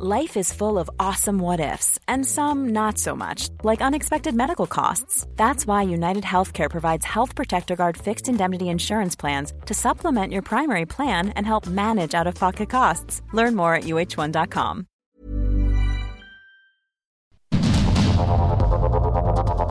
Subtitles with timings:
[0.00, 4.68] Life is full of awesome what ifs, and some not so much, like unexpected medical
[4.68, 5.26] costs.
[5.34, 10.42] That's why United Healthcare provides Health Protector Guard fixed indemnity insurance plans to supplement your
[10.42, 13.22] primary plan and help manage out of pocket costs.
[13.32, 14.86] Learn more at uh1.com.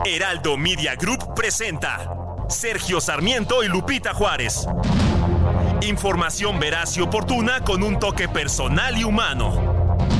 [0.04, 2.06] Heraldo Media Group presenta
[2.48, 4.66] Sergio Sarmiento y Lupita Juárez.
[5.80, 9.77] Información veraz y oportuna con un toque personal y humano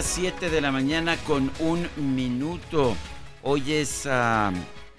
[0.00, 1.86] La mañana, 7 de la mañana con un
[2.16, 2.96] minuto.
[3.42, 4.50] Hoy es, uh,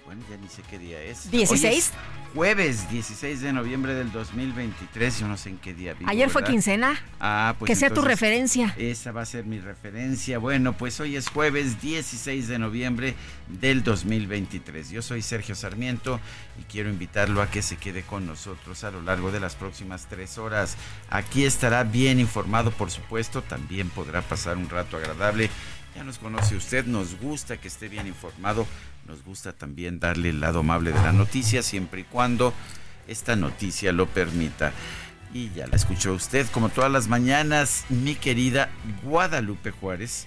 [0.04, 1.30] bueno, ya ni sé qué día es.
[1.30, 1.92] 16.
[2.34, 6.42] jueves 16 de noviembre del 2023, yo no sé en qué día vivo, Ayer fue
[6.44, 6.98] quincena.
[7.20, 8.74] Ah, pues que sea tu referencia.
[8.78, 10.38] Esa va a ser mi referencia.
[10.38, 13.14] Bueno, pues hoy es jueves 16 de noviembre
[13.48, 14.90] del 2023.
[14.90, 16.20] Yo soy Sergio Sarmiento
[16.58, 20.06] y quiero invitarlo a que se quede con nosotros a lo largo de las próximas
[20.08, 20.76] tres horas.
[21.10, 25.50] Aquí estará bien informado, por supuesto, también podrá pasar un rato agradable.
[25.94, 28.66] Ya nos conoce usted, nos gusta que esté bien informado,
[29.06, 32.52] nos gusta también darle el lado amable de la noticia, siempre y cuando
[33.08, 34.72] esta noticia lo permita.
[35.34, 38.70] Y ya la escuchó usted, como todas las mañanas, mi querida
[39.02, 40.26] Guadalupe Juárez,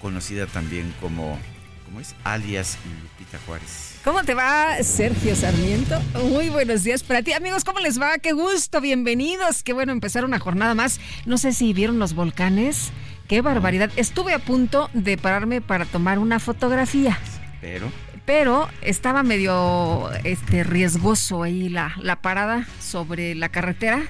[0.00, 1.38] conocida también como,
[1.86, 2.14] ¿cómo es?
[2.24, 3.94] Alias Lupita Juárez.
[4.04, 5.98] ¿Cómo te va, Sergio Sarmiento?
[6.24, 7.32] Muy buenos días para ti.
[7.32, 8.18] Amigos, ¿cómo les va?
[8.18, 9.62] Qué gusto, bienvenidos.
[9.62, 11.00] Qué bueno empezar una jornada más.
[11.24, 12.92] No sé si vieron los volcanes.
[13.28, 13.90] Qué barbaridad.
[13.96, 17.18] Estuve a punto de pararme para tomar una fotografía.
[17.64, 17.90] Pero.
[18.26, 24.02] Pero estaba medio este, riesgoso ahí la, la parada sobre la carretera.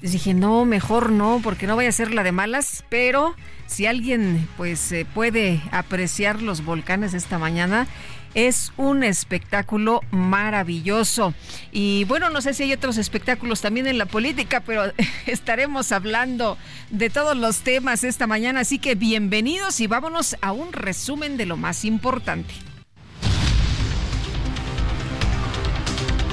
[0.00, 2.84] dije, no, mejor no, porque no vaya a ser la de malas.
[2.88, 7.86] Pero si alguien pues puede apreciar los volcanes esta mañana,
[8.34, 11.34] es un espectáculo maravilloso.
[11.70, 14.92] Y bueno, no sé si hay otros espectáculos también en la política, pero
[15.26, 16.58] estaremos hablando
[16.90, 18.60] de todos los temas esta mañana.
[18.60, 22.67] Así que bienvenidos y vámonos a un resumen de lo más importante.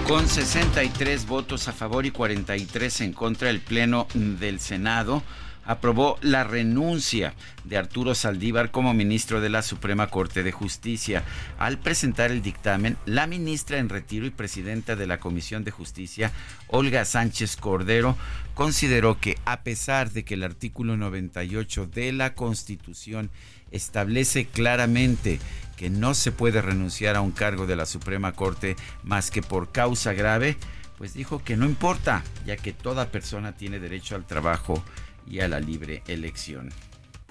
[0.08, 5.24] Con 63 votos a favor y 43 en contra, el Pleno del Senado
[5.66, 7.34] aprobó la renuncia
[7.64, 11.24] de Arturo Saldívar como ministro de la Suprema Corte de Justicia.
[11.58, 16.32] Al presentar el dictamen, la ministra en retiro y presidenta de la Comisión de Justicia,
[16.68, 18.16] Olga Sánchez Cordero,
[18.54, 23.32] consideró que a pesar de que el artículo 98 de la Constitución
[23.72, 25.40] establece claramente
[25.78, 29.72] que no se puede renunciar a un cargo de la Suprema Corte más que por
[29.72, 30.58] causa grave,
[30.98, 34.84] pues dijo que no importa, ya que toda persona tiene derecho al trabajo
[35.28, 36.70] y a la libre elección.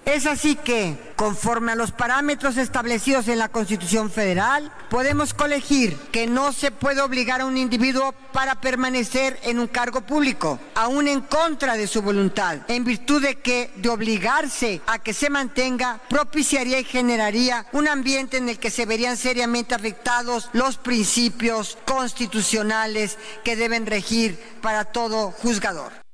[0.05, 6.27] Es así que, conforme a los parámetros establecidos en la Constitución Federal, podemos colegir que
[6.27, 11.21] no se puede obligar a un individuo para permanecer en un cargo público, aún en
[11.21, 16.79] contra de su voluntad, en virtud de que de obligarse a que se mantenga propiciaría
[16.79, 23.55] y generaría un ambiente en el que se verían seriamente afectados los principios constitucionales que
[23.55, 26.04] deben regir para todo juzgador.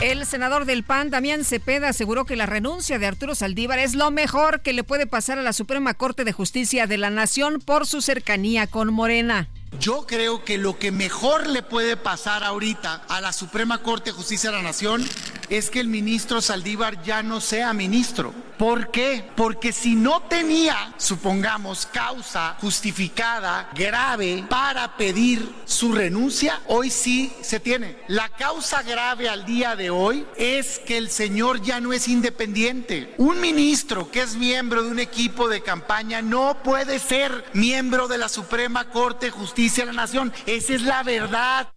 [0.00, 4.10] El senador del PAN, Damián Cepeda, aseguró que la renuncia de Arturo Saldívar es lo
[4.10, 7.86] mejor que le puede pasar a la Suprema Corte de Justicia de la Nación por
[7.86, 9.48] su cercanía con Morena.
[9.80, 14.16] Yo creo que lo que mejor le puede pasar ahorita a la Suprema Corte de
[14.16, 15.04] Justicia de la Nación
[15.50, 18.32] es que el ministro Saldívar ya no sea ministro.
[18.58, 19.28] ¿Por qué?
[19.34, 27.58] Porque si no tenía, supongamos, causa justificada, grave, para pedir su renuncia, hoy sí se
[27.58, 27.98] tiene.
[28.06, 33.12] La causa grave al día de hoy es que el señor ya no es independiente.
[33.18, 38.18] Un ministro que es miembro de un equipo de campaña no puede ser miembro de
[38.18, 40.32] la Suprema Corte de Justicia de la Nación.
[40.46, 41.68] Esa es la verdad.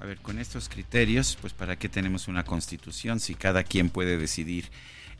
[0.00, 4.18] A ver, con estos criterios, pues para qué tenemos una constitución si cada quien puede
[4.18, 4.68] decidir,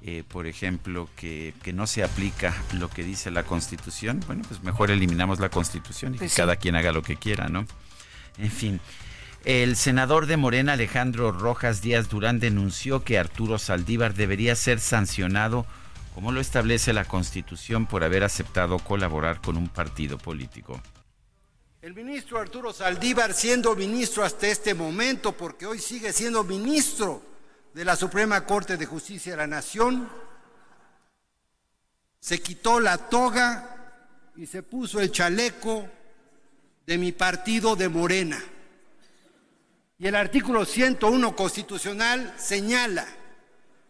[0.03, 4.91] eh, por ejemplo, que, no se aplica lo que dice la constitución, bueno, pues mejor
[4.91, 7.65] eliminamos la constitución y que pues cada quien haga lo que quiera, ¿no?
[8.39, 8.81] En fin.
[9.45, 15.65] El senador de Morena, Alejandro Rojas Díaz Durán, denunció que Arturo Saldívar debería ser sancionado,
[16.15, 20.81] como lo establece la Constitución, por haber aceptado colaborar con un partido político.
[21.81, 27.23] El ministro Arturo Saldívar, siendo ministro hasta este momento, porque hoy sigue siendo ministro
[27.75, 30.09] de la Suprema Corte de Justicia de la Nación,
[32.21, 35.89] se quitó la toga y se puso el chaleco
[36.87, 38.41] de mi partido de Morena.
[39.99, 43.07] Y el artículo 101 constitucional señala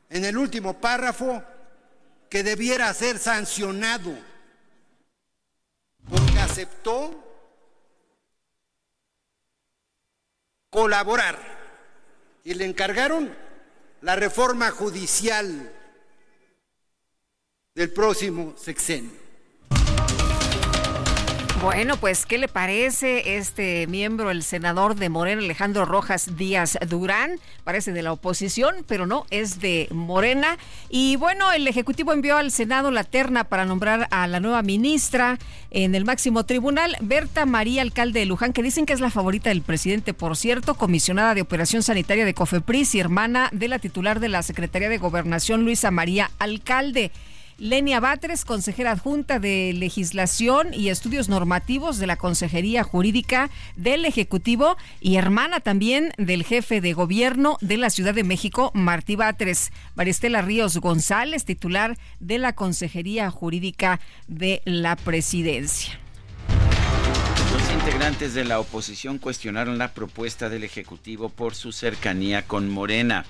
[0.09, 1.43] en el último párrafo
[2.33, 4.17] que debiera ser sancionado
[6.09, 7.23] porque aceptó
[10.71, 11.39] colaborar
[12.43, 13.37] y le encargaron
[14.01, 15.71] la reforma judicial
[17.75, 19.22] del próximo sexenio.
[21.63, 27.39] Bueno, pues, ¿qué le parece este miembro, el senador de Morena, Alejandro Rojas Díaz Durán?
[27.63, 30.59] Parece de la oposición, pero no, es de Morena.
[30.91, 35.39] Y bueno, el Ejecutivo envió al Senado la terna para nombrar a la nueva ministra
[35.71, 39.51] en el máximo tribunal, Berta María Alcalde de Luján, que dicen que es la favorita
[39.51, 44.19] del presidente, por cierto, comisionada de Operación Sanitaria de COFEPRIS y hermana de la titular
[44.19, 47.13] de la Secretaría de Gobernación, Luisa María Alcalde.
[47.63, 54.77] Lenia Batres, consejera adjunta de Legislación y Estudios Normativos de la Consejería Jurídica del Ejecutivo
[55.01, 59.71] y hermana también del jefe de gobierno de la Ciudad de México, Martí Batres.
[59.95, 66.01] Maristela Ríos González, titular de la Consejería Jurídica de la Presidencia.
[67.53, 73.25] Los integrantes de la oposición cuestionaron la propuesta del Ejecutivo por su cercanía con Morena.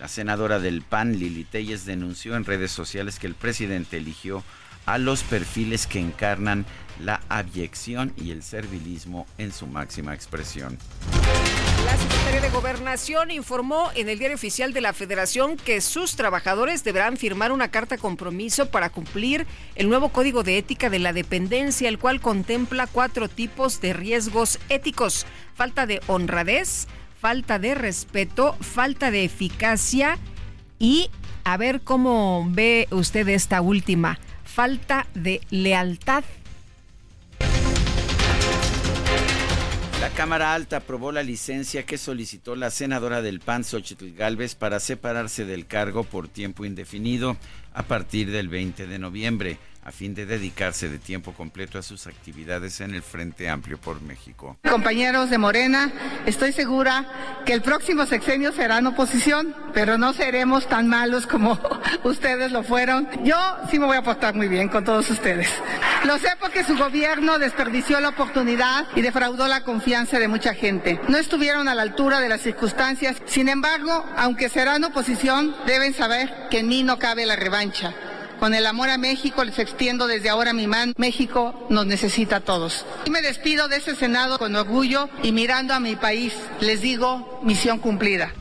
[0.00, 4.44] La senadora del PAN, Lili Telles, denunció en redes sociales que el presidente eligió
[4.88, 6.64] a los perfiles que encarnan
[6.98, 10.78] la abyección y el servilismo en su máxima expresión.
[11.84, 16.84] La Secretaría de Gobernación informó en el diario oficial de la Federación que sus trabajadores
[16.84, 21.88] deberán firmar una carta compromiso para cumplir el nuevo Código de Ética de la Dependencia,
[21.88, 25.26] el cual contempla cuatro tipos de riesgos éticos.
[25.54, 26.88] Falta de honradez,
[27.20, 30.18] falta de respeto, falta de eficacia
[30.78, 31.10] y
[31.44, 36.24] a ver cómo ve usted esta última, falta de lealtad.
[40.00, 44.78] La Cámara Alta aprobó la licencia que solicitó la senadora del PAN, Xochitl Galvez, para
[44.78, 47.36] separarse del cargo por tiempo indefinido
[47.74, 52.06] a partir del 20 de noviembre a fin de dedicarse de tiempo completo a sus
[52.06, 54.58] actividades en el Frente Amplio por México.
[54.68, 55.90] Compañeros de Morena,
[56.26, 57.06] estoy segura
[57.46, 61.58] que el próximo sexenio serán oposición, pero no seremos tan malos como
[62.04, 63.08] ustedes lo fueron.
[63.24, 63.38] Yo
[63.70, 65.48] sí me voy a portar muy bien con todos ustedes.
[66.04, 71.00] Lo sé porque su gobierno desperdició la oportunidad y defraudó la confianza de mucha gente.
[71.08, 73.16] No estuvieron a la altura de las circunstancias.
[73.24, 77.94] Sin embargo, aunque serán oposición, deben saber que en mí no cabe la revancha.
[78.38, 80.92] Con el amor a México les extiendo desde ahora mi mano.
[80.96, 82.86] México nos necesita a todos.
[83.04, 86.34] Y me despido de ese Senado con orgullo y mirando a mi país.
[86.60, 88.32] Les digo, misión cumplida.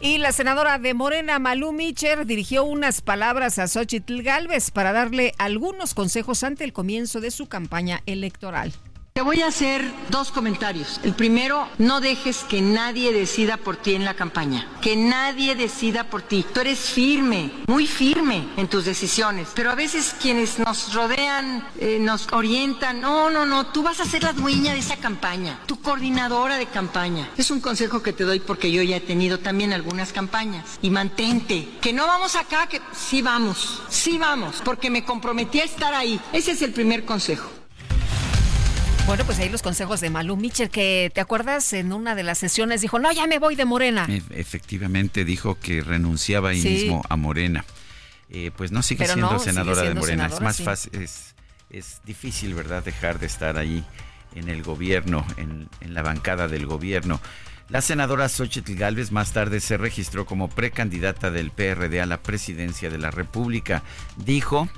[0.00, 5.32] Y la senadora de Morena, Malú Micher, dirigió unas palabras a Xochitl Galvez para darle
[5.38, 8.72] algunos consejos ante el comienzo de su campaña electoral.
[9.16, 11.00] Te voy a hacer dos comentarios.
[11.02, 14.68] El primero, no dejes que nadie decida por ti en la campaña.
[14.82, 16.44] Que nadie decida por ti.
[16.52, 19.48] Tú eres firme, muy firme en tus decisiones.
[19.54, 23.00] Pero a veces quienes nos rodean, eh, nos orientan.
[23.00, 23.68] No, no, no.
[23.68, 25.60] Tú vas a ser la dueña de esa campaña.
[25.64, 27.26] Tu coordinadora de campaña.
[27.38, 30.78] Es un consejo que te doy porque yo ya he tenido también algunas campañas.
[30.82, 31.70] Y mantente.
[31.80, 33.80] Que no vamos acá, que sí vamos.
[33.88, 34.60] Sí vamos.
[34.62, 36.20] Porque me comprometí a estar ahí.
[36.34, 37.48] Ese es el primer consejo.
[39.06, 42.38] Bueno, pues ahí los consejos de Malú Mitchell, que te acuerdas en una de las
[42.38, 44.04] sesiones dijo, no, ya me voy de Morena.
[44.30, 47.64] efectivamente dijo que renunciaba ahí mismo a Morena.
[48.30, 50.26] Eh, pues no sigue siendo senadora de Morena.
[50.26, 51.36] es más fácil, es,
[51.70, 53.84] es difícil, ¿verdad?, dejar de estar ahí
[54.34, 57.20] en el gobierno, en, en la bancada del gobierno.
[57.68, 62.90] La senadora Xochitl Galvez más tarde se registró como precandidata del PRD a la presidencia
[62.90, 63.84] de la República.
[64.16, 64.68] Dijo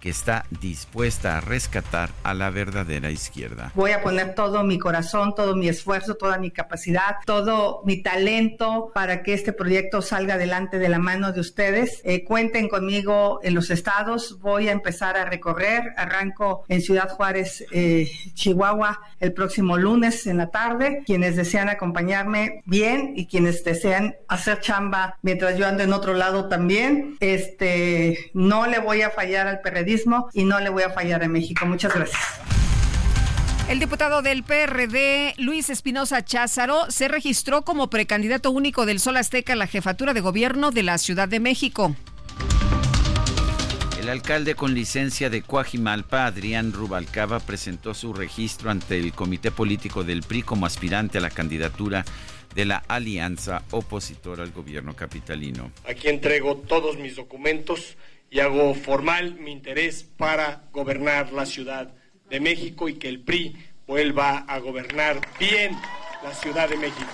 [0.00, 3.72] que está dispuesta a rescatar a la verdadera izquierda.
[3.74, 8.92] Voy a poner todo mi corazón, todo mi esfuerzo, toda mi capacidad, todo mi talento
[8.94, 12.00] para que este proyecto salga adelante de la mano de ustedes.
[12.04, 14.38] Eh, cuenten conmigo en los estados.
[14.40, 15.94] Voy a empezar a recorrer.
[15.96, 21.02] Arranco en Ciudad Juárez, eh, Chihuahua, el próximo lunes en la tarde.
[21.04, 26.48] Quienes desean acompañarme, bien, y quienes desean hacer chamba mientras yo ando en otro lado
[26.48, 27.16] también.
[27.20, 29.87] Este, no le voy a fallar al PRD
[30.34, 31.66] y no le voy a fallar a México.
[31.66, 32.20] Muchas gracias.
[33.68, 39.52] El diputado del PRD, Luis Espinosa Cházaro, se registró como precandidato único del Sol Azteca
[39.52, 41.94] a la jefatura de gobierno de la Ciudad de México.
[44.00, 50.02] El alcalde con licencia de Coajimalpa, Adrián Rubalcaba, presentó su registro ante el Comité Político
[50.02, 52.06] del PRI como aspirante a la candidatura
[52.54, 55.70] de la alianza opositora al gobierno capitalino.
[55.86, 57.98] Aquí entrego todos mis documentos
[58.30, 61.94] y hago formal mi interés para gobernar la Ciudad
[62.28, 63.56] de México y que el PRI
[63.86, 65.72] vuelva a gobernar bien
[66.22, 67.06] la Ciudad de México.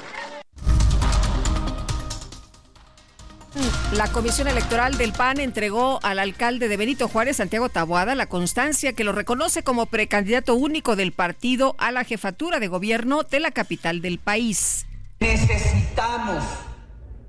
[3.92, 8.94] La Comisión Electoral del PAN entregó al alcalde de Benito Juárez, Santiago Taboada, la constancia
[8.94, 13.52] que lo reconoce como precandidato único del partido a la jefatura de gobierno de la
[13.52, 14.86] capital del país.
[15.20, 16.42] Necesitamos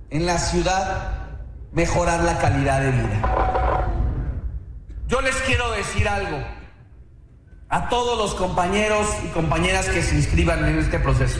[0.10, 1.26] en la ciudad
[1.72, 3.65] mejorar la calidad de vida.
[5.08, 6.44] Yo les quiero decir algo
[7.70, 11.40] a todos los compañeros y compañeras que se inscriban en este proceso,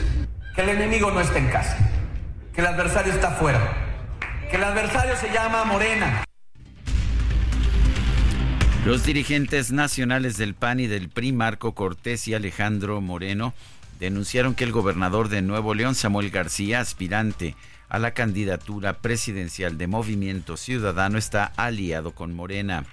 [0.54, 1.76] que el enemigo no está en casa,
[2.54, 3.82] que el adversario está afuera
[4.48, 6.24] que el adversario se llama Morena.
[8.84, 13.54] Los dirigentes nacionales del PAN y del PRI, Marco Cortés y Alejandro Moreno,
[13.98, 17.56] denunciaron que el gobernador de Nuevo León, Samuel García, aspirante
[17.88, 22.84] a la candidatura presidencial de Movimiento Ciudadano, está aliado con Morena.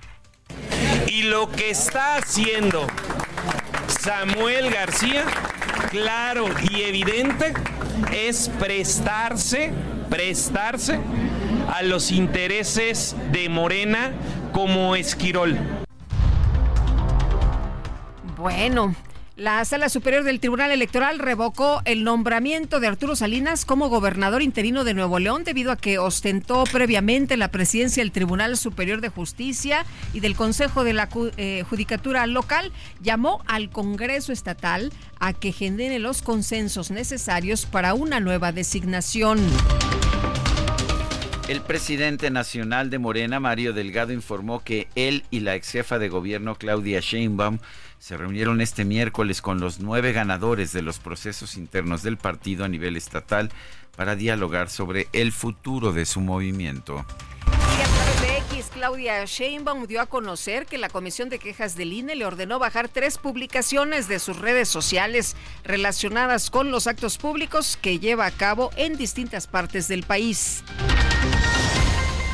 [1.07, 2.87] Y lo que está haciendo
[3.87, 5.25] Samuel García,
[5.89, 7.53] claro y evidente,
[8.11, 9.71] es prestarse,
[10.09, 10.99] prestarse
[11.73, 14.11] a los intereses de Morena
[14.51, 15.57] como Esquirol.
[18.37, 18.93] Bueno,
[19.35, 24.83] la Sala Superior del Tribunal Electoral revocó el nombramiento de Arturo Salinas como gobernador interino
[24.83, 29.87] de Nuevo León debido a que ostentó previamente la presidencia del Tribunal Superior de Justicia
[30.13, 32.71] y del Consejo de la eh, Judicatura Local.
[33.01, 39.39] Llamó al Congreso Estatal a que genere los consensos necesarios para una nueva designación.
[41.49, 46.07] El presidente nacional de Morena, Mario Delgado, informó que él y la ex jefa de
[46.07, 47.59] gobierno, Claudia Sheinbaum,
[47.99, 52.69] se reunieron este miércoles con los nueve ganadores de los procesos internos del partido a
[52.69, 53.49] nivel estatal
[53.97, 57.05] para dialogar sobre el futuro de su movimiento.
[58.83, 62.89] Claudia Sheinbaum dio a conocer que la Comisión de Quejas del INE le ordenó bajar
[62.89, 68.71] tres publicaciones de sus redes sociales relacionadas con los actos públicos que lleva a cabo
[68.75, 70.65] en distintas partes del país.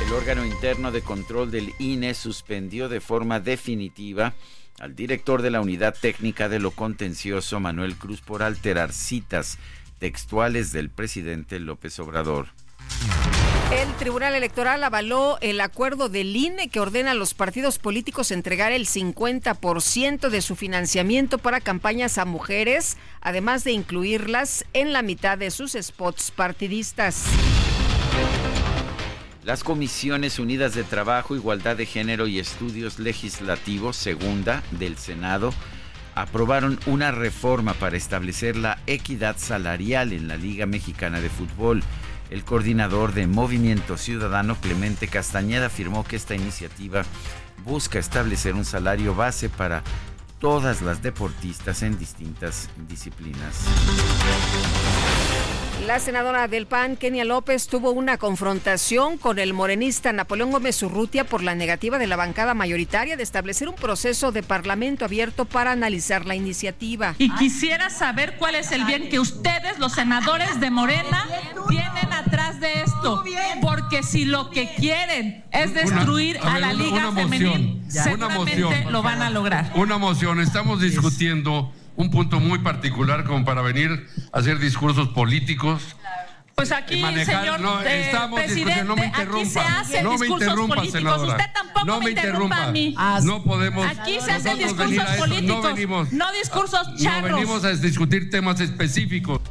[0.03, 4.33] El órgano interno de control del INE suspendió de forma definitiva
[4.79, 9.59] al director de la Unidad Técnica de lo Contencioso, Manuel Cruz, por alterar citas
[9.99, 12.47] textuales del presidente López Obrador.
[13.71, 18.71] El Tribunal Electoral avaló el acuerdo del INE que ordena a los partidos políticos entregar
[18.71, 25.37] el 50% de su financiamiento para campañas a mujeres, además de incluirlas en la mitad
[25.37, 27.25] de sus spots partidistas.
[29.43, 35.53] Las Comisiones Unidas de Trabajo, Igualdad de Género y Estudios Legislativos, segunda del Senado,
[36.15, 41.83] aprobaron una reforma para establecer la equidad salarial en la Liga Mexicana de Fútbol.
[42.29, 47.03] El coordinador de Movimiento Ciudadano, Clemente Castañeda, afirmó que esta iniciativa
[47.65, 49.83] busca establecer un salario base para
[50.39, 53.65] todas las deportistas en distintas disciplinas.
[55.89, 61.23] La senadora del PAN, Kenia López, tuvo una confrontación con el morenista Napoleón Gómez Urrutia
[61.23, 65.71] por la negativa de la bancada mayoritaria de establecer un proceso de parlamento abierto para
[65.71, 67.15] analizar la iniciativa.
[67.17, 71.27] Y quisiera saber cuál es el bien que ustedes, los senadores de Morena,
[71.67, 73.23] tienen atrás de esto.
[73.59, 79.31] Porque si lo que quieren es destruir a, la Liga Femenil, seguramente lo van a
[79.31, 79.71] lograr.
[79.73, 85.97] Una moción, estamos discutiendo un punto muy particular como para venir a hacer discursos políticos.
[86.55, 90.91] Pues aquí, señor no, estamos presidente, no me interrumpa, no me interrumpa, políticos.
[90.91, 91.31] senadora.
[91.33, 92.95] Usted tampoco no me interrumpa, a mí.
[93.23, 93.85] No podemos.
[93.85, 97.31] Aquí se hacen discursos políticos, no, venimos, no discursos charros.
[97.31, 99.41] No venimos a discutir temas específicos.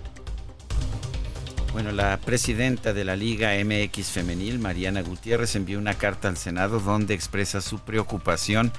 [1.74, 6.80] Bueno, la presidenta de la Liga MX Femenil, Mariana Gutiérrez, envió una carta al Senado
[6.80, 8.72] donde expresa su preocupación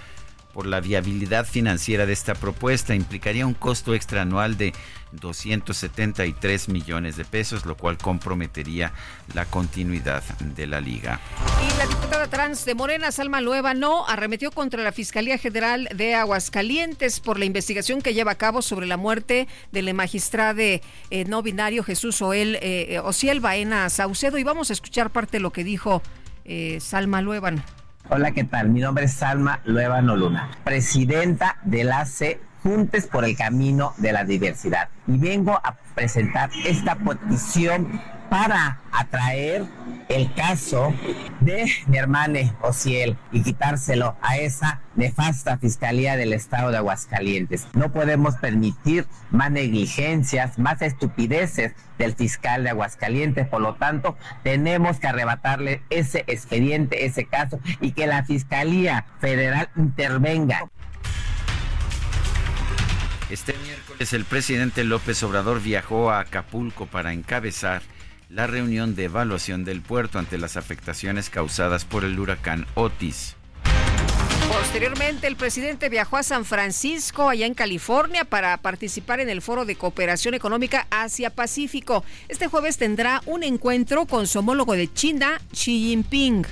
[0.53, 2.95] por la viabilidad financiera de esta propuesta.
[2.95, 4.73] Implicaría un costo extra anual de
[5.11, 8.93] 273 millones de pesos, lo cual comprometería
[9.33, 11.19] la continuidad de la liga.
[11.63, 16.15] Y la diputada trans de Morena, Salma Lueva, no arremetió contra la Fiscalía General de
[16.15, 20.81] Aguascalientes por la investigación que lleva a cabo sobre la muerte del magistrado eh,
[21.27, 24.37] no binario Jesús Oel, eh, Ociel Baena Saucedo.
[24.37, 26.01] Y vamos a escuchar parte de lo que dijo
[26.45, 27.51] eh, Salma Lueva.
[28.11, 28.69] Hola, ¿qué tal?
[28.69, 34.11] Mi nombre es Salma Luevano Luna, presidenta de la C Juntes por el Camino de
[34.11, 34.89] la Diversidad.
[35.05, 39.65] Y vengo a presentar esta petición para atraer
[40.07, 40.93] el caso
[41.39, 47.67] de mi hermana Ociel y quitárselo a esa nefasta Fiscalía del Estado de Aguascalientes.
[47.73, 54.99] No podemos permitir más negligencias, más estupideces del fiscal de Aguascalientes, por lo tanto, tenemos
[54.99, 60.69] que arrebatarle ese expediente, ese caso y que la Fiscalía Federal intervenga.
[63.29, 67.81] Este miércoles el presidente López Obrador viajó a Acapulco para encabezar
[68.29, 73.35] la reunión de evaluación del puerto ante las afectaciones causadas por el huracán Otis.
[74.47, 79.65] Posteriormente, el presidente viajó a San Francisco, allá en California, para participar en el Foro
[79.65, 82.03] de Cooperación Económica Asia-Pacífico.
[82.27, 86.45] Este jueves tendrá un encuentro con su homólogo de China, Xi Jinping.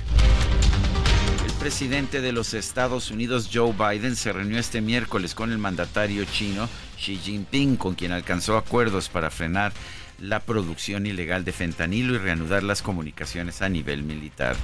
[1.46, 6.24] El presidente de los Estados Unidos, Joe Biden, se reunió este miércoles con el mandatario
[6.24, 9.72] chino, Xi Jinping, con quien alcanzó acuerdos para frenar
[10.18, 14.56] la producción ilegal de fentanilo y reanudar las comunicaciones a nivel militar.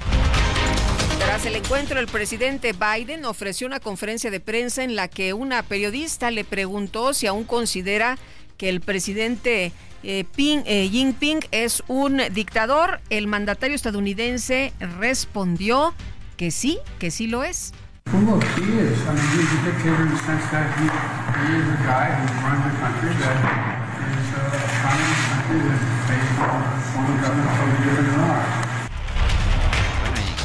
[1.19, 5.63] Tras el encuentro, el presidente Biden ofreció una conferencia de prensa en la que una
[5.63, 8.17] periodista le preguntó si aún considera
[8.57, 9.71] que el presidente
[10.03, 13.01] eh, Ping, eh, Jinping es un dictador.
[13.09, 15.93] El mandatario estadounidense respondió
[16.37, 17.73] que sí, que sí lo es.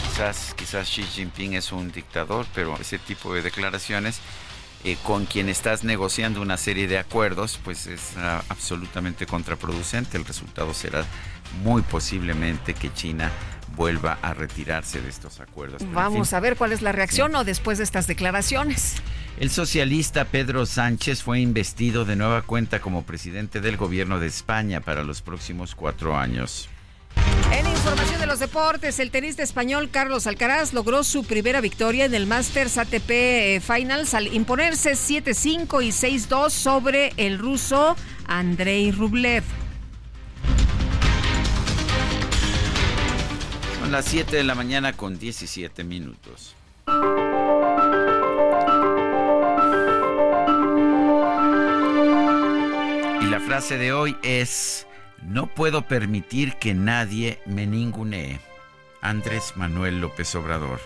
[0.03, 4.21] Quizás, quizás Xi Jinping es un dictador, pero ese tipo de declaraciones
[4.85, 10.17] eh, con quien estás negociando una serie de acuerdos, pues es uh, absolutamente contraproducente.
[10.17, 11.05] El resultado será
[11.63, 13.31] muy posiblemente que China
[13.81, 15.79] vuelva a retirarse de estos acuerdos.
[15.79, 17.37] Pero Vamos fin, a ver cuál es la reacción sí.
[17.39, 18.97] o después de estas declaraciones.
[19.39, 24.83] El socialista Pedro Sánchez fue investido de nueva cuenta como presidente del gobierno de España
[24.83, 26.69] para los próximos cuatro años.
[27.53, 32.13] En información de los deportes, el tenista español Carlos Alcaraz logró su primera victoria en
[32.13, 37.97] el Masters ATP eh, Finals al imponerse 7-5 y 6-2 sobre el ruso
[38.27, 39.70] Andrei Rublev.
[43.91, 46.55] Las 7 de la mañana con 17 minutos.
[53.21, 54.87] Y la frase de hoy es...
[55.23, 58.39] No puedo permitir que nadie me ningunee.
[59.03, 60.81] Andrés Manuel López Obrador.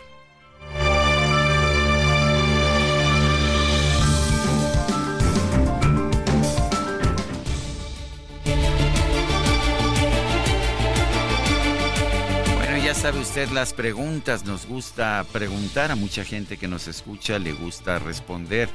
[13.04, 14.46] Sabe usted las preguntas.
[14.46, 18.70] Nos gusta preguntar a mucha gente que nos escucha, le gusta responder.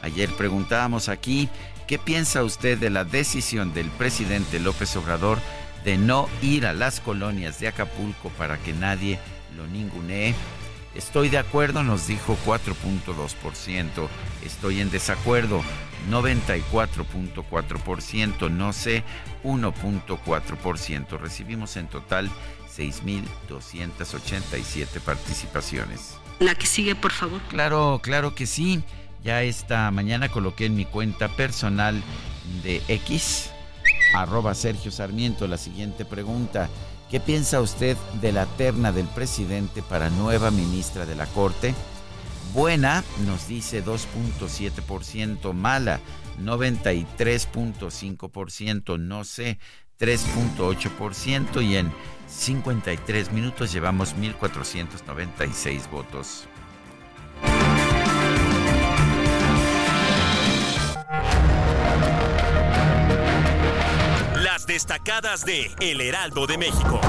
[0.00, 1.50] Ayer preguntábamos aquí
[1.86, 5.36] ¿Qué piensa usted de la decisión del presidente López Obrador
[5.84, 9.18] de no ir a las colonias de Acapulco para que nadie
[9.54, 10.34] lo ningunee?
[10.94, 14.08] Estoy de acuerdo, nos dijo 4.2%.
[14.46, 15.62] Estoy en desacuerdo,
[16.10, 18.50] 94.4%.
[18.50, 19.04] No sé,
[19.42, 21.18] 1.4%.
[21.18, 22.30] Recibimos en total
[22.76, 26.16] 6.287 participaciones.
[26.40, 27.40] La que sigue, por favor.
[27.48, 28.82] Claro, claro que sí.
[29.22, 32.02] Ya esta mañana coloqué en mi cuenta personal
[32.62, 33.48] de X,
[34.14, 36.68] arroba Sergio Sarmiento, la siguiente pregunta.
[37.10, 41.74] ¿Qué piensa usted de la terna del presidente para nueva ministra de la Corte?
[42.52, 46.00] Buena, nos dice 2.7%, mala,
[46.40, 49.58] 93.5%, no sé,
[49.98, 51.92] 3.8% y en
[52.28, 56.48] 53 minutos llevamos 1.496 votos.
[64.66, 67.00] destacadas de El Heraldo de México.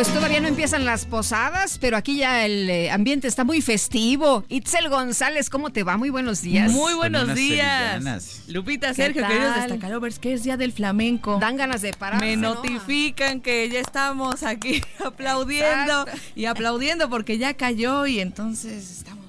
[0.00, 4.44] Pues todavía no empiezan las posadas, pero aquí ya el eh, ambiente está muy festivo.
[4.48, 5.98] Itzel González, ¿cómo te va?
[5.98, 6.72] Muy buenos días.
[6.72, 7.92] Muy buenos días.
[7.92, 8.44] Sevillanas.
[8.48, 11.36] Lupita, Sergio, queridos destacalovers, que es día del flamenco.
[11.38, 12.18] Dan ganas de parar.
[12.18, 16.18] Me notifican que ya estamos aquí aplaudiendo Exacto.
[16.34, 19.19] y aplaudiendo porque ya cayó y entonces estamos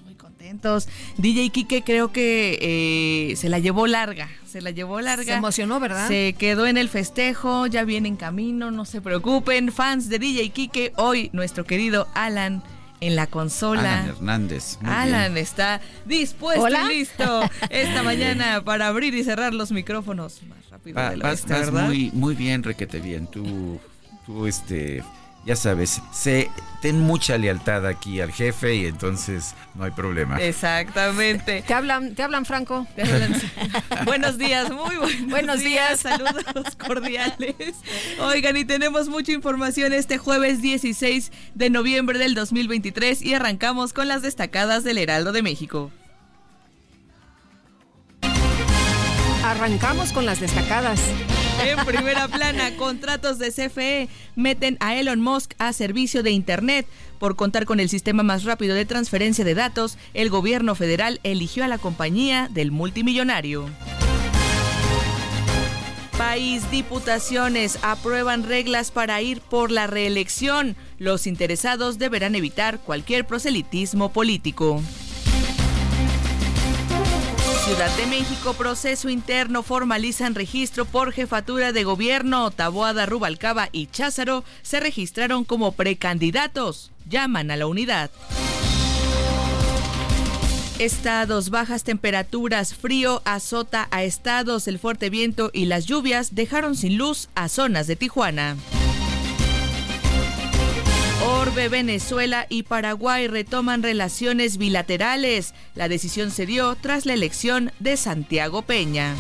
[0.52, 0.88] contentos.
[1.18, 5.24] DJ Kike creo que eh, se la llevó larga se la llevó larga.
[5.24, 6.10] Se emocionó, ¿verdad?
[6.10, 9.72] Se quedó en el festejo, ya viene en camino, no se preocupen.
[9.72, 12.62] Fans de DJ Kike, hoy nuestro querido Alan
[13.00, 14.00] en la consola.
[14.00, 14.78] Alan Hernández.
[14.84, 21.00] Alan está dispuesto y listo esta mañana para abrir y cerrar los micrófonos más rápido
[21.00, 23.28] de vas, muy, muy bien, requete bien.
[23.28, 23.80] Tú,
[24.26, 25.02] tú este
[25.46, 26.52] ya sabes, se,
[26.82, 30.38] ten mucha lealtad aquí al jefe y entonces no hay problema.
[30.38, 31.64] Exactamente.
[31.66, 32.88] Te hablan, te hablan Franco.
[34.06, 34.96] buenos días, muy
[35.28, 36.02] buenos, días.
[36.02, 37.56] Saludos cordiales.
[38.20, 44.08] Oigan, y tenemos mucha información este jueves 16 de noviembre del 2023 y arrancamos con
[44.08, 45.92] las destacadas del Heraldo de México.
[49.44, 51.02] Arrancamos con las destacadas.
[51.60, 56.88] En primera plana, contratos de CFE meten a Elon Musk a servicio de Internet.
[57.20, 61.64] Por contar con el sistema más rápido de transferencia de datos, el gobierno federal eligió
[61.64, 63.68] a la compañía del multimillonario.
[66.18, 70.76] País Diputaciones aprueban reglas para ir por la reelección.
[71.00, 74.82] Los interesados deberán evitar cualquier proselitismo político.
[77.72, 82.52] Ciudad de México, proceso interno formalizan registro por jefatura de gobierno.
[82.52, 86.92] Taboada, Rubalcaba y Cházaro se registraron como precandidatos.
[87.08, 88.12] Llaman a la unidad.
[90.80, 96.98] Estados, bajas temperaturas, frío azota a estados, el fuerte viento y las lluvias dejaron sin
[96.98, 98.58] luz a zonas de Tijuana.
[101.24, 105.54] Orbe, Venezuela y Paraguay retoman relaciones bilaterales.
[105.76, 109.16] La decisión se dio tras la elección de Santiago Peña.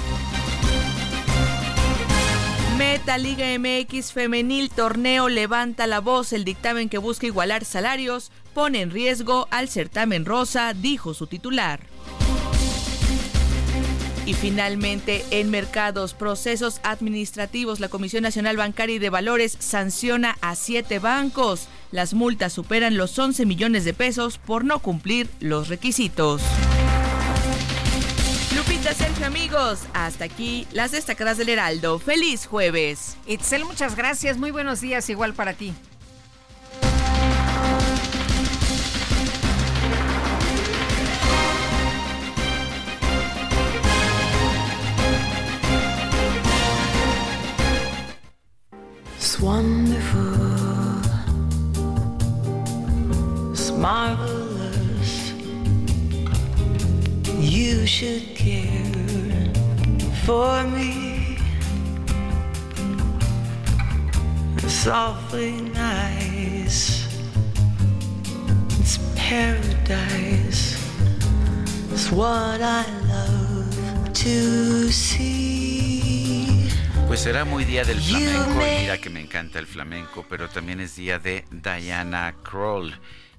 [2.77, 6.33] Meta Liga MX Femenil Torneo levanta la voz.
[6.33, 11.81] El dictamen que busca igualar salarios pone en riesgo al certamen rosa, dijo su titular.
[14.25, 20.55] Y finalmente, en mercados, procesos administrativos, la Comisión Nacional Bancaria y de Valores sanciona a
[20.55, 21.67] siete bancos.
[21.91, 26.41] Las multas superan los 11 millones de pesos por no cumplir los requisitos.
[28.55, 31.99] Lupita, Sergio, amigos, hasta aquí las destacadas del Heraldo.
[31.99, 33.17] ¡Feliz jueves!
[33.27, 34.37] Itzel, muchas gracias.
[34.37, 35.73] Muy buenos días, igual para ti.
[49.41, 50.40] wonderful.
[53.81, 55.33] Marvelous.
[57.39, 59.49] You should care
[60.23, 61.37] for me.
[64.67, 67.07] Softly nice.
[68.79, 70.77] It's paradise.
[71.91, 76.69] It's what I love to see.
[77.07, 78.61] Pues será muy día del flamenco.
[78.79, 82.93] Mira que me encanta el flamenco, pero también es día de Diana Kroll.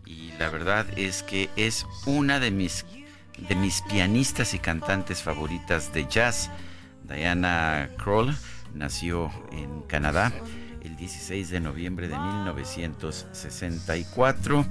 [0.05, 2.87] Y la verdad es que es una de mis,
[3.37, 6.51] de mis pianistas y cantantes favoritas de jazz.
[7.05, 8.35] Diana Kroll
[8.75, 10.33] nació en Canadá
[10.83, 14.67] el 16 de noviembre de 1964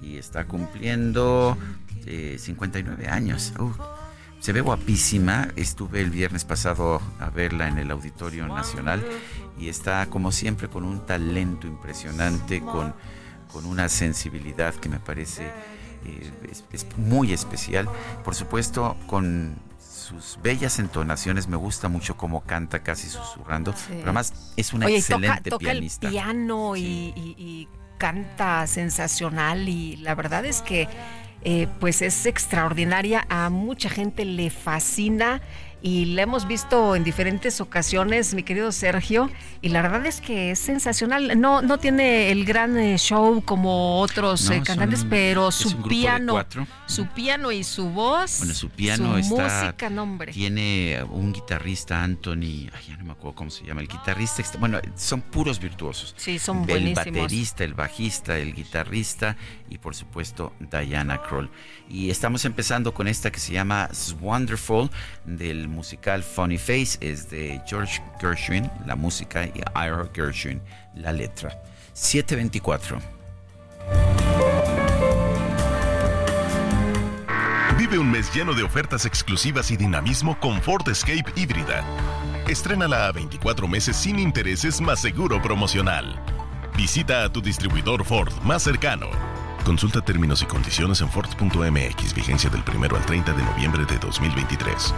[0.00, 1.56] y está cumpliendo
[2.04, 3.52] 59 eh, años.
[3.58, 3.70] Uh,
[4.40, 5.46] se ve guapísima.
[5.54, 9.00] Estuve el viernes pasado a verla en el Auditorio Nacional
[9.58, 12.94] y está como siempre con un talento impresionante, con,
[13.52, 15.46] con una sensibilidad que me parece
[16.04, 16.32] eh,
[16.72, 17.88] es, muy especial.
[18.24, 24.52] Por supuesto, con sus bellas entonaciones, me gusta mucho cómo canta casi susurrando, pero además
[24.56, 26.06] es una excelente toca, pianista.
[26.08, 30.88] El piano y canta sensacional y la verdad es que
[31.44, 35.40] eh, pues es extraordinaria, a mucha gente le fascina
[35.82, 40.52] y la hemos visto en diferentes ocasiones, mi querido Sergio, y la verdad es que
[40.52, 41.40] es sensacional.
[41.40, 46.44] No, no tiene el gran eh, show como otros eh, cantantes, pero su piano,
[46.86, 50.32] su piano y su voz, bueno, su piano su está, música, nombre.
[50.32, 54.80] Tiene un guitarrista, Anthony, ay, ya no me acuerdo cómo se llama, el guitarrista, bueno,
[54.94, 56.14] son puros virtuosos.
[56.16, 57.06] Sí, son el buenísimos.
[57.06, 59.36] El baterista, el bajista, el guitarrista
[59.68, 61.50] y por supuesto Diana Kroll.
[61.88, 63.88] Y estamos empezando con esta que se llama
[64.20, 64.90] Wonderful
[65.24, 66.98] del musical Funny Face.
[67.00, 70.60] Es de George Gershwin, la música, y Ira Gershwin,
[70.94, 71.60] la letra.
[71.94, 72.98] 724.
[77.78, 81.84] Vive un mes lleno de ofertas exclusivas y dinamismo con Ford Escape híbrida.
[82.48, 86.20] Estrénala a 24 meses sin intereses más seguro promocional.
[86.76, 89.10] Visita a tu distribuidor Ford más cercano.
[89.64, 94.94] Consulta términos y condiciones en Ford.mx, vigencia del 1 al 30 de noviembre de 2023.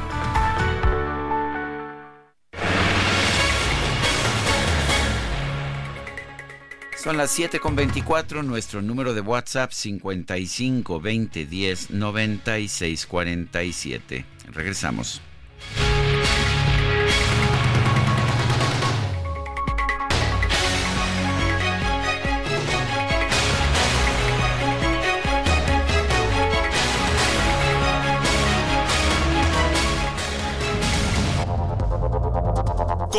[6.96, 14.24] Son las 7 con 24, nuestro número de WhatsApp 55 20 10 96 47.
[14.50, 15.20] Regresamos.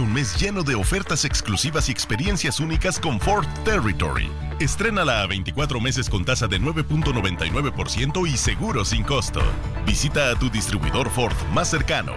[0.00, 4.30] un mes lleno de ofertas exclusivas y experiencias únicas con Ford Territory.
[4.60, 9.40] Estrénala a 24 meses con tasa de 9.99% y seguro sin costo.
[9.86, 12.12] Visita a tu distribuidor Ford más cercano.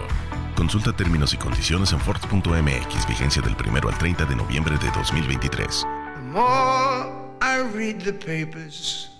[0.54, 5.86] Consulta términos y condiciones en Ford.mx, vigencia del 1 al 30 de noviembre de 2023.
[6.14, 7.06] The more
[7.40, 9.10] I read the papers,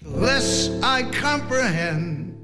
[0.00, 2.34] the less I comprehend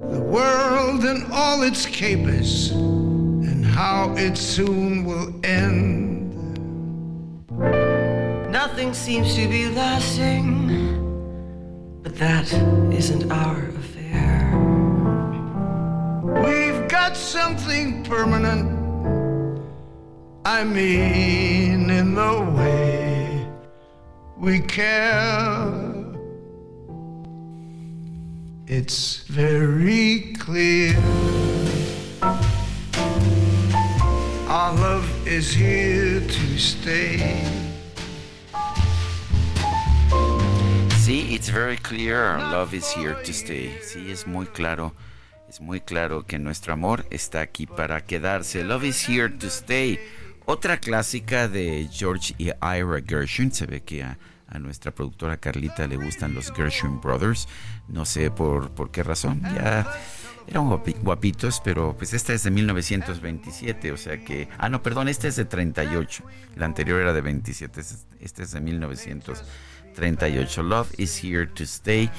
[0.00, 2.72] the world and all its capers
[3.78, 6.34] how it soon will end.
[8.50, 10.48] Nothing seems to be lasting,
[12.02, 12.52] but that
[12.92, 14.50] isn't our affair.
[16.44, 18.68] We've got something permanent.
[20.44, 23.46] I mean, in the way
[24.36, 26.04] we care.
[28.66, 31.47] It's very clear.
[34.58, 37.44] Our love is here to stay.
[40.98, 42.38] Sí, it's very clear.
[42.50, 43.78] Love is here to stay.
[43.82, 44.94] Sí, es muy claro.
[45.48, 48.64] Es muy claro que nuestro amor está aquí para quedarse.
[48.64, 50.00] Love is here to stay.
[50.44, 53.52] Otra clásica de George y Ira Gershwin.
[53.52, 54.18] Se ve que a,
[54.48, 57.46] a nuestra productora Carlita le gustan los Gershwin Brothers.
[57.86, 59.40] No sé por, por qué razón.
[59.54, 59.86] Ya
[60.48, 64.48] eran guapi- guapitos, pero pues esta es de 1927, o sea que...
[64.58, 66.24] Ah, no, perdón, esta es de 38.
[66.56, 70.62] La anterior era de 27, este es- este es de 1938.
[70.62, 72.10] Love is here to stay.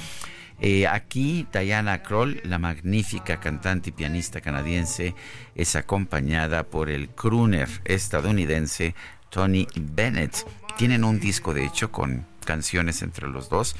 [0.62, 5.14] Eh, aquí Diana Kroll, la magnífica cantante y pianista canadiense,
[5.54, 8.94] es acompañada por el crooner estadounidense
[9.30, 10.46] Tony Bennett.
[10.76, 13.74] Tienen un disco, de hecho, con canciones entre los dos.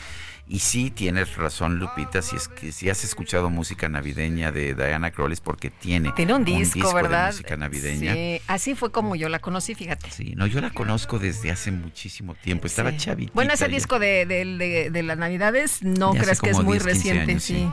[0.53, 5.13] Y sí, tienes razón, Lupita, si es que si has escuchado música navideña de Diana
[5.13, 7.27] Kroll es porque tiene, Tiene un disco, ¿verdad?
[7.27, 8.15] de música navideña.
[8.15, 10.11] Sí, así fue como yo la conocí, fíjate.
[10.11, 12.67] Sí, no, yo la conozco desde hace muchísimo tiempo.
[12.67, 12.97] Estaba Sí.
[12.97, 13.33] chavitita.
[13.33, 13.69] Bueno, ese ya.
[13.69, 17.31] disco de, de- de- de las Navidades, no creas que es muy 10, 15 reciente,
[17.31, 17.71] años, sí.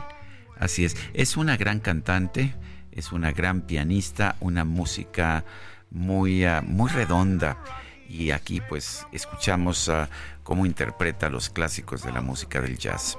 [0.60, 0.96] Así es.
[1.14, 2.54] Es una gran cantante,
[2.92, 5.44] es una gran pianista, una música
[5.90, 7.58] muy, ah, muy redonda.
[8.08, 9.90] Y aquí pues escuchamos
[10.42, 13.18] cómo interpreta los clásicos de la música del jazz.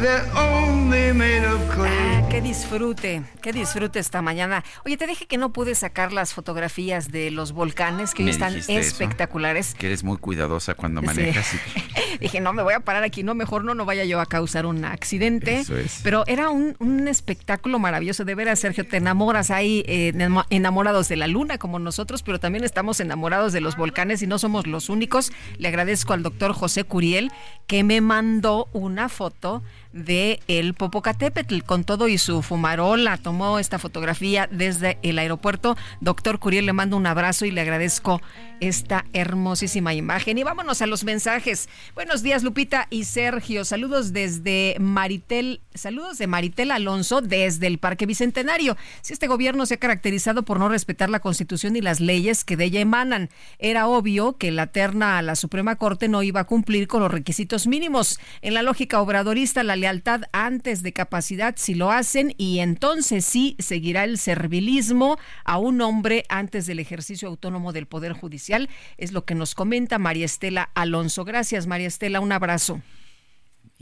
[0.00, 1.90] They're only made of clay.
[1.92, 4.64] Ah, qué disfrute, qué disfrute esta mañana.
[4.86, 8.30] Oye, te dije que no pude sacar las fotografías de los volcanes, que hoy Me
[8.30, 9.74] están eso, espectaculares.
[9.74, 11.06] Que eres muy cuidadosa cuando Sí.
[11.06, 11.52] manejas.
[11.54, 14.26] y- Dije, no, me voy a parar aquí, no, mejor no, no vaya yo a
[14.26, 15.60] causar un accidente.
[15.60, 16.00] Eso es.
[16.02, 18.24] Pero era un, un espectáculo maravilloso.
[18.24, 22.40] De veras, Sergio, te enamoras ahí, eh, enamo- enamorados de la luna como nosotros, pero
[22.40, 25.30] también estamos enamorados de los volcanes y no somos los únicos.
[25.58, 27.30] Le agradezco al doctor José Curiel
[27.66, 33.16] que me mandó una foto de el Popocatépetl con todo y su fumarola.
[33.16, 35.76] Tomó esta fotografía desde el aeropuerto.
[36.00, 38.20] Doctor Curiel, le mando un abrazo y le agradezco
[38.60, 40.38] esta hermosísima imagen.
[40.38, 41.68] Y vámonos a los mensajes.
[41.94, 43.64] Buenos días, Lupita y Sergio.
[43.64, 48.76] Saludos desde Maritel, saludos de Maritel Alonso desde el Parque Bicentenario.
[49.00, 52.56] Si este gobierno se ha caracterizado por no respetar la Constitución y las leyes que
[52.56, 56.44] de ella emanan, era obvio que la terna a la Suprema Corte no iba a
[56.44, 58.20] cumplir con los requisitos mínimos.
[58.42, 63.56] En la lógica obradorista, la lealtad antes de capacidad si lo hacen y entonces sí
[63.58, 68.68] seguirá el servilismo a un hombre antes del ejercicio autónomo del Poder Judicial.
[68.96, 71.24] Es lo que nos comenta María Estela Alonso.
[71.24, 72.20] Gracias, María Estela.
[72.20, 72.80] Un abrazo.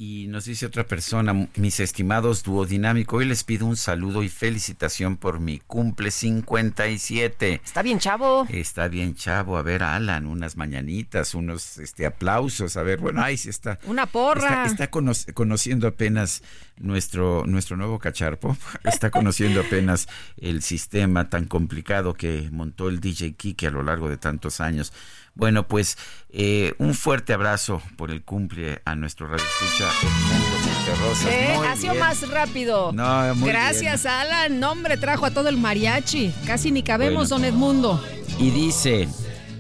[0.00, 5.16] Y nos dice otra persona, mis estimados duodinámico, hoy les pido un saludo y felicitación
[5.16, 7.61] por mi cumple 57.
[7.64, 8.46] Está bien, chavo.
[8.48, 9.56] Está bien, chavo.
[9.56, 12.76] A ver, Alan, unas mañanitas, unos este aplausos.
[12.76, 13.80] A ver, bueno, ahí sí está.
[13.88, 14.66] Una porra.
[14.66, 16.44] Está, conociendo apenas
[16.76, 18.56] nuestro, nuestro nuevo cacharpo.
[18.84, 20.06] Está conociendo apenas
[20.37, 24.92] el sistema tan complicado que montó el DJ Kiki a lo largo de tantos años.
[25.38, 25.96] Bueno, pues
[26.31, 29.88] eh, un fuerte abrazo por el cumple a nuestro radio escucha
[31.68, 32.90] ha sido más rápido.
[32.92, 34.59] No, muy Gracias, Alan.
[34.59, 36.35] Nombre trajo a todo el mariachi.
[36.44, 38.03] Casi ni cabemos, don Edmundo.
[38.40, 39.09] Y dice,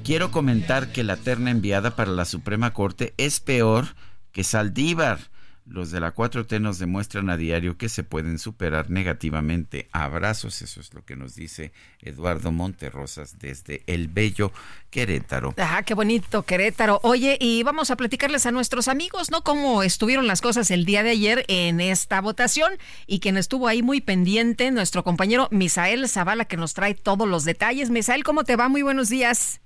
[0.02, 3.94] quiero comentar que la terna enviada para la Suprema Corte es peor
[4.32, 5.20] que Saldívar
[5.68, 9.88] los de la 4T nos demuestran a diario que se pueden superar negativamente.
[9.92, 14.52] Abrazos, eso es lo que nos dice Eduardo Monterrosas desde el bello
[14.90, 15.54] Querétaro.
[15.58, 17.00] Ah, qué bonito Querétaro.
[17.02, 19.42] Oye, y vamos a platicarles a nuestros amigos, ¿no?
[19.42, 22.72] Cómo estuvieron las cosas el día de ayer en esta votación
[23.06, 27.44] y quien estuvo ahí muy pendiente, nuestro compañero Misael Zavala, que nos trae todos los
[27.44, 27.90] detalles.
[27.90, 28.68] Misael, ¿cómo te va?
[28.68, 29.60] Muy buenos días.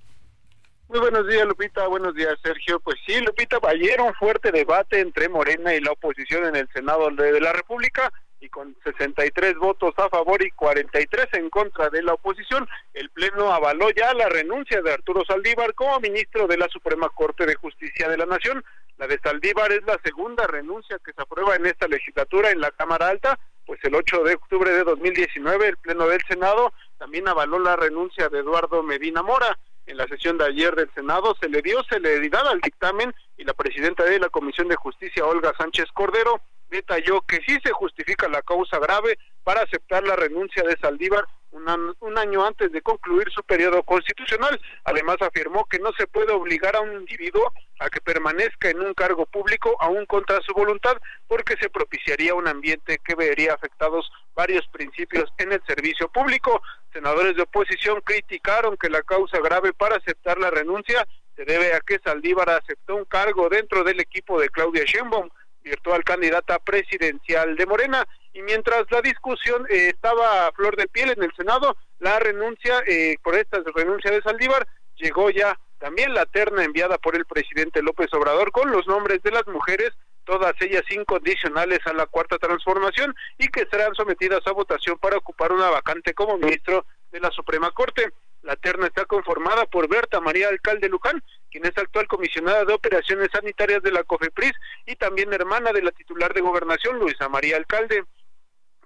[0.93, 1.87] Muy buenos días, Lupita.
[1.87, 2.79] Buenos días, Sergio.
[2.79, 7.09] Pues sí, Lupita, ayer un fuerte debate entre Morena y la oposición en el Senado
[7.09, 12.13] de la República y con 63 votos a favor y 43 en contra de la
[12.13, 17.09] oposición, el Pleno avaló ya la renuncia de Arturo Saldívar como ministro de la Suprema
[17.09, 18.63] Corte de Justicia de la Nación.
[18.99, 22.69] La de Saldívar es la segunda renuncia que se aprueba en esta legislatura en la
[22.69, 27.57] Cámara Alta, pues el 8 de octubre de 2019 el Pleno del Senado también avaló
[27.57, 31.61] la renuncia de Eduardo Medina Mora en la sesión de ayer del Senado se le
[31.61, 36.41] dio celeridad al dictamen y la presidenta de la Comisión de Justicia, Olga Sánchez Cordero,
[36.73, 42.17] detalló que sí se justifica la causa grave para aceptar la renuncia de Saldívar un,
[42.17, 44.59] año antes de concluir su periodo constitucional.
[44.85, 48.93] Además afirmó que no se puede obligar a un individuo a que permanezca en un
[48.93, 54.67] cargo público aún contra su voluntad porque se propiciaría un ambiente que vería afectados varios
[54.69, 56.61] principios en el servicio público.
[56.91, 61.81] Senadores de oposición criticaron que la causa grave para aceptar la renuncia se debe a
[61.81, 65.29] que Saldívar aceptó un cargo dentro del equipo de Claudia Sheinbaum
[65.63, 68.07] virtual candidata presidencial de Morena.
[68.33, 72.83] Y mientras la discusión eh, estaba a flor de piel en el Senado, la renuncia,
[72.87, 77.81] eh, por esta renuncia de Saldívar, llegó ya también la terna enviada por el presidente
[77.81, 79.91] López Obrador con los nombres de las mujeres,
[80.23, 85.51] todas ellas incondicionales a la cuarta transformación y que serán sometidas a votación para ocupar
[85.51, 88.13] una vacante como ministro de la Suprema Corte.
[88.43, 93.29] La terna está conformada por Berta María Alcalde Luján, quien es actual comisionada de operaciones
[93.31, 94.51] sanitarias de la COFEPRIS
[94.85, 98.03] y también hermana de la titular de gobernación, Luisa María Alcalde.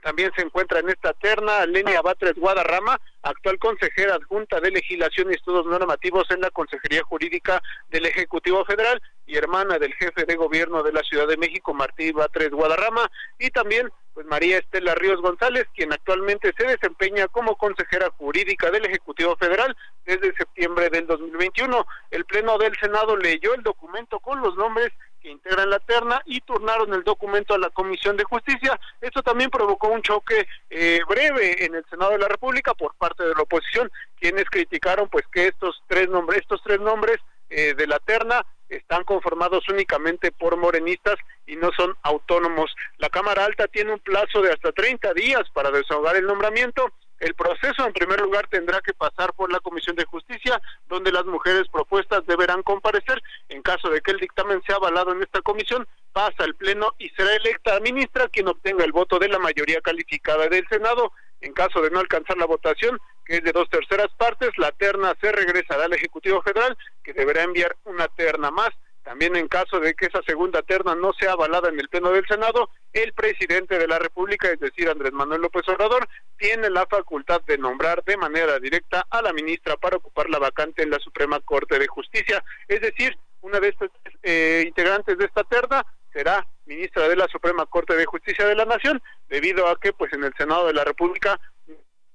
[0.07, 5.35] También se encuentra en esta terna Lenia Batres Guadarrama, actual consejera adjunta de legislación y
[5.35, 10.81] estudios normativos en la Consejería Jurídica del Ejecutivo Federal y hermana del jefe de gobierno
[10.81, 15.65] de la Ciudad de México, Martí Batres Guadarrama, y también pues María Estela Ríos González,
[15.75, 21.85] quien actualmente se desempeña como consejera jurídica del Ejecutivo Federal desde septiembre del 2021.
[22.11, 26.41] El Pleno del Senado leyó el documento con los nombres que integran la terna y
[26.41, 28.79] turnaron el documento a la Comisión de Justicia.
[29.01, 33.23] Esto también provocó un choque eh, breve en el Senado de la República por parte
[33.23, 37.17] de la oposición, quienes criticaron pues que estos tres nombres, estos tres nombres
[37.49, 42.75] eh, de la terna están conformados únicamente por morenistas y no son autónomos.
[42.97, 47.33] La Cámara Alta tiene un plazo de hasta 30 días para desahogar el nombramiento el
[47.33, 51.67] proceso, en primer lugar, tendrá que pasar por la Comisión de Justicia, donde las mujeres
[51.71, 53.21] propuestas deberán comparecer.
[53.49, 57.09] En caso de que el dictamen sea avalado en esta comisión, pasa al Pleno y
[57.09, 61.11] será electa ministra quien obtenga el voto de la mayoría calificada del Senado.
[61.41, 65.13] En caso de no alcanzar la votación, que es de dos terceras partes, la terna
[65.21, 68.69] se regresará al Ejecutivo Federal, que deberá enviar una terna más
[69.07, 72.27] también en caso de que esa segunda terna no sea avalada en el Pleno del
[72.27, 77.41] Senado, el presidente de la República, es decir, Andrés Manuel López Obrador, tiene la facultad
[77.43, 81.39] de nombrar de manera directa a la ministra para ocupar la vacante en la Suprema
[81.39, 82.43] Corte de Justicia.
[82.67, 83.89] Es decir, una de estas
[84.23, 88.65] eh, integrantes de esta terna será ministra de la Suprema Corte de Justicia de la
[88.65, 91.39] Nación, debido a que pues en el Senado de la República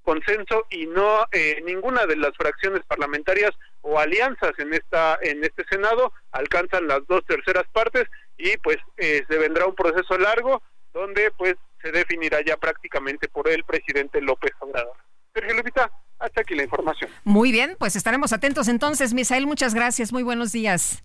[0.03, 5.65] consenso y no eh, ninguna de las fracciones parlamentarias o alianzas en esta en este
[5.65, 8.05] senado alcanzan las dos terceras partes
[8.37, 13.49] y pues eh, se vendrá un proceso largo donde pues se definirá ya prácticamente por
[13.49, 14.97] el presidente López Obrador.
[15.35, 17.11] Sergio Lupita, hasta aquí la información.
[17.25, 21.03] Muy bien, pues estaremos atentos entonces, Misael, muchas gracias, muy buenos días.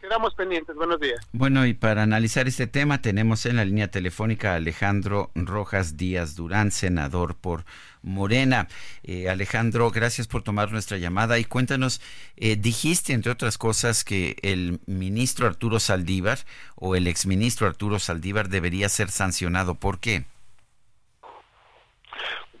[0.00, 0.76] Quedamos pendientes.
[0.76, 1.18] Buenos días.
[1.32, 6.36] Bueno, y para analizar este tema tenemos en la línea telefónica a Alejandro Rojas Díaz
[6.36, 7.64] Durán, senador por
[8.02, 8.68] Morena.
[9.02, 12.00] Eh, Alejandro, gracias por tomar nuestra llamada y cuéntanos,
[12.36, 16.38] eh, dijiste entre otras cosas que el ministro Arturo Saldívar
[16.76, 19.74] o el exministro Arturo Saldívar debería ser sancionado.
[19.74, 20.24] ¿Por qué?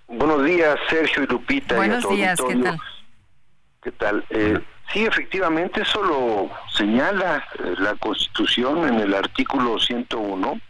[0.08, 1.76] Buenos días, Sergio y Lupita.
[1.76, 2.78] Buenos días, ¿qué tal?
[3.82, 4.24] ¿Qué tal?
[4.30, 4.60] Eh,
[4.92, 10.60] Sí, efectivamente, eso lo señala eh, la Constitución en el artículo 101,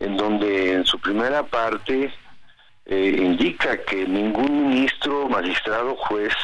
[0.00, 2.12] en donde en su primera parte
[2.86, 6.34] eh, indica que ningún ministro, magistrado, juez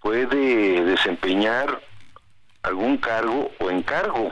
[0.00, 1.80] puede desempeñar
[2.62, 4.30] algún cargo o encargo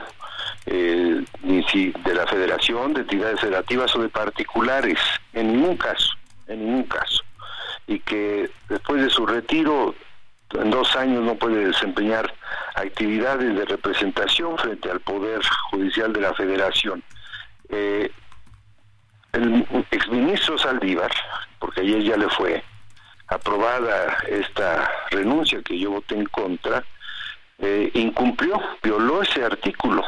[0.65, 4.99] eh, de la federación, de entidades federativas o de particulares,
[5.33, 6.09] en ningún caso,
[6.47, 7.23] en ningún caso.
[7.87, 9.95] Y que después de su retiro
[10.53, 12.33] en dos años no puede desempeñar
[12.75, 15.41] actividades de representación frente al Poder
[15.71, 17.03] Judicial de la Federación.
[17.69, 18.11] Eh,
[19.33, 21.11] el exministro Saldívar,
[21.59, 22.63] porque ayer ya le fue
[23.27, 26.83] aprobada esta renuncia que yo voté en contra,
[27.59, 30.03] eh, incumplió, violó ese artículo,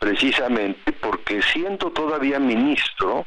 [0.00, 3.26] precisamente porque siendo todavía ministro,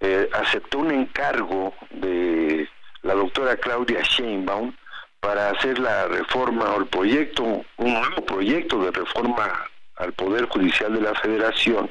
[0.00, 2.68] eh, aceptó un encargo de
[3.02, 4.74] la doctora Claudia Sheinbaum
[5.22, 7.64] para hacer la reforma o el proyecto, un
[7.94, 11.88] nuevo proyecto de reforma al Poder Judicial de la Federación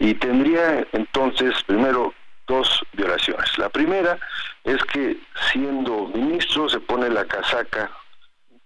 [0.00, 2.12] y tendría entonces primero
[2.48, 3.56] dos violaciones.
[3.58, 4.18] La primera
[4.64, 5.16] es que
[5.52, 7.92] siendo ministro se pone la casaca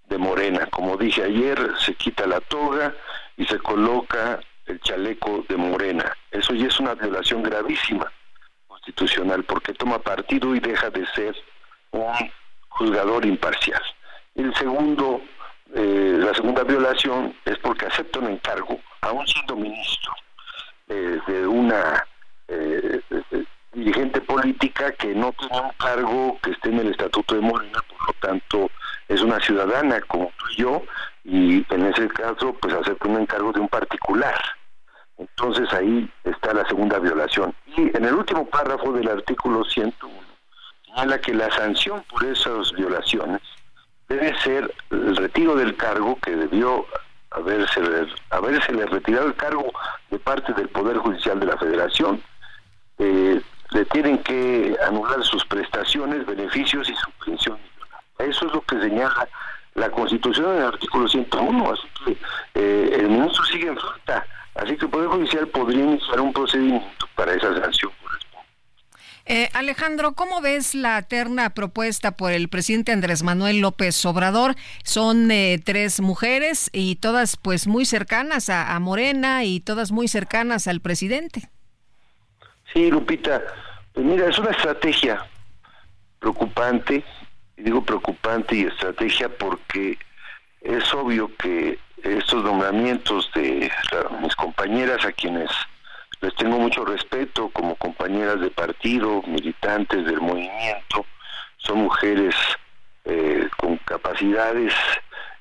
[0.09, 2.95] de Morena, como dije ayer, se quita la toga
[3.37, 6.17] y se coloca el chaleco de Morena.
[6.31, 8.11] Eso ya es una violación gravísima
[8.69, 11.37] constitucional porque toma partido y deja de ser
[11.91, 12.33] un
[12.71, 13.83] juzgador imparcial.
[14.39, 15.21] El segundo,
[15.75, 20.13] eh, la segunda violación es porque acepta un encargo, aún siendo ministro,
[20.87, 22.07] eh, de una
[22.47, 23.01] eh,
[23.73, 28.07] dirigente política que no tiene un cargo que esté en el Estatuto de Morena, por
[28.07, 28.71] lo tanto
[29.09, 30.83] es una ciudadana como tú y yo,
[31.25, 34.41] y en ese caso pues acepta un encargo de un particular.
[35.17, 37.53] Entonces ahí está la segunda violación.
[37.77, 40.15] Y en el último párrafo del artículo 101
[40.85, 43.41] señala que la sanción por esas violaciones
[44.09, 46.87] debe ser el retiro del cargo que debió
[47.31, 47.81] haberse,
[48.31, 49.71] haberse retirado el cargo
[50.11, 52.23] de parte del Poder Judicial de la Federación.
[52.99, 53.41] Eh,
[53.71, 57.59] le tienen que anular sus prestaciones, beneficios y su pensión.
[58.19, 59.29] Eso es lo que señala
[59.75, 62.17] la Constitución en el artículo 101, así que
[62.55, 67.07] eh, el ministro sigue en falta, así que el Poder Judicial podría iniciar un procedimiento
[67.15, 67.93] para esa sanción
[69.29, 74.55] eh, Alejandro, ¿cómo ves la terna propuesta por el presidente Andrés Manuel López Obrador?
[74.83, 80.67] Son eh, tres mujeres y todas pues muy cercanas a, Morena y todas muy cercanas
[80.67, 81.51] al presidente.
[82.73, 83.43] Sí, Lupita,
[83.93, 85.27] pues mira, es una estrategia
[86.19, 87.05] preocupante,
[87.57, 89.99] digo preocupante y estrategia porque
[90.63, 93.71] es obvio que estos nombramientos de
[94.23, 95.51] mis compañeras a quienes
[96.21, 101.07] les tengo mucho respeto como compañeras de partido, militantes del movimiento,
[101.59, 102.35] son mujeres
[103.05, 104.75] eh, con capacidades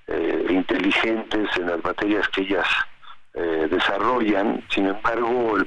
[0.08, 2.68] eh, inteligentes en las materias que ellas
[3.34, 5.58] eh, desarrollan, sin embargo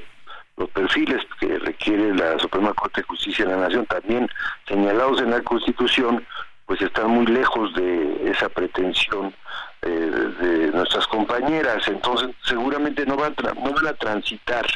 [0.57, 4.29] los perfiles que requiere la Suprema Corte de Justicia de la Nación, también
[4.69, 6.25] señalados en la Constitución,
[6.67, 9.35] pues están muy lejos de esa pretensión
[9.81, 14.67] de nuestras compañeras, entonces seguramente no van, no van a transitar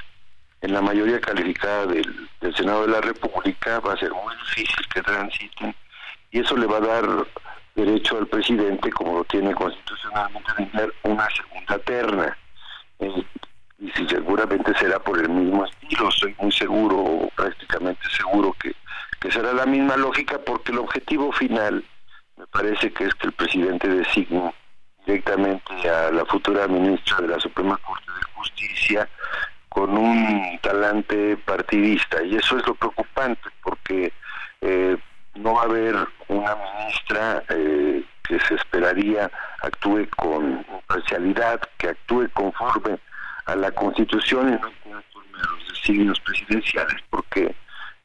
[0.65, 5.03] en la mayoría calificada del, Senado de la República va a ser muy difícil que
[5.03, 5.75] transiten
[6.31, 7.27] y eso le va a dar
[7.75, 12.39] derecho al presidente, como lo tiene constitucionalmente, a tener una segunda terna.
[12.99, 13.25] Eh,
[13.79, 18.75] y si seguramente será por el mismo estilo, estoy muy seguro, prácticamente seguro que,
[19.21, 21.85] que será la misma lógica, porque el objetivo final
[22.37, 24.55] me parece que es que el presidente designe
[25.05, 29.09] directamente a la futura ministra de la Suprema Corte de Justicia
[29.75, 34.13] con un talante partidista y eso es lo preocupante porque
[34.61, 34.97] eh,
[35.35, 35.97] no va a haber
[36.29, 39.29] una ministra eh, que se esperaría
[39.63, 43.01] actúe con imparcialidad, que actúe conforme
[43.47, 47.53] a la Constitución y no conforme a los designios presidenciales, porque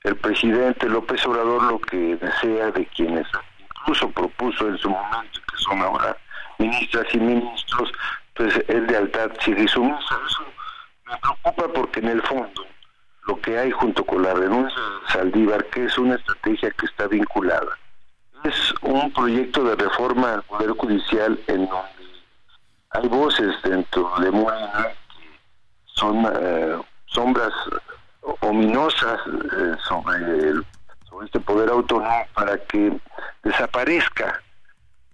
[0.05, 3.27] el presidente López Obrador lo que desea de quienes
[3.59, 6.17] incluso propuso en su momento, que son ahora
[6.57, 7.91] ministras y ministros,
[8.33, 9.29] pues es lealtad
[9.67, 10.19] sumisa.
[10.27, 10.48] Eso
[11.09, 12.65] me preocupa porque en el fondo
[13.27, 17.07] lo que hay junto con la renuncia de Saldívar, que es una estrategia que está
[17.07, 17.77] vinculada,
[18.43, 21.99] es un proyecto de reforma al Poder Judicial en donde
[22.91, 25.39] hay voces dentro de Morena que
[25.85, 27.53] son eh, sombras
[28.41, 30.53] ominosas eh, sobre,
[31.07, 32.97] sobre este poder autónomo para que
[33.43, 34.41] desaparezca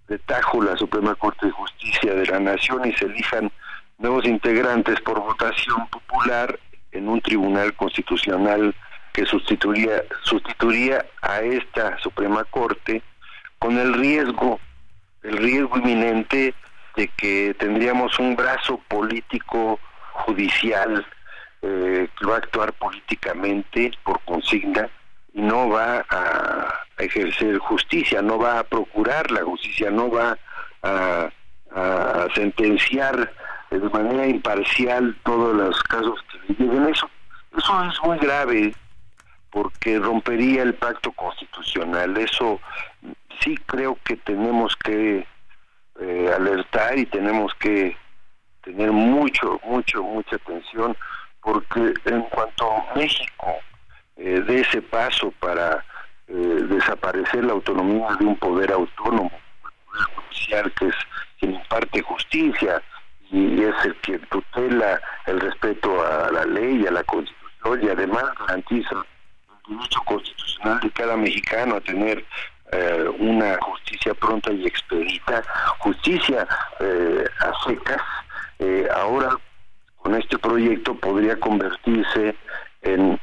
[0.08, 3.50] de tajo la Suprema Corte de Justicia de la Nación y se elijan
[3.98, 6.58] nuevos integrantes por votación popular
[6.92, 8.74] en un tribunal constitucional
[9.12, 13.02] que sustituiría, sustituiría a esta Suprema Corte
[13.58, 14.60] con el riesgo,
[15.22, 16.54] el riesgo inminente
[16.96, 19.80] de que tendríamos un brazo político
[20.12, 21.06] judicial
[21.62, 24.88] eh, que va a actuar políticamente por consigna
[25.32, 30.38] y no va a ejercer justicia, no va a procurar la justicia, no va
[30.82, 31.30] a,
[31.74, 33.32] a sentenciar
[33.70, 36.88] de manera imparcial todos los casos que le lleguen.
[36.88, 37.10] Eso,
[37.56, 38.74] eso es muy grave
[39.50, 42.16] porque rompería el pacto constitucional.
[42.16, 42.60] Eso
[43.40, 45.26] sí creo que tenemos que
[46.00, 47.96] eh, alertar y tenemos que
[48.62, 50.96] tener mucho, mucho, mucha atención,
[51.40, 53.54] porque en cuanto México
[54.16, 55.84] eh, dé ese paso para
[56.28, 59.30] eh, desaparecer la autonomía de un poder autónomo,
[59.64, 60.94] el poder judicial que es
[61.38, 62.82] quien imparte justicia
[63.30, 67.88] y es el que tutela el respeto a la ley y a la constitución y
[67.88, 69.04] además garantiza
[69.68, 72.24] el derecho constitucional de cada mexicano a tener
[72.72, 75.42] eh, una justicia pronta y expedita,
[75.78, 76.46] justicia
[76.80, 78.02] eh, a secas,
[78.58, 79.38] eh, ahora
[79.96, 82.34] con este proyecto podría convertirse
[82.82, 83.20] en,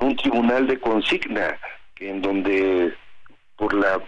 [0.00, 1.58] un tribunal de consigna,
[1.94, 2.94] que en donde
[3.56, 4.00] por la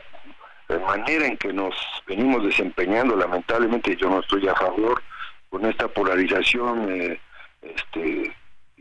[0.69, 1.75] manera en que nos
[2.07, 5.03] venimos desempeñando, lamentablemente yo no estoy a favor
[5.51, 7.19] con esta polarización
[7.63, 8.35] este,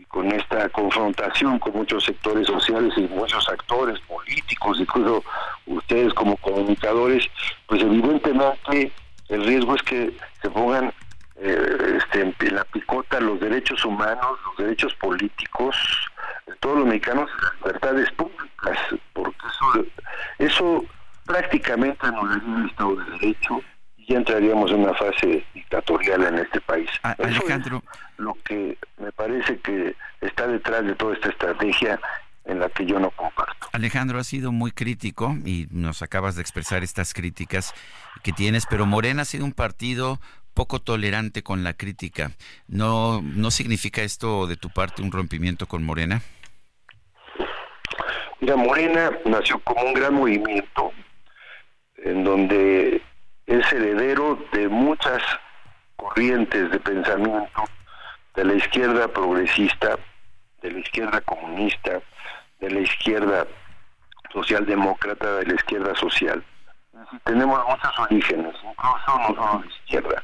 [0.08, 5.24] con esta confrontación con muchos sectores sociales y muchos actores políticos, incluso
[5.66, 7.28] ustedes como comunicadores,
[7.68, 8.92] pues evidentemente
[9.30, 10.94] el riesgo es que se pongan
[11.38, 15.76] eh, este, en la picota los derechos humanos, los derechos políticos
[16.46, 18.78] de todos los mexicanos las libertades públicas,
[19.14, 19.86] porque eso,
[20.38, 20.86] eso
[21.26, 23.62] prácticamente anularía el Estado de Derecho
[24.08, 26.90] ya entraríamos en una fase dictatorial en este país.
[27.04, 27.84] Alejandro.
[28.18, 32.00] lo que me parece que está detrás de toda esta estrategia
[32.46, 33.68] en la que yo no comparto.
[33.72, 37.74] Alejandro, ha sido muy crítico y nos acabas de expresar estas críticas
[38.22, 40.20] que tienes, pero Morena ha sido un partido
[40.54, 42.32] poco tolerante con la crítica.
[42.68, 46.22] ¿No, no significa esto de tu parte un rompimiento con Morena?
[48.42, 50.92] Mira, Morena nació como un gran movimiento
[52.04, 53.02] en donde
[53.46, 55.22] es heredero de muchas
[55.96, 57.64] corrientes de pensamiento
[58.36, 59.98] de la izquierda progresista,
[60.62, 62.02] de la izquierda comunista,
[62.60, 63.48] de la izquierda
[64.32, 66.44] socialdemócrata, de la izquierda social.
[67.24, 70.24] Tenemos muchos orígenes, incluso no solo de izquierda.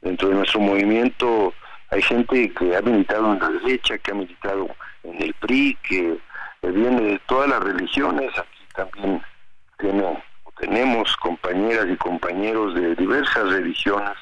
[0.00, 1.52] Dentro de nuestro movimiento
[1.90, 4.68] hay gente que ha militado en la derecha, que ha militado
[5.02, 6.18] en el PRI, que
[6.62, 9.22] viene de todas las religiones, aquí también
[9.78, 10.22] tiene
[10.58, 14.16] tenemos compañeras y compañeros de diversas religiones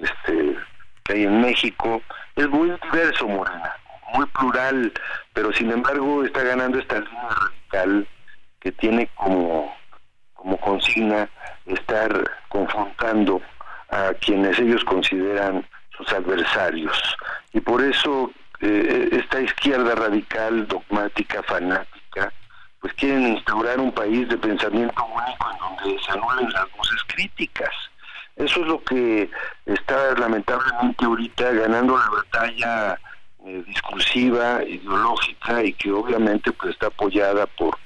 [0.00, 0.56] este,
[1.04, 2.02] que hay en México.
[2.36, 3.74] Es muy diverso, Morena,
[4.14, 4.92] muy plural,
[5.32, 8.08] pero sin embargo está ganando esta línea radical
[8.60, 9.74] que tiene como,
[10.34, 11.28] como consigna
[11.66, 13.40] estar confrontando
[13.90, 17.16] a quienes ellos consideran sus adversarios.
[17.52, 22.32] Y por eso eh, esta izquierda radical, dogmática, fanática,
[22.86, 27.72] pues quieren instaurar un país de pensamiento único en donde se anulen las voces críticas.
[28.36, 29.28] Eso es lo que
[29.64, 33.00] está lamentablemente ahorita ganando la batalla
[33.44, 37.76] eh, discursiva, ideológica y que obviamente pues está apoyada por,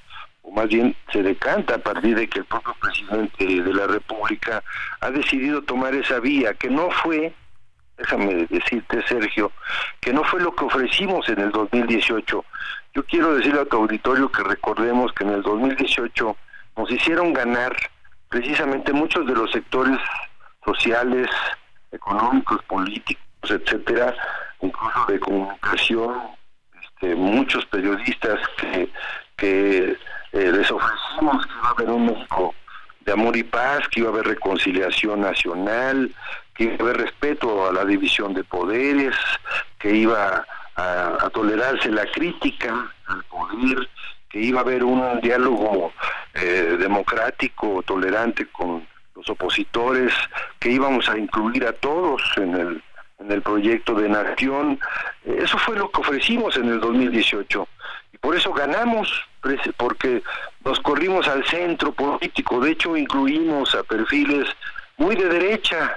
[0.43, 4.63] o más bien se decanta a partir de que el propio presidente de la República
[5.01, 7.33] ha decidido tomar esa vía, que no fue,
[7.97, 9.51] déjame decirte Sergio,
[9.99, 12.45] que no fue lo que ofrecimos en el 2018
[12.95, 16.37] yo quiero decirle a tu auditorio que recordemos que en el 2018
[16.77, 17.77] nos hicieron ganar
[18.29, 19.99] precisamente muchos de los sectores
[20.65, 21.29] sociales,
[21.93, 24.15] económicos, políticos, etcétera,
[24.61, 26.21] incluso de comunicación,
[26.83, 28.89] este, muchos periodistas que,
[29.43, 29.97] eh,
[30.33, 32.55] les ofrecimos que iba a haber un México
[33.01, 36.15] de amor y paz, que iba a haber reconciliación nacional,
[36.55, 39.17] que iba a haber respeto a la división de poderes,
[39.79, 40.47] que iba
[40.77, 43.89] a, tolerarse la crítica al poder,
[44.29, 45.93] que iba a haber un diálogo
[46.35, 50.13] eh, democrático, tolerante con los opositores,
[50.59, 52.83] que íbamos a incluir a todos en el,
[53.19, 54.79] en el proyecto de nación.
[55.25, 57.69] Eso fue lo que ofrecimos en el 2018
[58.13, 59.09] y por eso ganamos,
[59.77, 60.23] porque
[60.65, 64.49] nos corrimos al centro político, de hecho incluimos a perfiles
[64.97, 65.97] muy de derecha,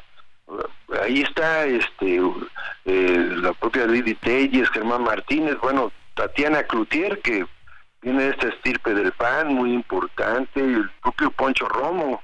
[1.01, 2.22] ahí está este
[2.86, 7.45] eh, la propia Lili Telles, Germán Martínez, bueno, Tatiana Cloutier, que
[8.01, 12.22] viene de esta estirpe del PAN, muy importante, y el propio Poncho Romo,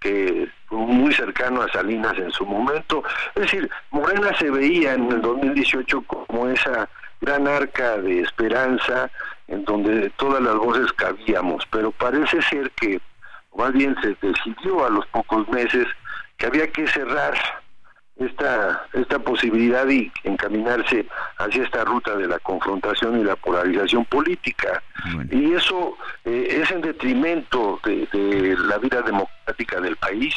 [0.00, 3.02] que fue muy cercano a Salinas en su momento.
[3.34, 6.88] Es decir, Morena se veía en el 2018 como esa
[7.20, 9.10] gran arca de esperanza
[9.46, 13.00] en donde todas las voces cabíamos, pero parece ser que
[13.56, 15.86] más bien se decidió a los pocos meses
[16.38, 17.34] que había que cerrar
[18.20, 21.06] esta, esta posibilidad y encaminarse
[21.38, 24.82] hacia esta ruta de la confrontación y la polarización política.
[25.30, 30.34] Y eso eh, es en detrimento de, la vida democrática del país.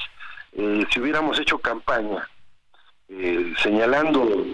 [0.53, 2.27] Eh, si hubiéramos hecho campaña
[3.09, 4.45] eh, señalando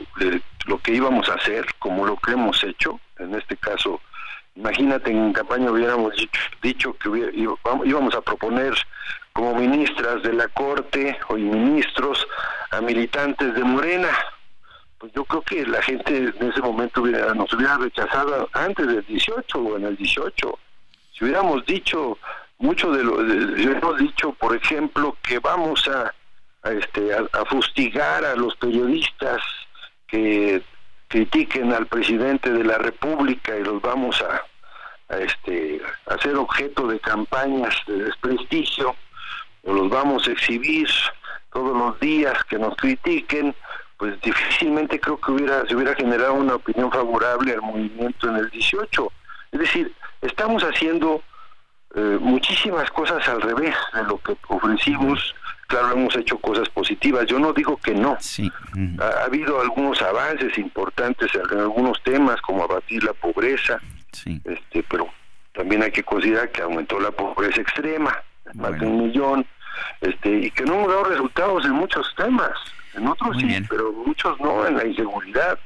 [0.65, 4.01] lo que íbamos a hacer, como lo que hemos hecho, en este caso,
[4.55, 6.13] imagínate en campaña hubiéramos
[6.63, 7.31] dicho, que
[7.85, 8.73] íbamos a proponer
[9.33, 12.27] como ministras de la Corte o ministros
[12.71, 14.09] a militantes de Morena.
[14.97, 19.05] Pues yo creo que la gente en ese momento hubiera, nos hubiera rechazado antes del
[19.05, 20.59] 18 o en el 18.
[21.13, 22.17] Si hubiéramos dicho
[22.59, 26.13] mucho de lo, si hubiéramos dicho, por ejemplo, que vamos a,
[26.69, 29.41] este, a, fustigar a los periodistas
[30.07, 30.61] que
[31.07, 34.43] critiquen al presidente de la República y los vamos a,
[35.13, 38.95] a este a hacer objeto de campañas de desprestigio
[39.69, 40.87] o los vamos a exhibir
[41.53, 43.55] todos los días que nos critiquen,
[43.97, 48.49] pues difícilmente creo que hubiera se hubiera generado una opinión favorable al movimiento en el
[48.49, 49.11] 18.
[49.51, 51.21] Es decir, estamos haciendo
[51.95, 55.35] eh, muchísimas cosas al revés de lo que ofrecimos.
[55.67, 57.27] Claro, hemos hecho cosas positivas.
[57.27, 58.17] Yo no digo que no.
[58.19, 58.51] Sí.
[58.99, 63.79] Ha, habido algunos avances importantes en algunos temas, como abatir la pobreza.
[64.11, 64.41] Sí.
[64.45, 65.07] Este, pero
[65.53, 68.17] también hay que considerar que aumentó la pobreza extrema
[68.55, 69.45] más de un millón,
[70.01, 72.57] este, y que no hemos dado resultados en muchos temas,
[72.93, 75.59] en otros sí, pero muchos no, en la inseguridad.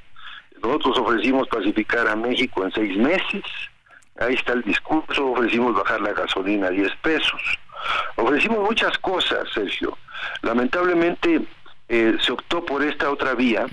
[0.62, 3.44] Nosotros ofrecimos pacificar a México en seis meses,
[4.20, 7.42] ahí está el discurso, ofrecimos bajar la gasolina a 10 pesos,
[8.16, 9.98] ofrecimos muchas cosas, Sergio.
[10.42, 11.42] Lamentablemente
[11.90, 13.66] eh, se optó por esta otra vía,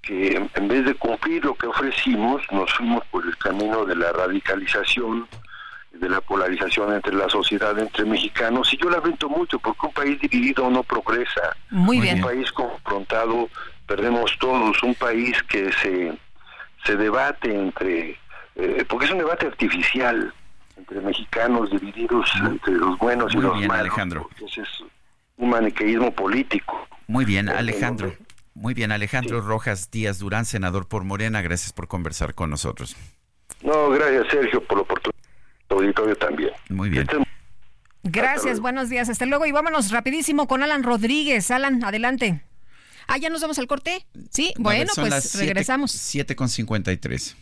[0.00, 4.12] que en vez de cumplir lo que ofrecimos, nos fuimos por el camino de la
[4.12, 5.28] radicalización,
[5.92, 10.20] de la polarización entre la sociedad, entre mexicanos, y yo lamento mucho porque un país
[10.20, 11.56] dividido no progresa.
[11.70, 12.16] Muy bien.
[12.16, 13.48] Un país confrontado,
[13.86, 16.12] perdemos todos, un país que se,
[16.84, 18.18] se debate entre,
[18.56, 20.32] eh, porque es un debate artificial,
[20.76, 23.86] entre mexicanos divididos entre los buenos y los bien, malos.
[23.86, 24.28] Alejandro.
[24.32, 24.68] Entonces,
[25.36, 26.88] un maniqueísmo político.
[27.06, 28.14] Muy bien, Alejandro.
[28.54, 32.96] Muy bien, Alejandro Rojas Díaz Durán, senador por Morena, gracias por conversar con nosotros.
[33.62, 35.21] No, gracias Sergio por la oportunidad
[35.72, 36.50] auditorio también.
[36.68, 37.06] Muy bien.
[38.04, 39.08] Gracias, buenos días.
[39.08, 41.50] Hasta luego y vámonos rapidísimo con Alan Rodríguez.
[41.50, 42.42] Alan, adelante.
[43.06, 44.04] Ah, ya nos vamos al corte.
[44.30, 45.92] Sí, bueno, pues regresamos.
[45.92, 47.36] 7 con 53.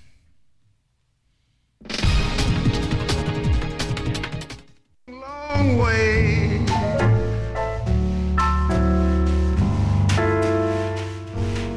[5.07, 6.61] Long way.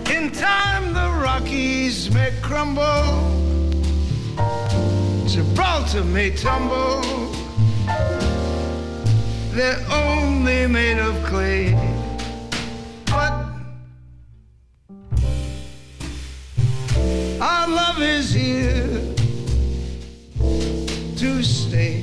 [0.09, 3.32] In time the Rockies may crumble.
[5.33, 7.01] Gibraltar may tumble,
[9.51, 11.73] they're only made of clay.
[13.07, 13.33] But
[17.41, 18.85] our love is here
[21.17, 22.02] to stay.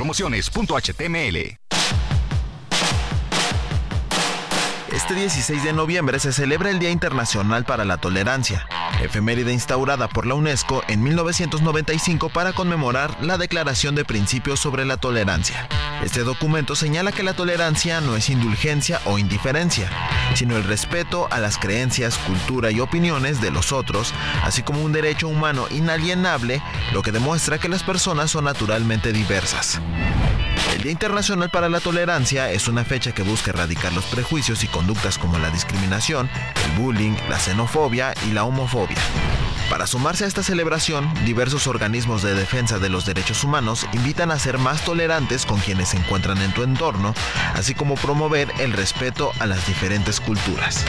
[0.00, 1.58] promociones.html.
[5.00, 8.68] Este 16 de noviembre se celebra el Día Internacional para la Tolerancia,
[9.02, 14.98] efeméride instaurada por la UNESCO en 1995 para conmemorar la Declaración de Principios sobre la
[14.98, 15.66] Tolerancia.
[16.04, 19.90] Este documento señala que la tolerancia no es indulgencia o indiferencia,
[20.34, 24.12] sino el respeto a las creencias, cultura y opiniones de los otros,
[24.44, 29.80] así como un derecho humano inalienable, lo que demuestra que las personas son naturalmente diversas.
[30.74, 34.68] El Día Internacional para la Tolerancia es una fecha que busca erradicar los prejuicios y
[34.68, 36.30] conductas como la discriminación,
[36.64, 38.98] el bullying, la xenofobia y la homofobia.
[39.70, 44.38] Para sumarse a esta celebración, diversos organismos de defensa de los derechos humanos invitan a
[44.38, 47.14] ser más tolerantes con quienes se encuentran en tu entorno,
[47.54, 50.84] así como promover el respeto a las diferentes culturas.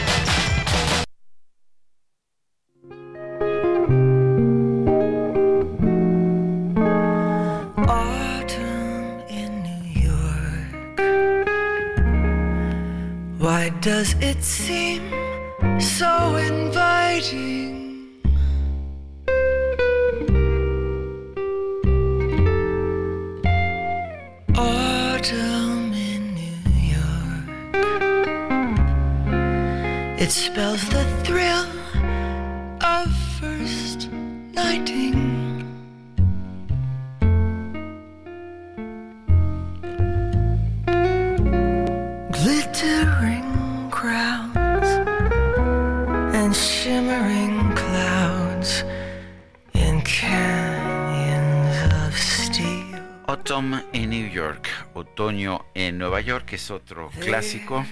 [56.21, 57.85] York es otro clásico.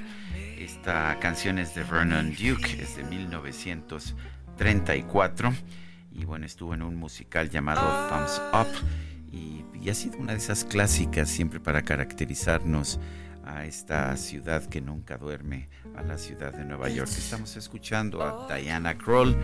[0.57, 5.53] Esta canción es de Vernon Duke, es de 1934
[6.11, 8.67] y bueno, estuvo en un musical llamado Thumbs Up
[9.31, 12.99] y, y ha sido una de esas clásicas siempre para caracterizarnos
[13.45, 17.09] a esta ciudad que nunca duerme, a la ciudad de Nueva York.
[17.09, 19.35] Estamos escuchando a Diana Kroll,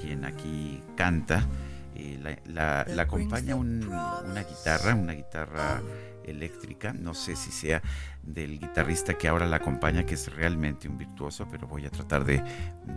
[0.00, 1.46] quien aquí canta.
[1.94, 5.80] Eh, la, la- la acompaña un- una guitarra, una guitarra
[6.24, 6.92] eléctrica.
[6.92, 7.80] No sé si sea
[8.26, 12.24] del guitarrista que ahora la acompaña, que es realmente un virtuoso, pero voy a tratar
[12.24, 12.42] de,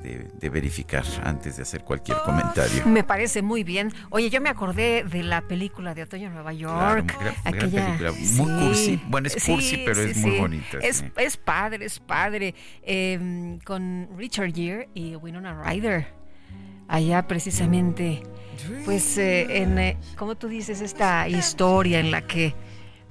[0.01, 2.85] de- de verificar antes de hacer cualquier comentario.
[2.85, 3.91] Me parece muy bien.
[4.09, 7.13] Oye, yo me acordé de la película de Otoño en Nueva York.
[7.19, 8.11] gran- gran aquella, película,
[8.45, 9.01] muy cursi.
[9.07, 12.55] Bueno, es Sí, cursi, pero sí, es muy bonita, Es, es padre, es padre.
[12.83, 16.07] Eh, con Richard Gere y Winona Ryder.
[16.87, 18.23] Allá precisamente,
[18.85, 22.55] pues, eh, en, eh, como tú dices, esta historia en la que,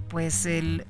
[0.09, 0.87] pues, el...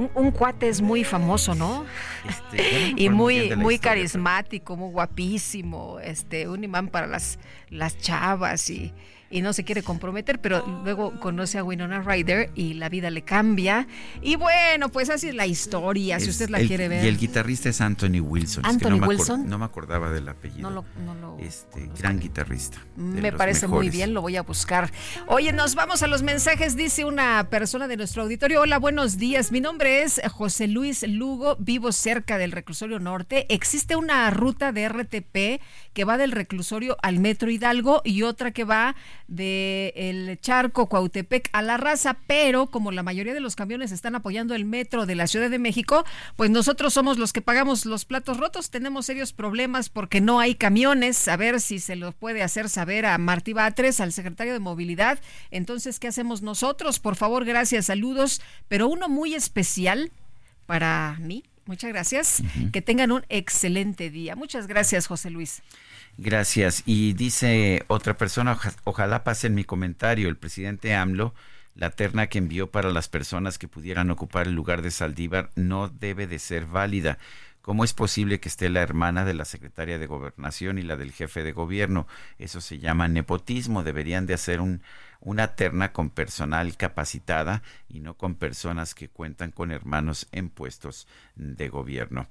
[0.00, 1.84] Un, un cuate es muy famoso, ¿no?
[2.28, 7.38] Este, y muy muy historia, carismático, muy guapísimo, este, un imán para las,
[7.68, 8.92] las chavas y,
[9.30, 13.22] y no se quiere comprometer, pero luego conoce a Winona Ryder y la vida le
[13.22, 13.86] cambia.
[14.20, 17.04] Y bueno, pues así es la historia, si usted la el- quiere ver.
[17.04, 18.64] Y el guitarrista es Anthony Wilson.
[18.64, 19.48] es que Anthony no me Wilson.
[19.48, 20.68] no me acordaba del apellido.
[20.68, 22.78] No lo- no lo- este, gran guitarrista.
[22.96, 24.90] Me parece muy bien, lo voy a buscar.
[25.28, 28.60] Oye, nos vamos a los mensajes, dice una persona de nuestro auditorio.
[28.62, 29.52] Hola, buenos días.
[29.52, 33.46] Mi nombre es José Luis Lugo, vivo cerca del reclusorio norte.
[33.48, 35.60] Existe una ruta de RTP
[35.92, 38.96] que va del reclusorio al Metro Hidalgo y otra que va
[39.30, 44.16] de el Charco Cuautepec a la raza, pero como la mayoría de los camiones están
[44.16, 46.04] apoyando el metro de la Ciudad de México,
[46.36, 48.70] pues nosotros somos los que pagamos los platos rotos.
[48.70, 51.28] Tenemos serios problemas porque no hay camiones.
[51.28, 55.20] A ver si se lo puede hacer saber a Martí Batres, al secretario de Movilidad.
[55.52, 56.98] Entonces, ¿qué hacemos nosotros?
[56.98, 58.42] Por favor, gracias, saludos.
[58.68, 60.10] Pero uno muy especial
[60.66, 61.44] para mí.
[61.66, 62.42] Muchas gracias.
[62.72, 64.34] Que tengan un excelente día.
[64.34, 65.62] Muchas gracias, José Luis.
[66.22, 66.82] Gracias.
[66.86, 71.34] Y dice otra persona, oja- ojalá pase en mi comentario, el presidente AMLO
[71.74, 75.88] La terna que envió para las personas que pudieran ocupar el lugar de Saldívar no
[75.88, 77.16] debe de ser válida.
[77.62, 81.12] ¿Cómo es posible que esté la hermana de la secretaria de gobernación y la del
[81.12, 82.06] jefe de gobierno?
[82.38, 83.82] Eso se llama nepotismo.
[83.84, 84.82] Deberían de hacer un,
[85.20, 91.06] una terna con personal capacitada y no con personas que cuentan con hermanos en puestos
[91.36, 92.26] de gobierno.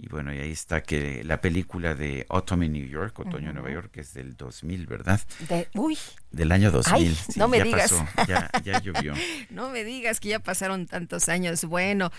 [0.00, 3.54] Y bueno, y ahí está que la película de Autumn in New York, Otoño en
[3.54, 5.20] Nueva York, es del 2000, ¿verdad?
[5.48, 5.98] De, uy.
[6.30, 7.16] Del año 2000.
[7.36, 7.92] no me ya digas.
[7.92, 9.14] Pasó, ya, ya llovió.
[9.50, 11.64] no me digas que ya pasaron tantos años.
[11.64, 12.12] Bueno,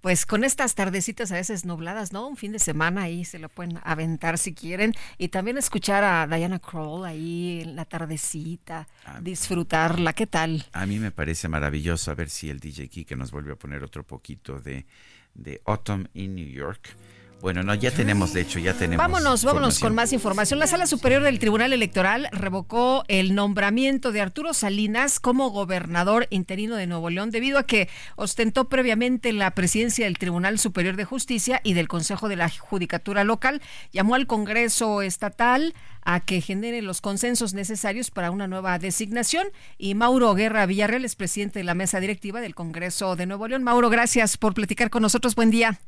[0.00, 2.26] pues con estas tardecitas a veces nubladas, ¿no?
[2.26, 4.94] Un fin de semana ahí se lo pueden aventar si quieren.
[5.18, 10.14] Y también escuchar a Diana Kroll ahí en la tardecita, Ah, disfrutarla.
[10.14, 10.64] ¿Qué tal?
[10.72, 13.84] A mí me parece maravilloso a ver si el DJ Kike nos vuelve a poner
[13.84, 14.86] otro poquito de,
[15.34, 16.96] de Autumn in New York.
[17.42, 18.96] Bueno, no, ya tenemos, de hecho, ya tenemos.
[18.96, 20.58] Vámonos, vámonos con más información.
[20.58, 26.76] La Sala Superior del Tribunal Electoral revocó el nombramiento de Arturo Salinas como gobernador interino
[26.76, 31.60] de Nuevo León debido a que ostentó previamente la presidencia del Tribunal Superior de Justicia
[31.62, 33.60] y del Consejo de la Judicatura Local.
[33.92, 39.46] Llamó al Congreso Estatal a que genere los consensos necesarios para una nueva designación.
[39.76, 43.62] Y Mauro Guerra Villarreal es presidente de la mesa directiva del Congreso de Nuevo León.
[43.62, 45.34] Mauro, gracias por platicar con nosotros.
[45.34, 45.78] Buen día.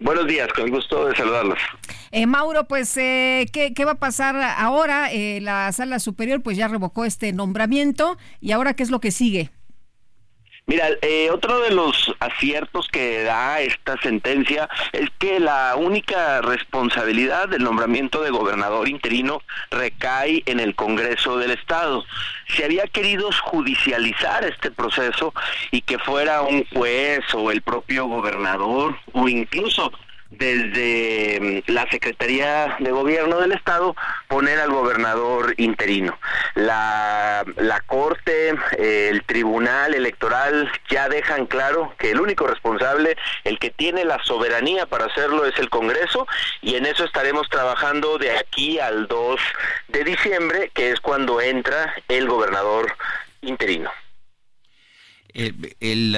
[0.00, 1.58] Buenos días, con el gusto de saludarlos.
[2.12, 5.12] Eh, Mauro, pues, eh, ¿qué, ¿qué va a pasar ahora?
[5.12, 9.10] Eh, la sala superior pues ya revocó este nombramiento y ahora ¿qué es lo que
[9.10, 9.50] sigue?
[10.68, 17.48] Mira, eh, otro de los aciertos que da esta sentencia es que la única responsabilidad
[17.48, 19.40] del nombramiento de gobernador interino
[19.70, 22.04] recae en el Congreso del Estado.
[22.48, 25.32] Se había querido judicializar este proceso
[25.70, 29.90] y que fuera un juez o el propio gobernador o incluso
[30.30, 33.96] desde mm, la Secretaría de Gobierno del Estado
[34.28, 36.18] poner al gobernador interino.
[36.54, 43.58] La, la Corte, eh, el Tribunal Electoral ya dejan claro que el único responsable, el
[43.58, 46.26] que tiene la soberanía para hacerlo es el Congreso
[46.60, 49.40] y en eso estaremos trabajando de aquí al 2
[49.88, 52.94] de diciembre, que es cuando entra el gobernador
[53.42, 53.90] interino.
[55.34, 56.16] El, el,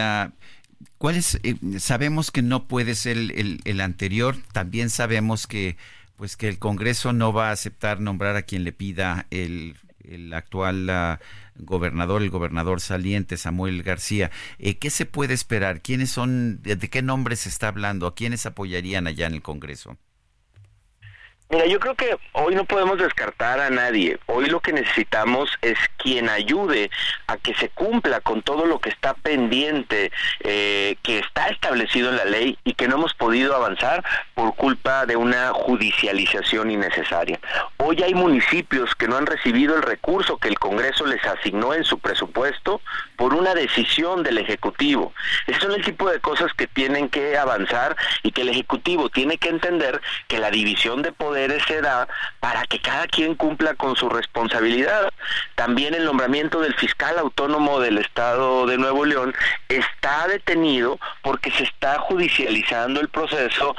[1.00, 1.40] ¿Cuál es?
[1.44, 4.36] eh, sabemos que no puede ser el, el- anterior.
[4.52, 5.78] También sabemos que,
[6.16, 10.30] pues, que el Congreso no va a aceptar nombrar a quien le pida el, el
[10.34, 11.18] actual ah,
[11.56, 14.30] gobernador, el gobernador saliente Samuel García.
[14.58, 15.80] Eh, ¿Qué se puede esperar?
[15.80, 16.60] ¿Quiénes son?
[16.62, 18.06] De, de qué nombres se está hablando?
[18.06, 19.96] ¿A quiénes apoyarían allá en el Congreso?
[21.50, 24.20] Mira, yo creo que hoy no podemos descartar a nadie.
[24.26, 26.92] Hoy lo que necesitamos es quien ayude
[27.26, 30.12] a que se cumpla con todo lo que está pendiente,
[30.44, 34.04] eh, que está establecido en la ley y que no hemos podido avanzar
[34.40, 37.38] por culpa de una judicialización innecesaria.
[37.76, 41.84] Hoy hay municipios que no han recibido el recurso que el Congreso les asignó en
[41.84, 42.80] su presupuesto
[43.16, 45.12] por una decisión del Ejecutivo.
[45.46, 49.36] Esos son el tipo de cosas que tienen que avanzar y que el Ejecutivo tiene
[49.36, 52.08] que entender que la división de poderes se da
[52.40, 55.12] para que cada quien cumpla con su responsabilidad.
[55.54, 59.34] También el nombramiento del fiscal autónomo del Estado de Nuevo León
[59.68, 63.76] está detenido porque se está judicializando el proceso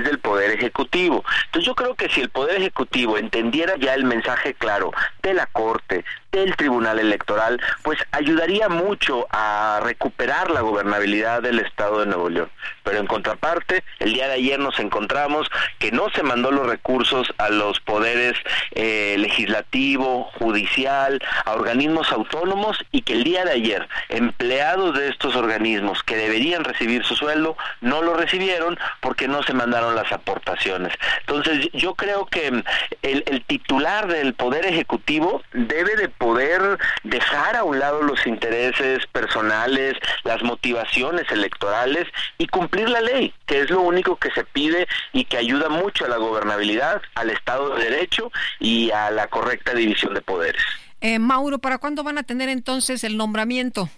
[0.00, 1.24] desde el Poder Ejecutivo.
[1.46, 4.92] Entonces yo creo que si el Poder Ejecutivo entendiera ya el mensaje claro
[5.22, 12.00] de la Corte, del Tribunal Electoral, pues ayudaría mucho a recuperar la gobernabilidad del Estado
[12.00, 12.50] de Nuevo León.
[12.84, 17.32] Pero en contraparte, el día de ayer nos encontramos que no se mandó los recursos
[17.38, 18.34] a los poderes
[18.72, 25.36] eh, legislativo, judicial, a organismos autónomos y que el día de ayer empleados de estos
[25.36, 30.92] organismos que deberían recibir su sueldo no lo recibieron porque no se mandaron las aportaciones.
[31.20, 32.64] Entonces yo creo que el,
[33.02, 39.94] el titular del Poder Ejecutivo debe de poder dejar a un lado los intereses personales,
[40.22, 42.06] las motivaciones electorales
[42.36, 46.04] y cumplir la ley, que es lo único que se pide y que ayuda mucho
[46.04, 50.62] a la gobernabilidad, al Estado de Derecho y a la correcta división de poderes.
[51.00, 53.88] Eh, Mauro, ¿para cuándo van a tener entonces el nombramiento?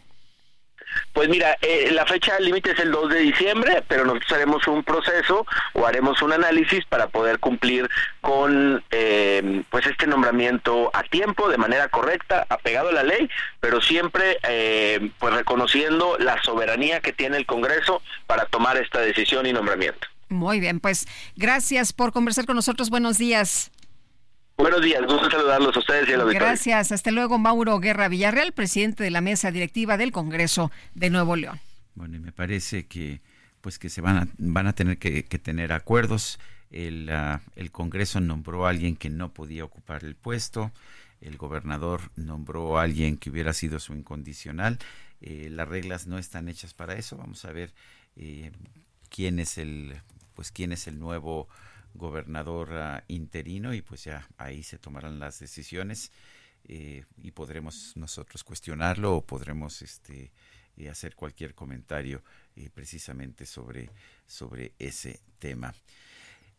[1.12, 4.82] Pues mira, eh, la fecha límite es el 2 de diciembre, pero nosotros haremos un
[4.84, 7.88] proceso o haremos un análisis para poder cumplir
[8.20, 13.28] con eh, pues este nombramiento a tiempo, de manera correcta, apegado a la ley,
[13.60, 19.46] pero siempre eh, pues reconociendo la soberanía que tiene el Congreso para tomar esta decisión
[19.46, 20.06] y nombramiento.
[20.28, 22.88] Muy bien, pues gracias por conversar con nosotros.
[22.88, 23.71] Buenos días.
[24.56, 26.46] Buenos días, gusto saludarlos a ustedes y a la auditorio.
[26.48, 26.92] Gracias.
[26.92, 31.60] Hasta luego, Mauro Guerra Villarreal, presidente de la mesa directiva del Congreso de Nuevo León.
[31.94, 33.20] Bueno, y me parece que
[33.60, 36.38] pues que se van a, van a tener que, que tener acuerdos.
[36.70, 40.72] El, uh, el Congreso nombró a alguien que no podía ocupar el puesto.
[41.22, 44.78] el gobernador nombró a alguien que hubiera sido su incondicional.
[45.20, 47.16] Eh, las reglas no están hechas para eso.
[47.16, 47.72] Vamos a ver
[48.16, 48.50] eh,
[49.08, 49.94] quién es el,
[50.34, 51.48] pues quién es el nuevo
[51.94, 56.12] gobernador interino y pues ya ahí se tomarán las decisiones
[56.64, 60.32] eh, y podremos nosotros cuestionarlo o podremos este
[60.90, 62.24] hacer cualquier comentario
[62.74, 63.88] precisamente sobre
[64.26, 65.72] sobre ese tema.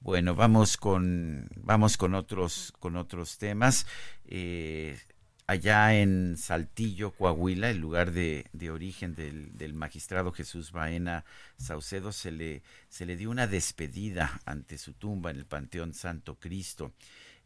[0.04, 3.88] Bueno, vamos con vamos con otros con otros temas.
[4.26, 5.00] Eh,
[5.48, 11.26] allá en Saltillo, Coahuila, el lugar de, origen del, magistrado Jesús Baena
[11.58, 16.36] Saucedo, se le, se le dio una despedida ante su tumba en el Panteón Santo
[16.40, 16.94] Cristo.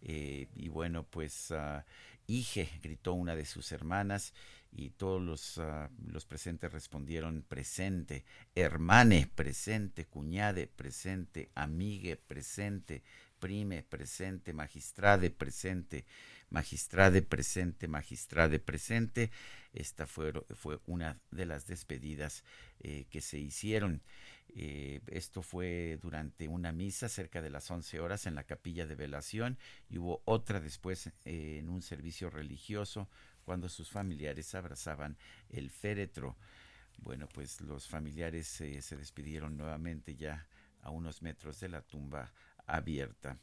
[0.02, 1.82] Eh, y bueno, pues uh,
[2.28, 4.34] Ige, gritó una de sus hermanas,
[4.72, 13.04] y todos los, ah, los presentes respondieron presente, hermane presente, cuñade presente, amigue presente,
[13.40, 16.06] prime presente, magistrade presente,
[16.50, 19.32] magistrade presente, magistrade presente.
[19.74, 22.44] Esta fue, fue una de las despedidas
[22.80, 24.02] eh, que se hicieron.
[24.56, 28.96] Eh, esto fue durante una misa cerca de las 11 horas en la capilla de
[28.96, 29.58] velación
[29.90, 33.10] y hubo otra después eh, en un servicio religioso
[33.48, 35.18] cuando sus familiares abrazaban
[35.50, 36.36] el féretro.
[36.98, 40.46] Bueno, pues los familiares eh, se despidieron nuevamente ya
[40.82, 42.34] a unos metros de la tumba
[42.66, 43.40] abierta.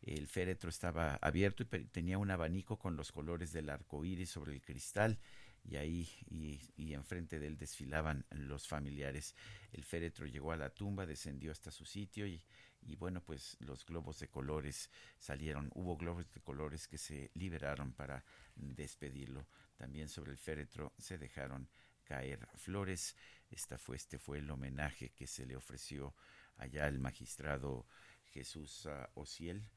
[0.00, 4.54] El féretro estaba abierto y tenía un abanico con los colores del arco iris sobre
[4.54, 5.18] el cristal
[5.62, 9.34] y ahí y, y, enfrente de él desfilaban los familiares.
[9.70, 12.42] El féretro llegó a la tumba, descendió hasta su sitio y,
[12.86, 15.70] y bueno, pues los globos de colores salieron.
[15.74, 18.24] Hubo globos de colores que se liberaron para
[18.54, 19.46] despedirlo.
[19.76, 21.68] También sobre el féretro se dejaron
[22.04, 23.16] caer flores.
[23.50, 26.14] Esta fue, este fue el homenaje que se le ofreció
[26.56, 27.86] allá al magistrado
[28.26, 29.68] Jesús uh, Ociel.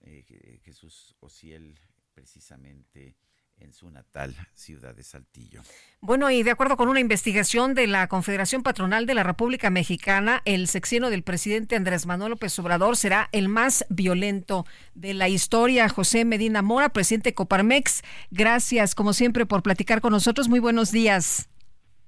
[0.00, 1.78] Eh, Jesús Ociel
[2.14, 3.16] precisamente
[3.60, 5.62] en su natal ciudad de Saltillo.
[6.00, 10.42] Bueno, y de acuerdo con una investigación de la Confederación Patronal de la República Mexicana,
[10.44, 15.88] el sexenio del presidente Andrés Manuel López Obrador será el más violento de la historia.
[15.88, 20.48] José Medina Mora, presidente Coparmex, gracias como siempre por platicar con nosotros.
[20.48, 21.48] Muy buenos días.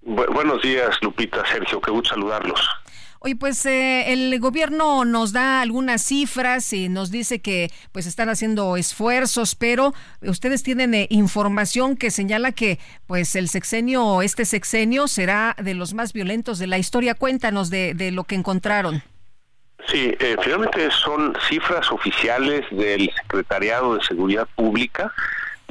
[0.03, 2.61] buenos días, Lupita, Sergio, qué gusto saludarlos.
[3.23, 8.31] Oye, pues eh, el gobierno nos da algunas cifras y nos dice que pues están
[8.31, 9.93] haciendo esfuerzos, pero
[10.23, 15.93] ustedes tienen eh, información que señala que pues el sexenio, este sexenio será de los
[15.93, 17.15] más violentos de la historia.
[17.15, 19.03] Cuéntanos de, de lo que encontraron.
[19.87, 25.13] Sí, eh, finalmente son cifras oficiales del Secretariado de Seguridad Pública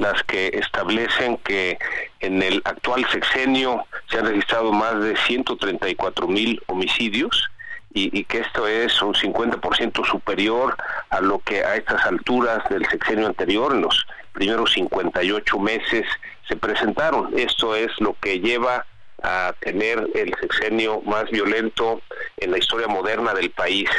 [0.00, 1.78] las que establecen que
[2.20, 7.50] en el actual sexenio se han registrado más de 134 mil homicidios
[7.92, 10.76] y, que esto es un 50% superior
[11.10, 16.06] a lo que a estas alturas del sexenio anterior, en los primeros 58 meses,
[16.48, 17.36] se presentaron.
[17.36, 18.86] Esto es lo que lleva
[19.22, 22.00] a tener el sexenio más violento
[22.36, 23.90] en la historia moderna del país.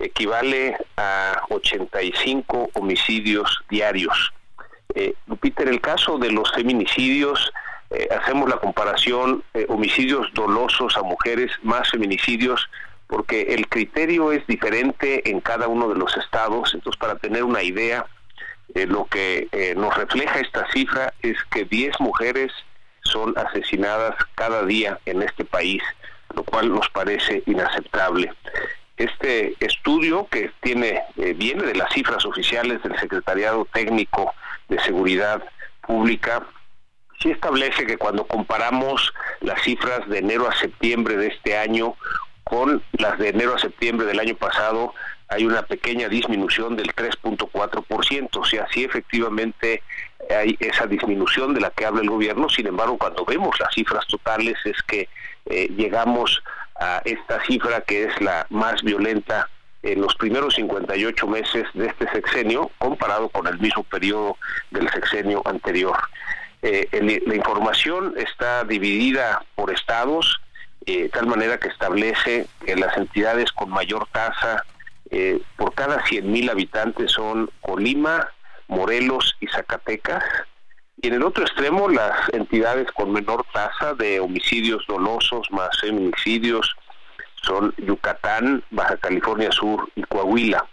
[0.00, 4.32] Equivale a 85 homicidios diarios.
[4.94, 7.52] Eh, Lupita, en el caso de los feminicidios,
[7.90, 12.68] eh, hacemos la comparación eh, homicidios dolosos a mujeres más feminicidios
[13.06, 16.74] porque el criterio es diferente en cada uno de los estados.
[16.74, 18.04] Entonces, para tener una idea,
[18.74, 22.52] eh, lo que nos refleja esta cifra es que 10 mujeres
[23.02, 25.80] son asesinadas cada día en este país,
[26.34, 28.32] lo cual nos parece inaceptable.
[28.96, 31.00] Este estudio que tiene
[31.36, 34.34] viene de las cifras oficiales del Secretariado Técnico
[34.68, 35.42] de Seguridad
[35.86, 36.46] Pública
[37.20, 41.94] sí establece que cuando comparamos las cifras de enero a septiembre de este año
[42.44, 44.94] con las de enero a septiembre del año pasado,
[45.28, 49.82] hay una pequeña disminución del 3.4%, o sea, sí efectivamente
[50.30, 54.06] hay esa disminución de la que habla el gobierno, sin embargo, cuando vemos las cifras
[54.06, 55.08] totales es que
[55.46, 56.42] eh, llegamos
[56.78, 59.48] a esta cifra que es la más violenta
[59.86, 64.36] en los primeros 58 meses de este sexenio comparado con el mismo periodo
[64.70, 65.96] del sexenio anterior.
[66.62, 66.88] Eh,
[67.26, 70.40] la información está dividida por estados,
[70.86, 74.64] eh, tal manera que establece que las entidades con mayor tasa
[75.10, 78.28] eh, por cada 100.000 habitantes son Colima,
[78.66, 80.24] Morelos y Zacatecas.
[81.00, 86.74] Y en el otro extremo, las entidades con menor tasa de homicidios dolosos más feminicidios
[87.46, 90.66] son Yucatán, Baja California Sur y Coahuila.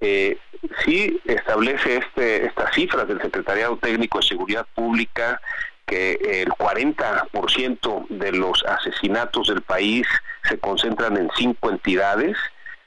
[0.00, 0.38] Eh,
[0.84, 5.40] sí establece este, estas cifras del Secretariado Técnico de Seguridad Pública
[5.86, 10.06] que el 40% de los asesinatos del país
[10.42, 12.36] se concentran en cinco entidades,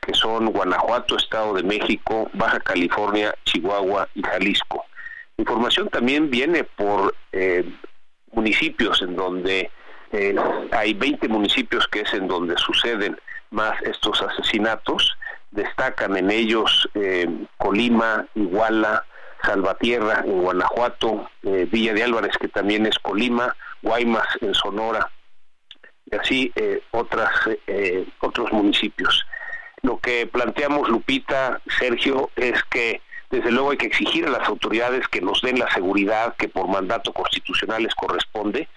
[0.01, 4.86] que son Guanajuato, Estado de México, Baja California, Chihuahua y Jalisco.
[5.38, 7.63] información también viene por eh,
[8.34, 9.72] municipios en donde
[10.12, 10.36] eh,
[10.72, 13.18] hay 20 municipios que es en donde suceden
[13.51, 15.18] más estos asesinatos.
[15.51, 19.05] Destacan en ellos eh, Colima, Iguala,
[19.43, 25.10] Salvatierra en Guanajuato, eh, Villa de Álvarez que también es Colima, Guaymas en Sonora
[26.12, 26.53] y así
[26.91, 27.30] otras
[28.20, 29.26] otros municipios.
[29.84, 35.07] Lo que planteamos Lupita, Sergio, es que desde luego hay que exigir a las autoridades
[35.07, 38.68] que nos den la seguridad que por mandato constitucional les corresponde,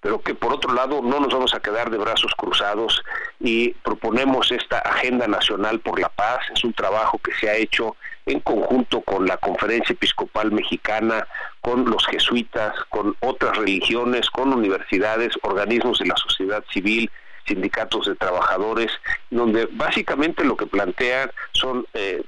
[0.00, 3.02] pero que por otro lado no nos vamos a quedar de brazos cruzados
[3.40, 6.40] y proponemos esta Agenda Nacional por la Paz.
[6.54, 11.26] Es un trabajo que se ha hecho en conjunto con la Conferencia Episcopal Mexicana,
[11.60, 17.10] con los jesuitas, con otras religiones, con universidades, organismos de la sociedad civil,
[17.46, 18.90] sindicatos de trabajadores,
[19.30, 22.22] donde básicamente lo que plantean son eh,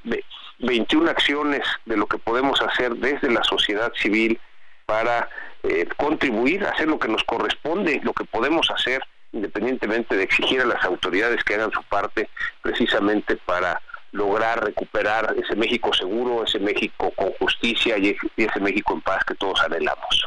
[0.59, 4.39] 21 acciones de lo que podemos hacer desde la sociedad civil
[4.89, 5.29] para
[5.65, 10.63] eh, contribuir a hacer lo que nos corresponde, lo que podemos hacer independientemente de exigir
[10.63, 12.31] a las autoridades que hagan su parte
[12.63, 13.83] precisamente para
[14.13, 19.35] lograr recuperar ese México seguro, ese México con justicia y ese México en paz que
[19.35, 20.27] todos anhelamos.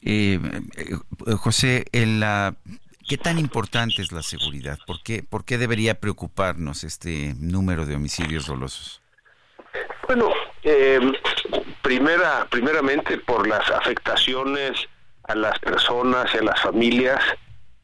[0.00, 0.40] Eh,
[0.78, 2.54] eh, José, en la
[3.06, 4.78] ¿Qué tan importante es la seguridad?
[4.86, 9.02] ¿Por qué, ¿Por qué debería preocuparnos este número de homicidios dolosos?
[10.06, 10.30] Bueno,
[10.64, 10.98] eh,
[11.82, 14.88] primera, primeramente por las afectaciones
[15.24, 17.20] a las personas y a las familias,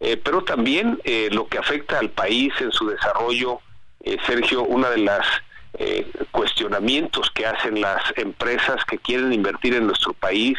[0.01, 3.61] eh, pero también eh, lo que afecta al país en su desarrollo.
[4.27, 5.27] Sergio, una de las
[6.31, 10.59] cuestionamientos que hacen las empresas que quieren invertir en nuestro país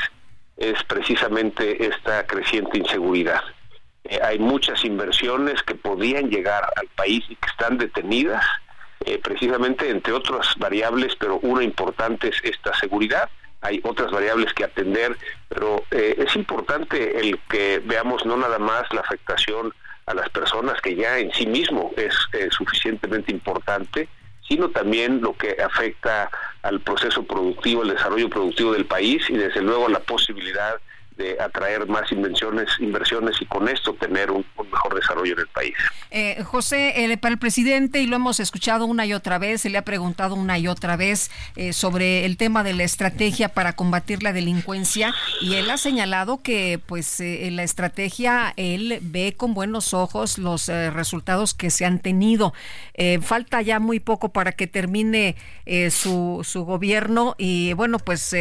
[0.57, 3.41] es precisamente esta creciente inseguridad.
[4.23, 8.45] hay muchas inversiones que podían llegar al país y que están detenidas
[9.05, 13.29] eh, precisamente entre otras variables, pero una importante es esta seguridad.
[13.61, 15.17] Hay otras variables que atender,
[15.49, 19.73] pero eh, es importante el que veamos no nada más la afectación
[20.07, 24.07] a las personas, que ya en sí mismo es eh, suficientemente importante,
[24.47, 26.29] sino también lo que afecta
[26.63, 30.75] al proceso productivo, al desarrollo productivo del país y desde luego la posibilidad
[31.17, 35.75] de atraer más invenciones, inversiones y con esto tener un, mejor desarrollo en el país.
[36.11, 39.69] Eh, José, eh, para el presidente, y lo hemos escuchado una y otra vez, se
[39.69, 43.73] le ha preguntado una y otra vez eh, sobre el tema de la estrategia para
[43.73, 49.53] combatir la delincuencia y él ha señalado que pues en la estrategia él ve con
[49.53, 52.53] buenos ojos los resultados que se han tenido.
[53.21, 55.35] falta ya muy poco para que termine
[55.89, 58.35] su, su gobierno y bueno, pues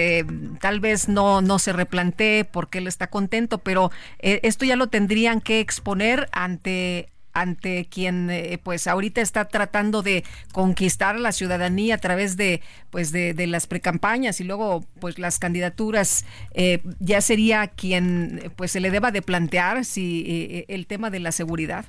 [0.60, 4.88] tal vez no, no se replantee porque él está contento, pero eh, esto ya lo
[4.88, 11.32] tendrían que exponer ante ante quien eh, pues ahorita está tratando de conquistar a la
[11.32, 17.22] ciudadanía a través de pues de, las precampañas y luego pues las candidaturas eh, ya
[17.22, 21.86] sería quien pues se le deba de plantear si el tema de la seguridad.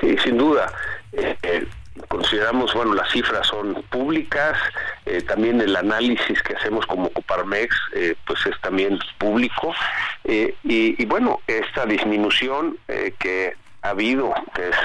[0.00, 0.72] Sí sin duda
[2.08, 4.58] consideramos, bueno, las cifras son públicas,
[5.06, 9.74] eh, también el análisis que hacemos como Coparmex, eh, pues es también público,
[10.24, 12.78] eh, y, bueno, esta disminución
[13.18, 14.76] que ha habido, que es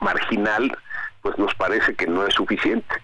[0.00, 0.76] marginal,
[1.20, 2.94] pues nos parece que no es suficiente.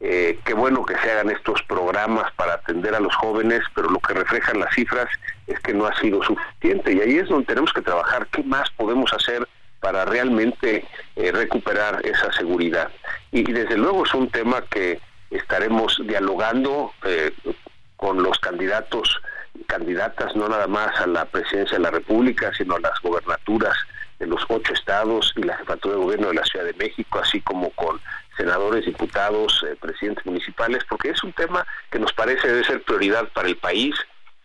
[0.00, 4.14] qué bueno que se hagan estos programas para atender a los jóvenes, pero lo que
[4.14, 5.08] reflejan las cifras
[5.46, 8.26] es que no ha sido suficiente y ahí es donde tenemos que trabajar.
[8.28, 9.46] ¿Qué más podemos hacer
[9.80, 10.84] para realmente
[11.16, 12.90] eh, recuperar esa seguridad.
[13.30, 15.00] Y, desde luego es un tema que
[15.30, 17.32] estaremos dialogando eh,
[17.96, 19.20] con los candidatos
[19.66, 23.74] candidatas, no nada más a la presidencia de la República, sino a las gobernaturas
[24.20, 27.40] de los ocho estados y la jefatura de gobierno de la Ciudad de México, así
[27.40, 28.00] como con
[28.36, 33.28] senadores, diputados, eh, presidentes municipales, porque es un tema que nos parece debe ser prioridad
[33.34, 33.94] para el país.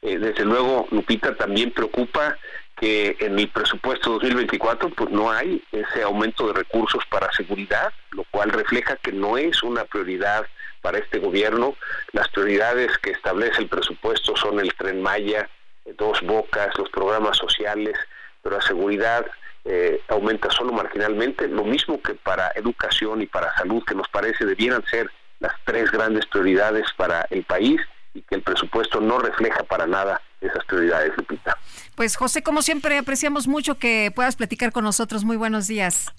[0.01, 2.37] desde luego, Lupita, también preocupa
[2.75, 8.23] que en el presupuesto 2024 pues no hay ese aumento de recursos para seguridad, lo
[8.31, 10.45] cual refleja que no es una prioridad
[10.81, 11.75] para este gobierno.
[12.11, 15.49] Las prioridades que establece el presupuesto son el tren Maya,
[15.97, 17.97] dos bocas, los programas sociales,
[18.41, 19.25] pero la seguridad
[19.65, 24.45] eh, aumenta solo marginalmente, lo mismo que para educación y para salud, que nos parece
[24.45, 25.09] debieran ser
[25.39, 27.79] las tres grandes prioridades para el país
[28.13, 31.57] y que el presupuesto no refleja para nada esas prioridades, Lupita.
[31.95, 35.23] Pues José, como siempre, apreciamos mucho que puedas platicar con nosotros.
[35.23, 36.11] Muy buenos días.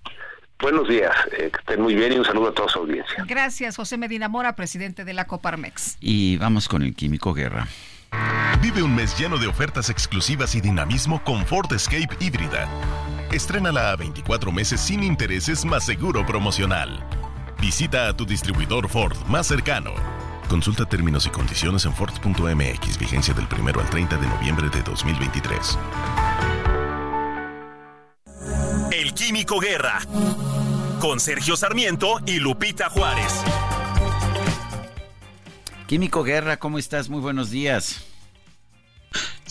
[0.60, 3.24] Buenos días, eh, que estén muy bien y un saludo a toda su audiencia.
[3.26, 5.98] Gracias, José Medina Mora, presidente de la Coparmex.
[6.00, 7.66] Y vamos con el Químico Guerra.
[8.62, 12.68] Vive un mes lleno de ofertas exclusivas y dinamismo con Ford Escape híbrida.
[13.32, 17.04] Estrénala a 24 meses sin intereses más seguro promocional.
[17.60, 19.92] Visita a tu distribuidor Ford más cercano.
[20.48, 25.78] Consulta términos y condiciones en Ford.mx, vigencia del 1 al 30 de noviembre de 2023.
[28.92, 30.00] El Químico Guerra,
[31.00, 33.42] con Sergio Sarmiento y Lupita Juárez.
[35.86, 37.08] Químico Guerra, ¿cómo estás?
[37.08, 38.13] Muy buenos días.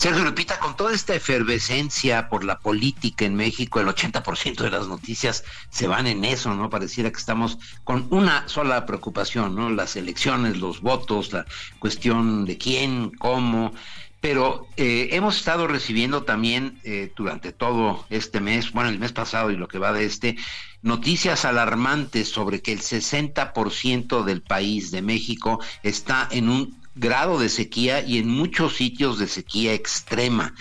[0.04, 4.86] Sergio Lupita, con toda esta efervescencia por la política en México, el 80% de las
[4.86, 6.68] noticias se van en eso, ¿no?
[6.68, 9.70] Pareciera que estamos con una sola preocupación, ¿no?
[9.70, 11.46] Las elecciones, los votos, la
[11.78, 13.72] cuestión de quién, cómo.
[14.20, 19.52] Pero eh, hemos estado recibiendo también eh, durante todo este mes, bueno, el mes pasado
[19.52, 20.36] y lo que va de este,
[20.82, 27.48] noticias alarmantes sobre que el 60% del país de México está en un grado de
[27.48, 30.54] sequía y en muchos sitios de sequía extrema.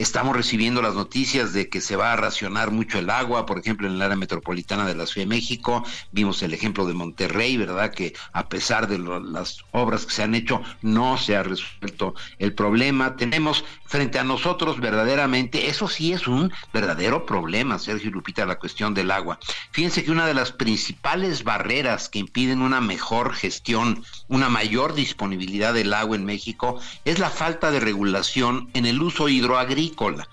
[0.00, 3.86] Estamos recibiendo las noticias de que se va a racionar mucho el agua, por ejemplo,
[3.86, 5.84] en el área metropolitana de la Ciudad de México.
[6.10, 7.92] Vimos el ejemplo de Monterrey, ¿verdad?
[7.92, 12.54] Que a pesar de las obras que se han hecho, no se ha resuelto el
[12.54, 13.16] problema.
[13.16, 18.94] Tenemos frente a nosotros verdaderamente, eso sí es un verdadero problema, Sergio Lupita, la cuestión
[18.94, 19.40] del agua.
[19.72, 25.74] Fíjense que una de las principales barreras que impiden una mejor gestión, una mayor disponibilidad
[25.74, 30.28] del agua en México, es la falta de regulación en el uso hidroagrícola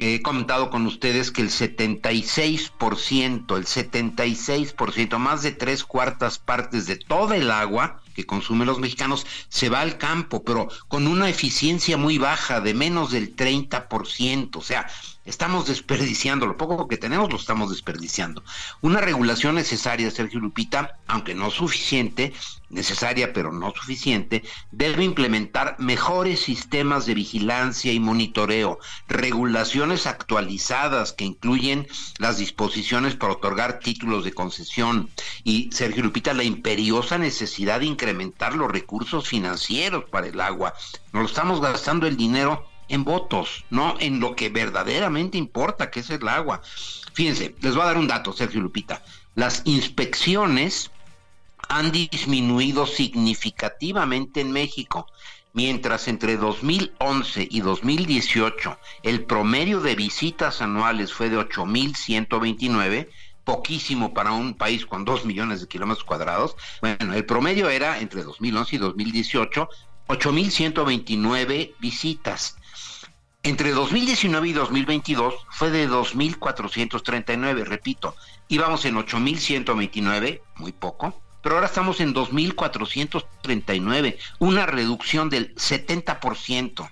[0.00, 6.96] He comentado con ustedes que el 76%, el 76%, más de tres cuartas partes de
[6.96, 11.96] toda el agua que consumen los mexicanos se va al campo, pero con una eficiencia
[11.96, 14.56] muy baja, de menos del 30%.
[14.56, 14.86] O sea,
[15.24, 18.44] Estamos desperdiciando, lo poco que tenemos lo estamos desperdiciando.
[18.82, 22.34] Una regulación necesaria, Sergio Lupita, aunque no suficiente,
[22.68, 28.78] necesaria pero no suficiente, debe implementar mejores sistemas de vigilancia y monitoreo,
[29.08, 31.86] regulaciones actualizadas que incluyen
[32.18, 35.08] las disposiciones para otorgar títulos de concesión
[35.42, 40.74] y, Sergio Lupita, la imperiosa necesidad de incrementar los recursos financieros para el agua.
[41.14, 46.10] Nos estamos gastando el dinero en votos, no en lo que verdaderamente importa, que es
[46.10, 46.60] el agua.
[47.12, 49.02] Fíjense, les voy a dar un dato, Sergio Lupita.
[49.34, 50.90] Las inspecciones
[51.68, 55.06] han disminuido significativamente en México,
[55.52, 63.08] mientras entre 2011 y 2018 el promedio de visitas anuales fue de 8.129,
[63.44, 66.56] poquísimo para un país con 2 millones de kilómetros cuadrados.
[66.80, 69.68] Bueno, el promedio era entre 2011 y 2018
[70.08, 72.56] 8.129 visitas.
[73.46, 78.16] Entre 2019 y 2022 fue de 2.439, repito,
[78.48, 86.88] íbamos en 8.129, muy poco, pero ahora estamos en 2.439, una reducción del 70%.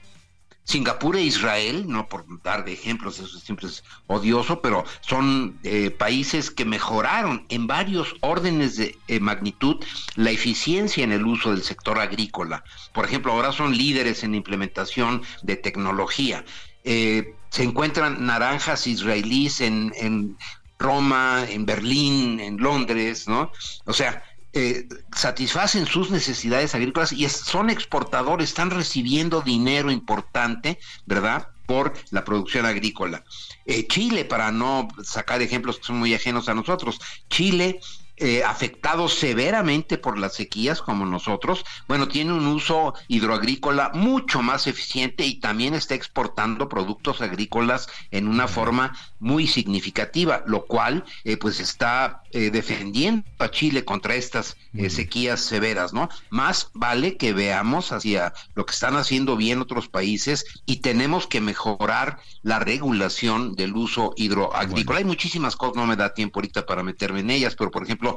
[0.64, 5.90] Singapur e Israel, no por dar de ejemplos, eso siempre es odioso, pero son eh,
[5.90, 9.84] países que mejoraron en varios órdenes de eh, magnitud
[10.14, 12.62] la eficiencia en el uso del sector agrícola.
[12.92, 16.44] Por ejemplo, ahora son líderes en implementación de tecnología.
[16.84, 20.36] Eh, se encuentran naranjas israelíes en, en
[20.78, 23.52] Roma, en Berlín, en Londres, ¿no?
[23.84, 24.22] O sea,
[24.54, 31.48] eh, satisfacen sus necesidades agrícolas y son exportadores, están recibiendo dinero importante, ¿verdad?
[31.66, 33.24] Por la producción agrícola.
[33.64, 37.00] Eh, Chile, para no sacar ejemplos que son muy ajenos a nosotros,
[37.30, 37.80] Chile
[38.18, 44.66] eh, afectados severamente por las sequías como nosotros, bueno, tiene un uso hidroagrícola mucho más
[44.66, 48.92] eficiente y también está exportando productos agrícolas en una forma
[49.22, 54.56] muy significativa, lo cual eh, pues está eh, defendiendo a Chile contra estas
[54.88, 56.08] sequías severas, ¿no?
[56.30, 61.40] Más vale que veamos hacia lo que están haciendo bien otros países y tenemos que
[61.40, 64.98] mejorar la regulación del uso hidroagrícola.
[64.98, 68.16] Hay muchísimas cosas, no me da tiempo ahorita para meterme en ellas, pero por ejemplo,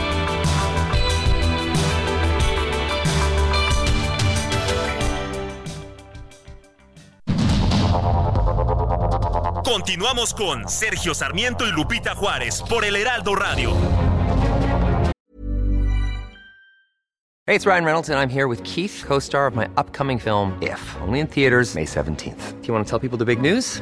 [9.63, 13.71] Continuamos con Sergio Sarmiento y Lupita Juárez por el Heraldo Radio.
[17.45, 20.79] Hey, it's Ryan Reynolds and I'm here with Keith, co-star of my upcoming film If,
[21.01, 22.61] only in theaters May 17th.
[22.61, 23.81] Do you want to tell people the big news?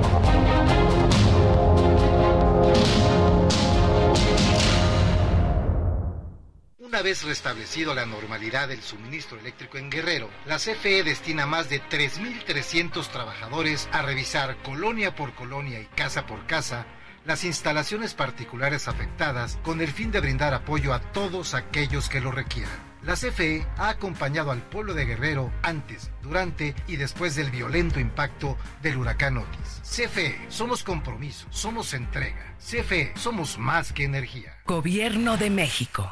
[6.91, 11.81] Una vez restablecido la normalidad del suministro eléctrico en Guerrero, la CFE destina más de
[11.81, 16.85] 3.300 trabajadores a revisar colonia por colonia y casa por casa
[17.23, 22.29] las instalaciones particulares afectadas con el fin de brindar apoyo a todos aquellos que lo
[22.29, 22.77] requieran.
[23.03, 28.57] La CFE ha acompañado al pueblo de Guerrero antes, durante y después del violento impacto
[28.81, 29.81] del huracán Otis.
[29.83, 32.57] CFE, somos compromiso, somos entrega.
[32.59, 34.57] CFE, somos más que energía.
[34.65, 36.11] Gobierno de México.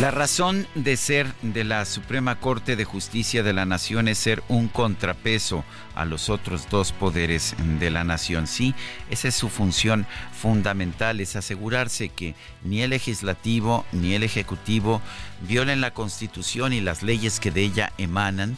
[0.00, 4.42] La razón de ser de la Suprema Corte de Justicia de la Nación es ser
[4.48, 5.62] un contrapeso
[5.94, 8.46] a los otros dos poderes de la nación.
[8.46, 8.74] Sí,
[9.10, 15.02] esa es su función fundamental, es asegurarse que ni el legislativo ni el ejecutivo
[15.46, 18.56] violen la Constitución y las leyes que de ella emanan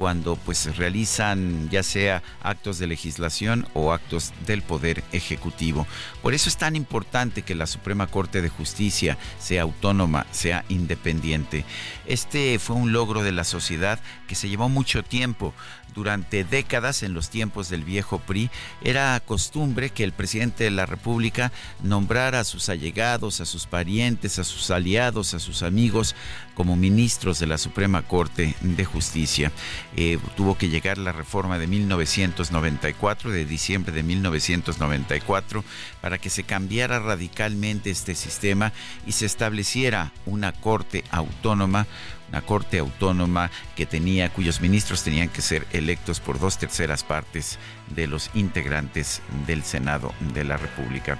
[0.00, 5.86] cuando pues realizan ya sea actos de legislación o actos del poder ejecutivo.
[6.22, 11.66] Por eso es tan importante que la Suprema Corte de Justicia sea autónoma, sea independiente.
[12.06, 15.52] Este fue un logro de la sociedad que se llevó mucho tiempo
[15.94, 18.50] durante décadas en los tiempos del viejo PRI
[18.82, 21.52] era costumbre que el presidente de la República
[21.82, 26.14] nombrara a sus allegados, a sus parientes, a sus aliados, a sus amigos
[26.60, 29.50] como ministros de la Suprema Corte de Justicia.
[29.96, 35.64] Eh, tuvo que llegar la reforma de 1994, de diciembre de 1994,
[36.02, 38.74] para que se cambiara radicalmente este sistema
[39.06, 41.86] y se estableciera una corte autónoma
[42.28, 47.58] una corte autónoma que tenía, cuyos ministros tenían que ser electos por dos terceras partes
[47.88, 51.18] de los integrantes del Senado de la República.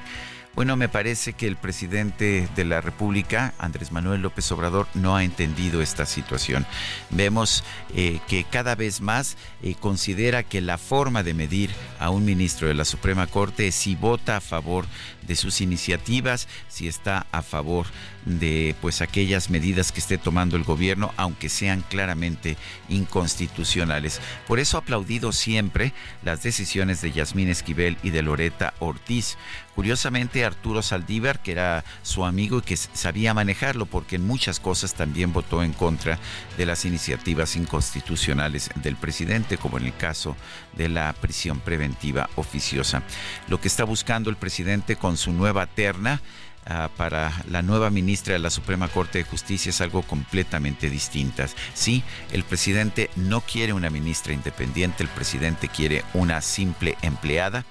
[0.56, 5.22] Bueno, me parece que el presidente de la República, Andrés Manuel López Obrador, no ha
[5.22, 6.66] entendido esta situación.
[7.10, 7.62] Vemos
[7.94, 11.70] eh, que cada vez más eh, considera que la forma de medir
[12.00, 14.86] a un ministro de la Suprema Corte es si vota a favor
[15.26, 17.86] de sus iniciativas, si está a favor
[18.24, 22.56] de pues aquellas medidas que esté tomando el gobierno, aunque sean claramente
[22.88, 24.20] inconstitucionales.
[24.48, 25.92] Por eso ha aplaudido siempre
[26.24, 29.38] las decisiones de Yasmín Esquivel y de Loreta Ortiz.
[29.80, 34.92] Curiosamente, Arturo Saldívar, que era su amigo y que sabía manejarlo, porque en muchas cosas
[34.92, 36.18] también votó en contra
[36.58, 40.36] de las iniciativas inconstitucionales del presidente, como en el caso
[40.76, 43.02] de la prisión preventiva oficiosa.
[43.48, 46.20] Lo que está buscando el presidente con su nueva terna
[46.66, 51.42] ah, para la nueva ministra de la Suprema Corte de Justicia es algo completamente distinto.
[51.72, 52.02] Sí,
[52.32, 57.64] el presidente no quiere una ministra independiente, el presidente quiere una simple empleada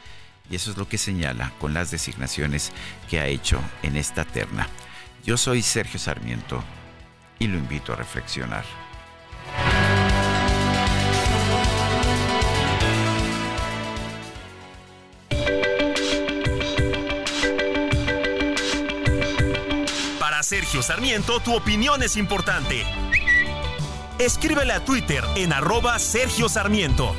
[0.50, 2.72] y eso es lo que señala con las designaciones
[3.10, 4.68] que ha hecho en esta terna.
[5.26, 6.64] Yo soy Sergio Sarmiento
[7.38, 8.66] y lo invito a reflexionar.
[20.50, 22.84] Sergio Sarmiento, tu opinión es importante.
[24.18, 27.14] Escríbele a Twitter en arroba Sergio Sarmiento.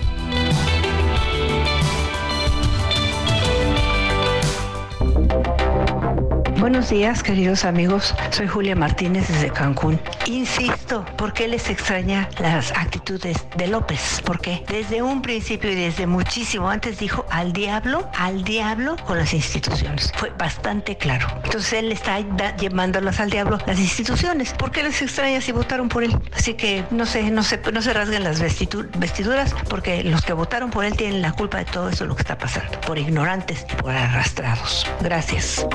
[6.71, 8.15] Buenos días, queridos amigos.
[8.31, 10.01] Soy Julia Martínez desde Cancún.
[10.27, 14.23] Insisto, ¿por qué les extraña las actitudes de López?
[14.25, 19.35] Porque desde un principio y desde muchísimo antes dijo al diablo, al diablo con las
[19.35, 20.13] instituciones.
[20.15, 21.27] Fue bastante claro.
[21.43, 22.21] Entonces él está
[22.57, 24.53] llamándolas al diablo las instituciones.
[24.53, 26.17] ¿Por qué les extraña si votaron por él?
[26.37, 30.71] Así que no se, no se, no se rasguen las vestiduras porque los que votaron
[30.71, 32.81] por él tienen la culpa de todo eso lo que está pasando.
[32.83, 34.87] Por ignorantes, por arrastrados.
[35.01, 35.67] Gracias.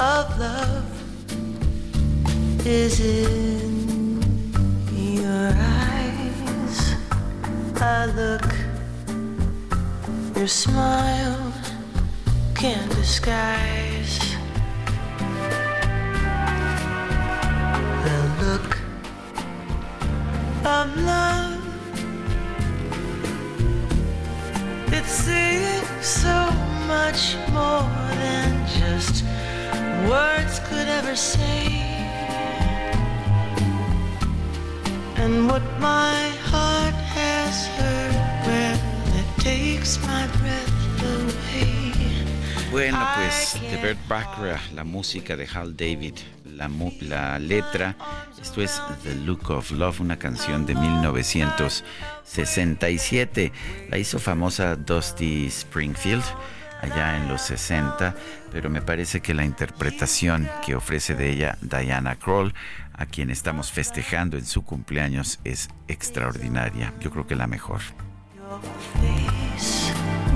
[0.00, 0.84] of love
[2.64, 4.52] is in
[4.94, 6.94] your eyes.
[7.80, 8.54] I look,
[10.36, 11.52] your smile
[12.54, 14.20] can't disguise.
[18.04, 18.78] The look
[20.64, 21.64] of love.
[24.92, 25.24] It's
[26.00, 26.50] so
[26.86, 27.82] much more
[28.14, 29.24] than just
[30.06, 31.66] words could ever say.
[35.16, 38.78] And what my heart has heard,
[39.18, 41.92] it takes my breath away.
[42.70, 46.14] Bueno, pues de Bert Bacharach, la música de Hal David,
[46.44, 46.70] la,
[47.00, 47.96] la letra,
[48.40, 53.52] esto es The Look of Love, una canción de 1967.
[53.88, 56.24] La hizo famosa Dusty Springfield
[56.80, 58.14] allá en los 60,
[58.52, 62.54] pero me parece que la interpretación que ofrece de ella Diana Kroll,
[62.92, 66.92] a quien estamos festejando en su cumpleaños, es extraordinaria.
[67.00, 67.80] Yo creo que la mejor.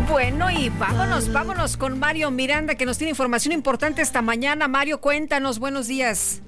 [0.08, 4.68] Bueno, y vámonos, vámonos con Mario Miranda, que nos tiene información importante esta mañana.
[4.68, 6.42] Mario, cuéntanos, buenos días.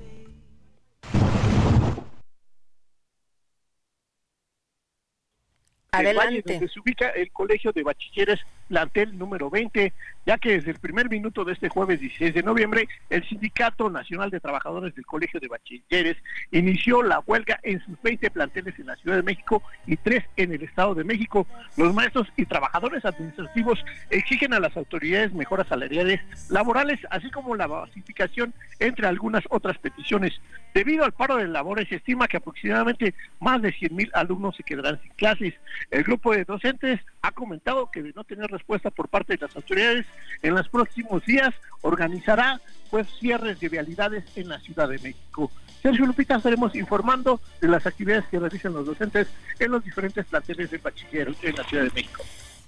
[5.99, 6.53] Del Valle, Adelante.
[6.53, 9.93] donde se ubica el Colegio de Bachilleres plantel número 20,
[10.27, 14.31] ya que desde el primer minuto de este jueves 16 de noviembre, el Sindicato Nacional
[14.31, 16.17] de Trabajadores del Colegio de Bachilleres
[16.51, 20.53] inició la huelga en sus 20 planteles en la Ciudad de México y tres en
[20.53, 21.47] el Estado de México.
[21.77, 27.67] Los maestros y trabajadores administrativos exigen a las autoridades mejoras salariales, laborales, así como la
[27.67, 30.41] basificación, entre algunas otras peticiones.
[30.73, 34.63] Debido al paro de labores, se estima que aproximadamente más de 100 mil alumnos se
[34.63, 35.55] quedarán sin clases.
[35.91, 39.57] El grupo de docentes ha comentado que de no tener respuesta por parte de las
[39.57, 40.05] autoridades,
[40.43, 42.61] en los próximos días organizará
[42.91, 45.51] pues cierres de vialidades en la Ciudad de México.
[45.83, 49.29] Sergio Lupita estaremos informando de las actividades que realizan los docentes
[49.59, 52.23] en los diferentes planteles de bachiller en la Ciudad de México.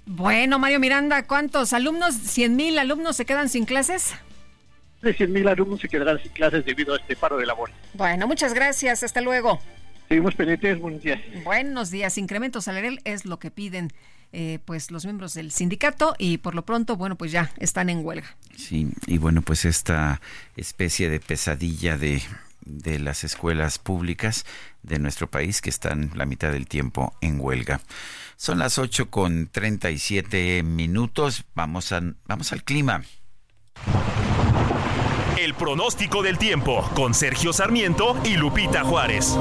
[0.07, 2.15] Bueno, Mario Miranda, ¿cuántos alumnos?
[2.15, 4.15] ¿100 mil alumnos se quedan sin clases?
[5.03, 7.75] De 100 mil alumnos se quedarán sin clases debido a este paro de labores.
[7.93, 9.03] Bueno, muchas gracias.
[9.03, 9.59] Hasta luego.
[10.07, 10.79] Seguimos pendientes.
[10.79, 11.19] Buenos días.
[11.43, 12.17] Buenos días.
[12.17, 13.91] Incremento salarial es lo que piden
[14.33, 18.05] eh, pues los miembros del sindicato y por lo pronto, bueno, pues ya están en
[18.05, 18.35] huelga.
[18.55, 20.21] Sí, y bueno, pues esta
[20.55, 22.21] especie de pesadilla de,
[22.61, 24.45] de las escuelas públicas
[24.83, 27.81] de nuestro país que están la mitad del tiempo en huelga.
[28.35, 31.45] Son las 8 con 37 minutos.
[31.55, 33.03] Vamos, a, vamos al clima.
[35.39, 39.37] El pronóstico del tiempo con Sergio Sarmiento y Lupita Juárez.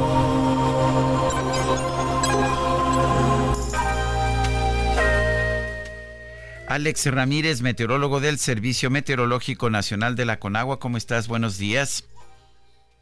[6.68, 10.80] Alex Ramírez, meteorólogo del Servicio Meteorológico Nacional de la Conagua.
[10.80, 11.28] ¿Cómo estás?
[11.28, 12.08] Buenos días.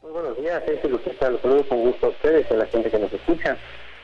[0.02, 1.30] Muy buenos días, Sergio Lupita.
[1.30, 3.56] Los saludo con gusto a ustedes y a la gente que nos escucha.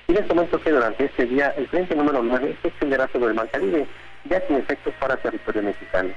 [0.08, 3.34] Y les comento que durante este día el frente número 9 se extenderá sobre el
[3.34, 3.86] Mar Caribe,
[4.24, 6.10] ya sin efectos para territorio mexicano.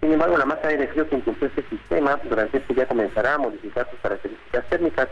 [0.00, 3.34] Sin embargo, la masa de aire frío que impulsó este sistema durante este día comenzará
[3.34, 5.08] a modificar sus características térmicas,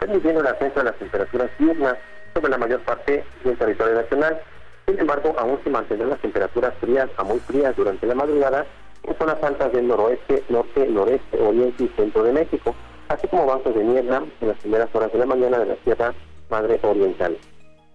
[0.00, 1.94] permitiendo el ascenso de las temperaturas diurnas
[2.34, 4.40] sobre la mayor parte del territorio nacional.
[4.86, 8.66] Sin embargo, aún se mantendrán las temperaturas frías a muy frías durante la madrugada
[9.02, 12.74] en zonas altas del noroeste, norte, noreste, oriente y centro de México,
[13.08, 16.12] así como bancos de niebla en las primeras horas de la mañana de la Sierra
[16.50, 17.36] Madre Oriental.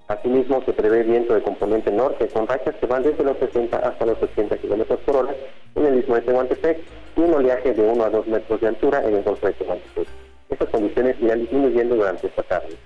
[0.07, 4.05] Asimismo, se prevé viento de componente norte con rachas que van desde los 60 hasta
[4.05, 5.35] los 80 kilómetros por hora
[5.73, 6.79] en el istmo de Tehuantepec
[7.17, 10.07] y un oleaje de 1 a 2 metros de altura en el golfo de Tehuantepec.
[10.49, 12.77] Estas condiciones irán disminuyendo durante esta tarde.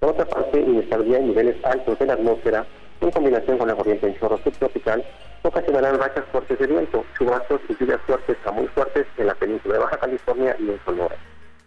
[0.00, 2.66] Por otra parte, inestabilidad en niveles altos de la atmósfera,
[3.00, 5.04] en combinación con la corriente en chorro subtropical,
[5.42, 9.74] ocasionarán rachas fuertes de viento, chubascos y lluvias fuertes a muy fuertes en la península
[9.74, 11.16] de Baja California y en Sonora.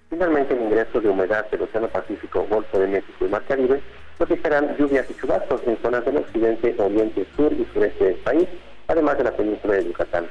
[0.10, 3.80] Finalmente, el ingreso de humedad del Océano Pacífico, Golfo de México y Mar Caribe
[4.18, 8.48] propiciarán lluvias y chubascos en zonas del occidente, oriente, sur y sureste del país,
[8.88, 10.28] además de la península de Yucatán.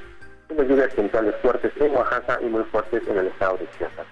[0.47, 4.07] Siendo lluvias puntuales fuertes en Oaxaca y muy fuertes en el estado de Chiapas.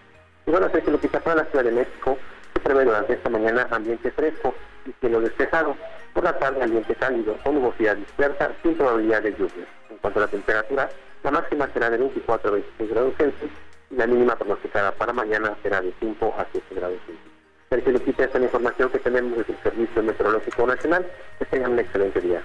[0.46, 2.16] Y bueno, sé que lo que para la Ciudad de México
[2.54, 4.54] se prevé durante esta mañana ambiente fresco
[4.86, 5.76] y cielo despejado.
[6.12, 9.68] Por la tarde ambiente cálido, con nubosidad dispersa, sin probabilidad de lluvias.
[9.90, 10.90] En cuanto a la temperatura,
[11.22, 13.50] la máxima será de 24 a 26 grados Celsius
[13.90, 17.36] y la mínima pronosticada para mañana será de 5 a 7 grados Celsius.
[17.68, 21.06] Sergio Lupita, esta es la información que tenemos desde el Servicio Meteorológico Nacional.
[21.38, 22.42] Que tengan un excelente día.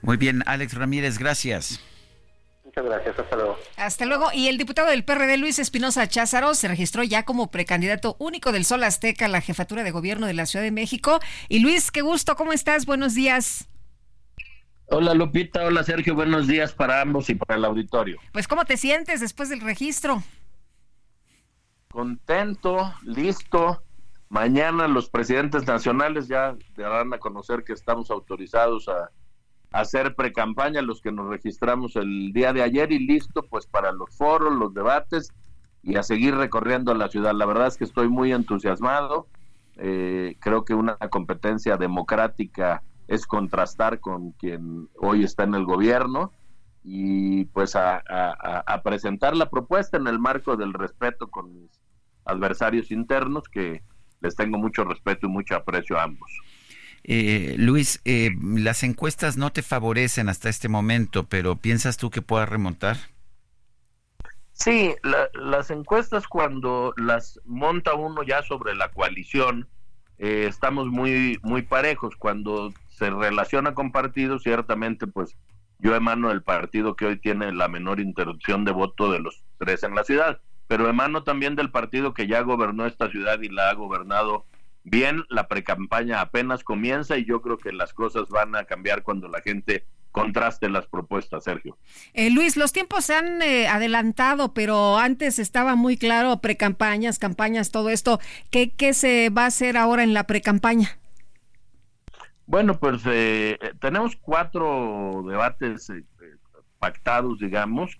[0.00, 1.80] Muy bien, Alex Ramírez, gracias.
[2.68, 3.56] Muchas gracias, hasta luego.
[3.78, 4.26] Hasta luego.
[4.34, 8.66] Y el diputado del PRD, Luis Espinosa Cházaro, se registró ya como precandidato único del
[8.66, 11.18] Sol Azteca a la jefatura de gobierno de la Ciudad de México.
[11.48, 12.84] Y Luis, qué gusto, ¿cómo estás?
[12.84, 13.70] Buenos días.
[14.90, 18.18] Hola Lupita, hola Sergio, buenos días para ambos y para el auditorio.
[18.32, 20.22] Pues, ¿cómo te sientes después del registro?
[21.90, 23.82] Contento, listo
[24.28, 29.10] Mañana los presidentes nacionales ya darán a conocer que estamos autorizados a,
[29.70, 34.16] hacer pre-campaña, los que nos registramos el día de ayer y listo pues para los
[34.16, 35.32] foros, los debates
[35.82, 37.34] y a seguir recorriendo la ciudad.
[37.34, 39.26] La verdad es que estoy muy entusiasmado.
[39.76, 46.32] Eh, creo que una competencia democrática es contrastar con quien hoy está en el gobierno
[46.84, 48.02] y pues a,
[48.82, 51.70] presentar la propuesta en el marco del respeto con mis
[52.24, 53.82] adversarios internos que
[54.20, 56.30] les tengo mucho respeto y mucho aprecio a ambos.
[57.04, 62.22] Eh, Luis, eh, las encuestas no te favorecen hasta este momento, pero ¿piensas tú que
[62.22, 62.96] pueda remontar?
[64.52, 64.94] Sí,
[65.34, 69.68] las encuestas cuando las monta uno ya sobre la coalición,
[70.18, 72.16] eh, estamos muy, muy parejos.
[72.16, 75.36] Cuando se relaciona con partidos, ciertamente, pues
[75.78, 79.84] yo emano el partido que hoy tiene la menor interrupción de voto de los tres
[79.84, 83.70] en la ciudad, pero emano también del partido que ya gobernó esta ciudad y la
[83.70, 84.44] ha gobernado
[84.90, 89.28] bien, la precampaña apenas comienza y yo creo que las cosas van a cambiar cuando
[89.28, 91.76] la gente contraste las propuestas, Sergio.
[92.12, 97.70] Eh, Luis, los tiempos se han eh, adelantado, pero antes estaba muy claro precampañas, campañas,
[97.70, 98.18] todo esto.
[98.50, 100.98] ¿Qué, ¿Qué se va a hacer ahora en la precampaña?
[102.46, 105.92] Bueno, pues eh, tenemos cuatro debates
[106.78, 107.98] pactados, digamos.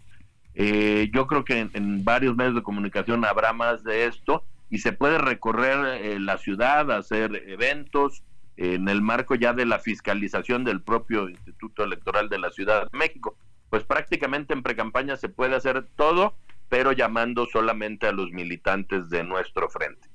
[0.55, 4.93] yo creo que en, en, varios medios de comunicación habrá más de esto y se
[4.93, 8.23] puede recorrer la ciudad, hacer eventos,
[8.59, 12.99] en el marco ya de la fiscalización del propio Instituto Electoral de la Ciudad de
[12.99, 13.36] México.
[13.70, 16.36] Pues prácticamente en precampaña se puede hacer todo,
[16.69, 20.09] pero llamando solamente a los militantes de nuestro frente.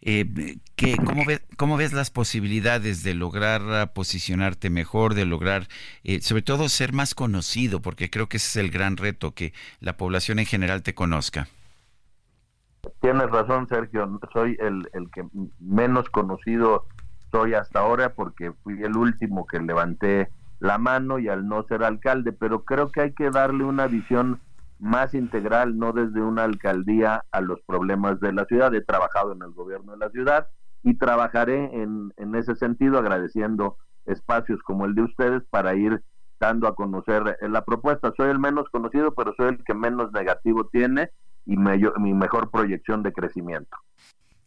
[0.00, 0.58] Eh,
[1.04, 5.68] cómo, ves, ¿Cómo ves las posibilidades de lograr posicionarte mejor, de lograr,
[6.04, 7.80] eh, sobre todo, ser más conocido?
[7.80, 11.48] Porque creo que ese es el gran reto, que la población en general te conozca.
[13.00, 14.20] Tienes razón, Sergio.
[14.32, 15.26] Soy el, el que
[15.60, 16.86] menos conocido
[17.30, 20.30] soy hasta ahora porque fui el último que levanté
[20.60, 24.40] la mano y al no ser alcalde, pero creo que hay que darle una visión
[24.78, 28.74] más integral, no desde una alcaldía a los problemas de la ciudad.
[28.74, 30.48] He trabajado en el gobierno de la ciudad
[30.82, 33.76] y trabajaré en, en ese sentido agradeciendo
[34.06, 36.02] espacios como el de ustedes para ir
[36.40, 38.12] dando a conocer la propuesta.
[38.16, 41.10] Soy el menos conocido, pero soy el que menos negativo tiene
[41.48, 43.76] y mi mejor proyección de crecimiento.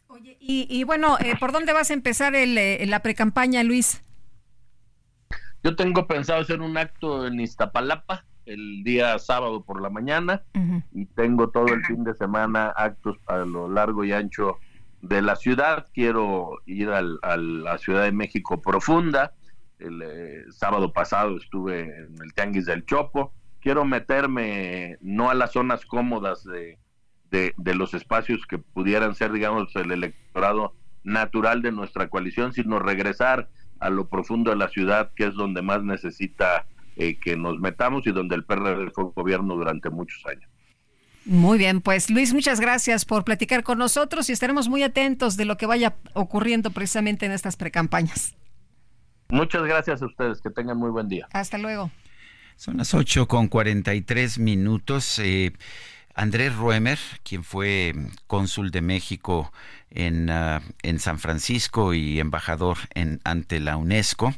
[0.06, 4.04] Oye, y, bueno, eh, ¿por dónde vas a empezar el, eh, la precampaña, Luis?
[5.64, 10.42] Yo tengo pensado hacer un acto en Iztapalapa el día sábado por la mañana
[10.92, 14.58] y tengo todo el fin de semana actos a lo largo y ancho
[15.00, 15.86] de la ciudad.
[15.94, 19.32] Quiero ir al, a la Ciudad de México profunda.
[19.78, 23.32] El eh, sábado pasado estuve en el Tianguis del Chopo.
[23.60, 26.78] Quiero meterme no a las zonas cómodas de,
[27.32, 33.48] de, los espacios que pudieran ser, digamos, el electorado natural de nuestra coalición, sino regresar
[33.80, 38.06] a lo profundo de la ciudad, que es donde más necesita eh, que nos metamos
[38.06, 40.48] y donde el PRD fue gobierno durante muchos años.
[41.24, 45.44] Muy bien, pues Luis, muchas gracias por platicar con nosotros y estaremos muy atentos de
[45.44, 48.34] lo que vaya ocurriendo precisamente en estas precampañas.
[49.30, 51.26] Muchas gracias a ustedes, que tengan muy buen día.
[51.32, 51.90] Hasta luego.
[52.56, 55.18] Son las 8 con 43 minutos.
[55.18, 55.52] Eh,
[56.14, 57.94] Andrés Ruemer, quien fue
[58.26, 59.52] cónsul de México
[59.90, 64.34] en, ah, en San Francisco y embajador en, ante la UNESCO,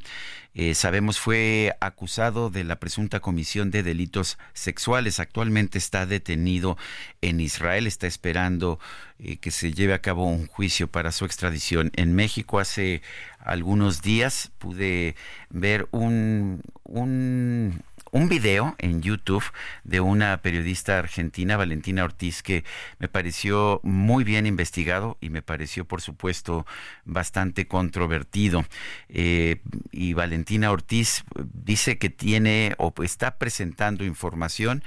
[0.56, 5.18] eh, sabemos fue acusado de la presunta comisión de delitos sexuales.
[5.18, 6.78] Actualmente está detenido
[7.22, 8.78] en Israel, está esperando
[9.18, 11.90] eh, que se lleve a cabo un juicio para su extradición.
[11.94, 13.02] En México hace
[13.38, 15.16] algunos días pude
[15.50, 17.82] ver un, un
[18.14, 19.42] un video en YouTube
[19.82, 22.62] de una periodista argentina, Valentina Ortiz, que
[23.00, 26.64] me pareció muy bien investigado y me pareció, por supuesto,
[27.04, 28.64] bastante controvertido.
[29.08, 29.60] Eh,
[29.90, 34.84] y Valentina Ortiz dice que tiene o está presentando información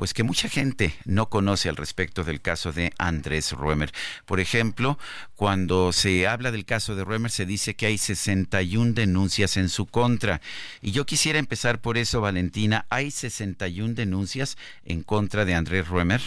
[0.00, 3.92] pues que mucha gente no conoce al respecto del caso de Andrés Ruemer.
[4.24, 4.98] Por ejemplo,
[5.36, 9.84] cuando se habla del caso de Ruemer se dice que hay 61 denuncias en su
[9.84, 10.40] contra.
[10.80, 12.86] Y yo quisiera empezar por eso, Valentina.
[12.88, 14.56] ¿Hay 61 denuncias
[14.86, 16.22] en contra de Andrés Ruemer?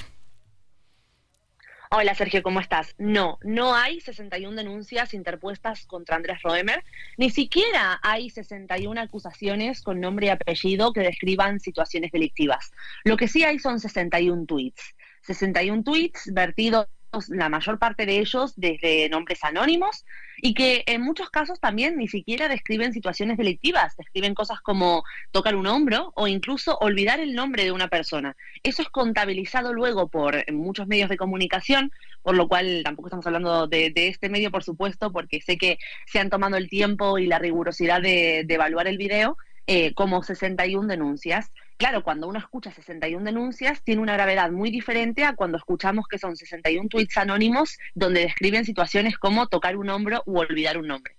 [1.95, 2.95] Hola Sergio, ¿cómo estás?
[2.97, 6.83] No, no hay 61 denuncias interpuestas contra Andrés Roemer,
[7.17, 12.71] ni siquiera hay 61 acusaciones con nombre y apellido que describan situaciones delictivas.
[13.03, 14.95] Lo que sí hay son 61 tweets.
[15.21, 16.87] 61 tweets vertidos
[17.29, 20.03] la mayor parte de ellos desde nombres anónimos
[20.37, 25.55] y que en muchos casos también ni siquiera describen situaciones delictivas, describen cosas como tocar
[25.55, 28.35] un hombro o incluso olvidar el nombre de una persona.
[28.63, 31.91] Eso es contabilizado luego por muchos medios de comunicación,
[32.21, 35.77] por lo cual tampoco estamos hablando de, este medio, por supuesto, porque sé que
[36.07, 39.37] se han tomado el tiempo y la rigurosidad de, evaluar el video,
[39.67, 41.51] eh, como 61 denuncias.
[41.77, 46.19] Claro, cuando uno escucha 61 denuncias, tiene una gravedad muy diferente a cuando escuchamos que
[46.19, 51.15] son 61 tweets anónimos donde describen situaciones como tocar un hombro u olvidar un nombre.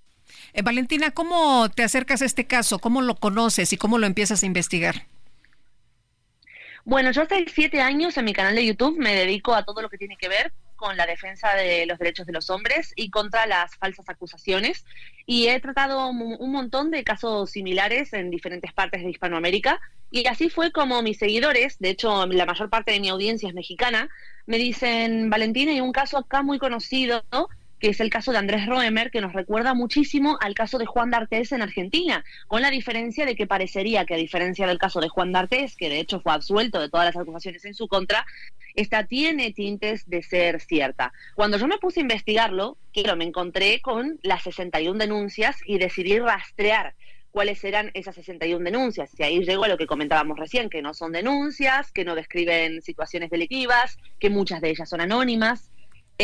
[0.52, 2.78] Eh, Valentina, ¿cómo te acercas a este caso?
[2.78, 5.06] ¿Cómo lo conoces y cómo lo empiezas a investigar?
[6.84, 9.88] Bueno, yo hace siete años en mi canal de YouTube me dedico a todo lo
[9.88, 13.46] que tiene que ver con la defensa de los derechos de los hombres y contra
[13.46, 14.84] las falsas acusaciones.
[15.26, 19.80] Y he tratado un montón de casos similares en diferentes partes de Hispanoamérica.
[20.10, 23.54] Y así fue como mis seguidores, de hecho la mayor parte de mi audiencia es
[23.54, 24.08] mexicana,
[24.46, 27.24] me dicen, Valentina, hay un caso acá muy conocido
[27.84, 31.10] que es el caso de Andrés Roemer, que nos recuerda muchísimo al caso de Juan
[31.10, 35.10] D'Artés en Argentina, con la diferencia de que parecería que a diferencia del caso de
[35.10, 38.24] Juan D'Artés, que de hecho fue absuelto de todas las acusaciones en su contra,
[38.74, 41.12] esta tiene tintes de ser cierta.
[41.34, 42.78] Cuando yo me puse a investigarlo,
[43.18, 46.94] me encontré con las 61 denuncias y decidí rastrear
[47.32, 49.10] cuáles eran esas 61 denuncias.
[49.18, 52.80] Y ahí llegó a lo que comentábamos recién, que no son denuncias, que no describen
[52.80, 55.70] situaciones delictivas, que muchas de ellas son anónimas.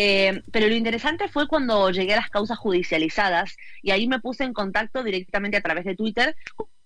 [0.02, 4.44] Eh, pero lo interesante fue cuando llegué a las causas judicializadas y ahí me puse
[4.44, 6.34] en contacto directamente a través de Twitter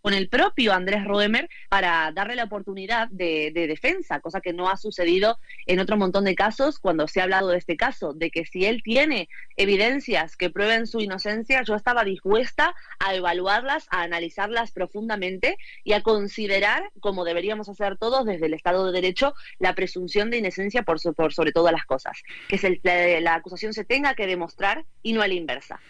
[0.04, 4.76] con el propio Andrés Roemer para darle la oportunidad de, defensa, cosa que no ha
[4.76, 8.44] sucedido en otro montón de casos cuando se ha hablado de este caso, de que
[8.44, 14.72] si él tiene evidencias que prueben su inocencia, yo estaba dispuesta a evaluarlas, a analizarlas
[14.72, 20.28] profundamente y a considerar, como deberíamos hacer todos desde el Estado de Derecho, la presunción
[20.30, 24.26] de inocencia por, sobre todas las cosas, que es el, la, acusación se tenga que
[24.26, 25.80] demostrar y no a la inversa.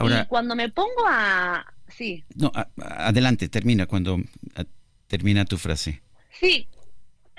[0.00, 2.24] y cuando me pongo a, sí.
[2.34, 4.18] No, adelante, termina cuando
[5.06, 6.02] termina tu frase.
[6.30, 6.68] Sí,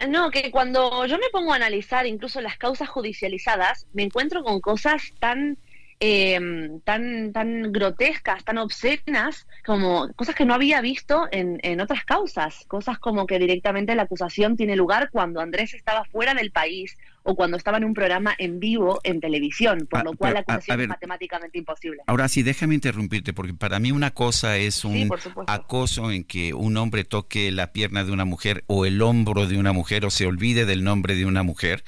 [0.09, 4.59] no, que cuando yo me pongo a analizar incluso las causas judicializadas, me encuentro con
[4.59, 5.57] cosas tan
[5.99, 6.39] eh,
[6.83, 12.65] tan, tan grotescas, tan obscenas, como cosas que no había visto en, en, otras causas,
[12.67, 17.35] cosas como que directamente la acusación tiene lugar cuando Andrés estaba fuera del país o
[17.35, 20.81] cuando estaba en un programa en vivo en televisión, por ah, lo cual la acusación
[20.81, 22.03] es matemáticamente imposible.
[22.05, 25.09] Ahora sí, déjame interrumpirte, porque para mí una cosa es un
[25.47, 29.57] acoso en que un hombre toque la pierna de una mujer o el hombro de
[29.57, 31.83] una mujer o se olvide del nombre de una mujer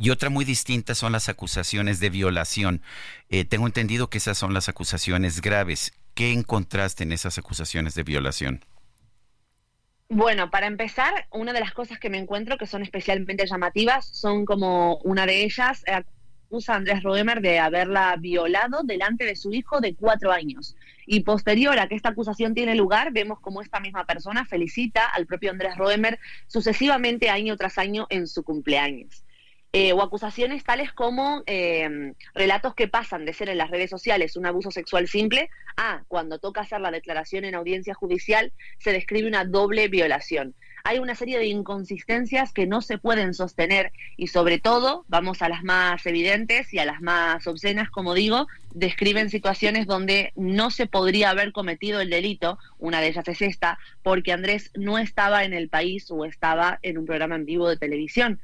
[0.00, 2.82] y otra muy distinta son las acusaciones de violación.
[3.30, 5.92] Eh, tengo entendido que esas son las acusaciones graves.
[6.14, 8.64] ¿Qué encontraste en esas acusaciones de violación?
[10.08, 14.44] Bueno, para empezar, una de las cosas que me encuentro que son especialmente llamativas son
[14.44, 16.02] como una de ellas eh,
[16.46, 20.76] acusa a Andrés Roemer de haberla violado delante de su hijo de cuatro años.
[21.06, 25.26] Y posterior a que esta acusación tiene lugar, vemos como esta misma persona felicita al
[25.26, 29.24] propio Andrés Roemer sucesivamente año tras año en su cumpleaños.
[29.74, 34.34] Eh, o acusaciones tales como em, relatos que pasan de ser en las redes sociales
[34.36, 39.28] un abuso sexual simple a cuando toca hacer la declaración en audiencia judicial se describe
[39.28, 40.54] una doble violación.
[40.84, 45.50] Hay una serie de inconsistencias que no se pueden sostener y sobre todo, vamos a
[45.50, 50.86] las más evidentes y a las más obscenas, como digo, describen situaciones donde no se
[50.86, 55.52] podría haber cometido el delito, una de ellas es esta, porque Andrés no estaba en
[55.52, 58.40] el país o estaba en un programa en vivo de televisión.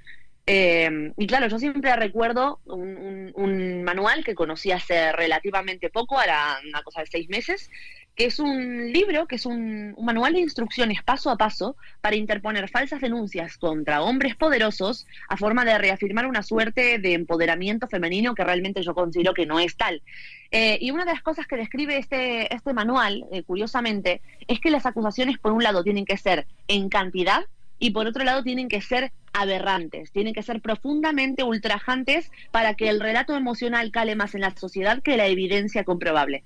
[0.47, 6.83] Eh, y claro, yo siempre recuerdo un, manual que conocí hace relativamente poco, era una
[6.83, 7.71] cosa de seis meses,
[8.15, 12.69] que es un libro, que es un, manual de instrucciones paso a paso para interponer
[12.69, 18.45] falsas denuncias contra hombres poderosos a forma de reafirmar una suerte de empoderamiento femenino que
[18.45, 20.03] realmente yo considero que no es tal.
[20.51, 24.71] Eh, y una de las cosas que describe este, este manual, eh, curiosamente, es que
[24.71, 27.45] las acusaciones, por un lado, tienen que ser en cantidad
[27.79, 32.89] y por otro lado tienen que ser aberrantes, tienen que ser profundamente ultrajantes para que
[32.89, 36.45] el relato emocional cale más en la sociedad que la evidencia comprobable.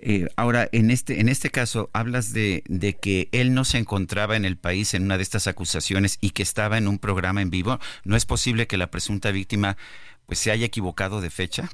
[0.00, 4.36] Eh, ahora, en este, en este caso, hablas de, de, que él no se encontraba
[4.36, 7.50] en el país en una de estas acusaciones y que estaba en un programa en
[7.50, 7.78] vivo.
[8.04, 9.76] ¿No es posible que la presunta víctima
[10.26, 11.68] pues, se haya equivocado de fecha?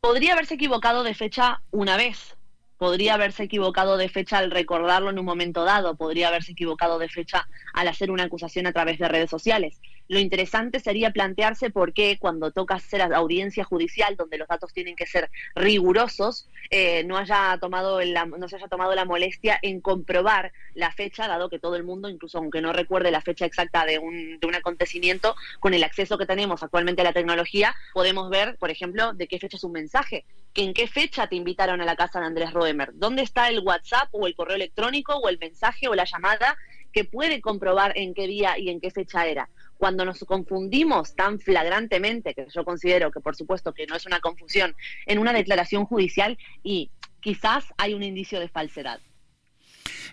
[0.00, 2.36] Podría haberse equivocado de fecha una vez,
[2.76, 7.08] podría haberse equivocado de fecha al recordarlo en un momento dado, podría haberse equivocado de
[7.08, 9.80] fecha al hacer una acusación a través de redes sociales.
[10.08, 14.96] Lo interesante sería plantearse por qué cuando toca hacer audiencia judicial, donde los datos tienen
[14.96, 20.52] que ser rigurosos, eh, no, haya tomado no se haya tomado la molestia en comprobar
[20.74, 23.98] la fecha, dado que todo el mundo, incluso aunque no recuerde la fecha exacta de
[23.98, 28.56] un, de un acontecimiento, con el acceso que tenemos actualmente a la tecnología, podemos ver,
[28.58, 31.84] por ejemplo, de qué fecha es un mensaje, que en qué fecha te invitaron a
[31.84, 35.38] la casa de Andrés Roemer, dónde está el WhatsApp o el correo electrónico o el
[35.38, 36.56] mensaje o la llamada
[36.92, 39.48] que puede comprobar en qué día y en qué fecha era
[39.82, 44.20] cuando nos confundimos tan flagrantemente, que yo considero que por supuesto que no es una
[44.20, 44.76] confusión,
[45.06, 49.00] en una declaración judicial y quizás hay un indicio de falsedad.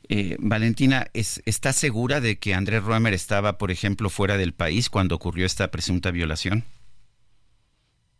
[0.07, 4.89] Eh, Valentina, ¿es, ¿está segura de que Andrés Roemer estaba, por ejemplo, fuera del país
[4.89, 6.63] cuando ocurrió esta presunta violación?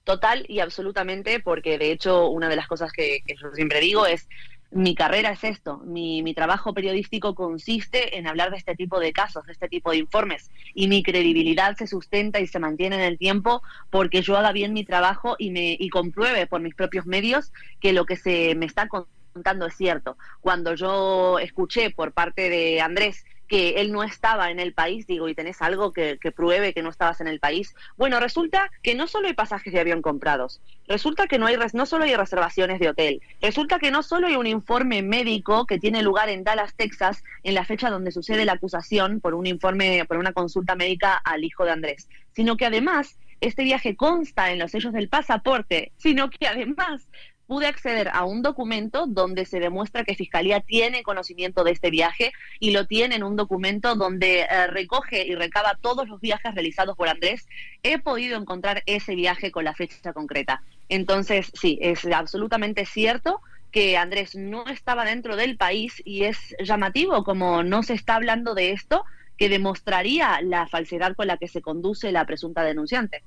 [0.03, 4.27] Total y absolutamente, porque de hecho una de las cosas que yo siempre digo es
[4.71, 9.11] mi carrera es esto, mi, mi, trabajo periodístico consiste en hablar de este tipo de
[9.11, 13.01] casos, de este tipo de informes, y mi credibilidad se sustenta y se mantiene en
[13.01, 17.07] el tiempo porque yo haga bien mi trabajo y, me, y compruebe por mis propios
[17.07, 20.17] medios que lo que se me está contando es cierto.
[20.41, 25.27] Cuando yo escuché por parte de Andrés que él no estaba en el país, digo,
[25.27, 27.76] y tenés algo que, pruebe que no estabas en el país.
[27.97, 31.85] Bueno, resulta que no solo hay pasajes de avión comprados, resulta que no, hay no
[31.85, 36.03] solo hay reservaciones de hotel, resulta que no solo hay un informe médico que tiene
[36.03, 40.17] lugar en Dallas, Texas, en la fecha donde sucede la acusación por un informe, por
[40.17, 44.71] una consulta médica al hijo de Andrés, sino que además este viaje consta en los
[44.71, 47.07] sellos del pasaporte, sino que además
[47.49, 52.31] pude acceder a un documento donde se demuestra que Fiscalía tiene conocimiento de este viaje
[52.59, 56.95] y lo tiene en un documento donde eh, recoge y recaba todos los viajes realizados
[56.95, 57.47] por Andrés.
[57.81, 60.61] He podido encontrar ese viaje con la fecha concreta.
[60.89, 67.23] Entonces, sí, es absolutamente cierto que Andrés no estaba dentro del país y es llamativo
[67.23, 69.05] como no se está hablando de esto
[69.38, 73.23] que demostraría la falsedad con la que se conduce la presunta denunciante.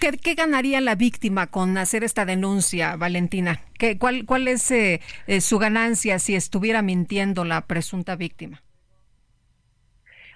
[0.00, 3.60] ¿Qué, ganaría la víctima con hacer esta denuncia, Valentina?
[3.78, 8.62] ¿Qué, cuál, ¿Cuál es eh, eh, su ganancia si estuviera mintiendo la presunta víctima?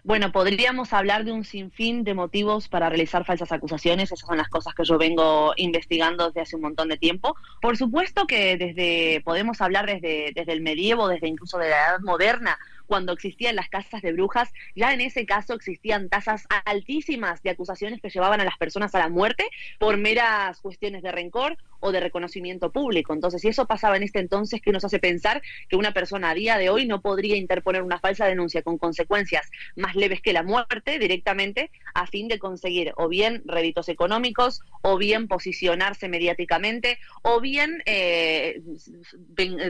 [0.05, 4.11] Bueno, podríamos hablar de un sinfín de motivos para realizar falsas acusaciones.
[4.11, 7.37] Esas son las cosas que yo vengo investigando desde hace un montón de tiempo.
[7.61, 12.01] Por supuesto que desde podemos hablar desde, desde el medievo, desde incluso de la edad
[12.01, 12.59] moderna,
[12.93, 18.03] cuando existían las casas de brujas, ya en ese caso existían tasas altísimas de acusaciones
[18.03, 19.49] que llevaban a las personas a la muerte
[19.79, 23.13] por meras cuestiones de rencor o de reconocimiento público.
[23.13, 26.35] Entonces, si eso pasaba en este entonces, ¿qué nos hace pensar que una persona a
[26.35, 30.43] día de hoy no podría interponer una falsa denuncia con consecuencias más leves que la
[30.43, 37.41] muerte directamente a fin de conseguir o bien réditos económicos, o bien posicionarse mediáticamente, o
[37.41, 38.63] bien eh,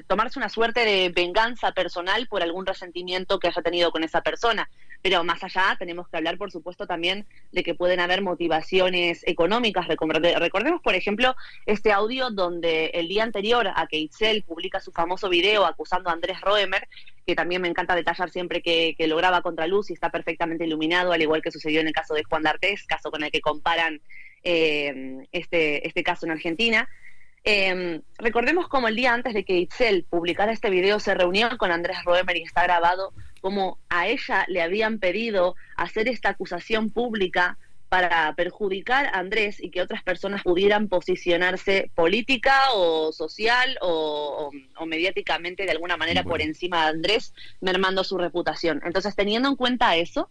[0.07, 4.69] tomarse una suerte de venganza personal por algún resentimiento que haya tenido con esa persona?
[5.03, 9.89] Pero más allá, tenemos que hablar, por supuesto, también de que pueden haber motivaciones económicas.
[9.89, 11.35] Recordemos, por ejemplo,
[11.67, 16.13] este audio donde el día anterior a que Itzel publica su famoso video acusando a
[16.13, 16.89] Andrés Roemer,
[17.27, 21.13] que también me encanta detallar siempre que, lo graba contra luz y está perfectamente iluminado,
[21.13, 24.01] al igual que sucedió en el caso de Juan D'Artés, caso con el que comparan
[24.45, 26.89] eh, este, este caso en Argentina.
[27.45, 31.73] Eh, recordemos como el día antes de que Itzel publicara este video se reunió con
[31.73, 33.13] Andrés Roemer y está grabado
[33.43, 37.59] como a ella le habían pedido hacer esta acusación pública
[37.91, 44.51] para perjudicar a Andrés y que otras personas pudieran posicionarse política o social o,
[44.87, 48.81] mediáticamente de alguna manera por encima de Andrés, mermando su reputación.
[48.87, 50.31] Entonces, teniendo en cuenta eso,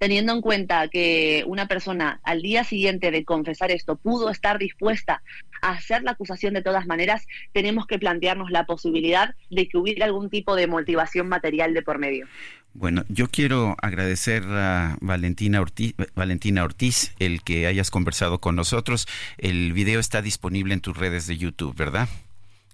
[0.00, 5.22] teniendo en cuenta que una persona al día siguiente de confesar esto pudo estar dispuesta
[5.60, 10.06] a hacer la acusación de todas maneras, tenemos que plantearnos la posibilidad de que hubiera
[10.06, 12.26] algún tipo de motivación material de por medio.
[12.72, 19.06] Bueno, yo quiero agradecer a Valentina Ortiz, Valentina Ortiz el que hayas conversado con nosotros.
[19.36, 22.08] El video está disponible en tus redes de YouTube, ¿verdad?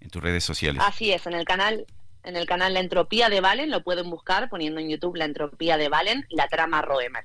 [0.01, 0.81] En tus redes sociales.
[0.87, 1.87] Así es, en el canal
[2.27, 5.79] en el canal La Entropía de Valen, lo pueden buscar poniendo en YouTube La Entropía
[5.79, 7.25] de Valen, la trama Roemer.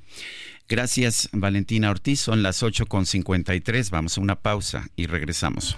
[0.69, 2.21] Gracias, Valentina Ortiz.
[2.21, 3.89] Son las 8.53.
[3.89, 5.77] Vamos a una pausa y regresamos.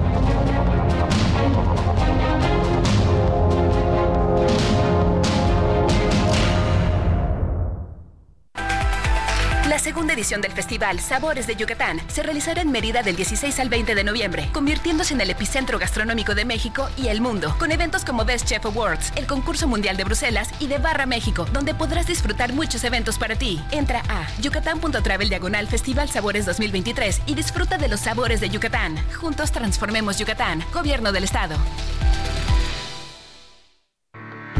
[9.81, 13.95] Segunda edición del festival Sabores de Yucatán se realizará en Mérida del 16 al 20
[13.95, 18.23] de noviembre, convirtiéndose en el epicentro gastronómico de México y el mundo, con eventos como
[18.23, 22.53] Best Chef Awards, el concurso mundial de Bruselas y de Barra México, donde podrás disfrutar
[22.53, 23.59] muchos eventos para ti.
[23.71, 28.97] Entra a yucatán.travel diagonal Festival Sabores 2023 y disfruta de los sabores de Yucatán.
[29.15, 30.63] Juntos transformemos Yucatán.
[30.71, 31.55] Gobierno del Estado.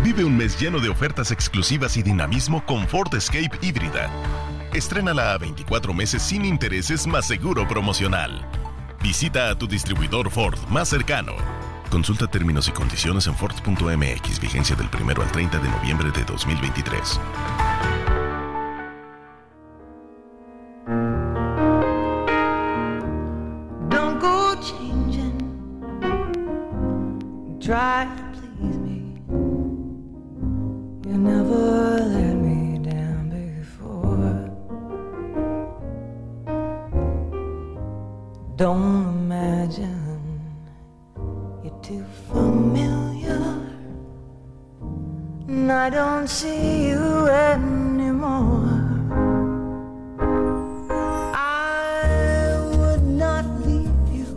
[0.04, 4.10] Vive un mes lleno de ofertas exclusivas y dinamismo con Ford Escape híbrida.
[4.74, 8.48] Estrénala a 24 meses sin intereses más seguro promocional.
[9.04, 11.34] Visita a tu distribuidor Ford más cercano.
[11.90, 17.20] Consulta términos y condiciones en Ford.mx, vigencia del 1 al 30 de noviembre de 2023.
[23.90, 25.38] Don't go changing.
[27.60, 29.20] Try to please me.
[31.06, 31.51] You never
[38.62, 40.40] Don't imagine
[41.64, 43.42] you're too familiar.
[45.48, 48.70] And I don't see you anymore.
[51.34, 54.30] I would not leave you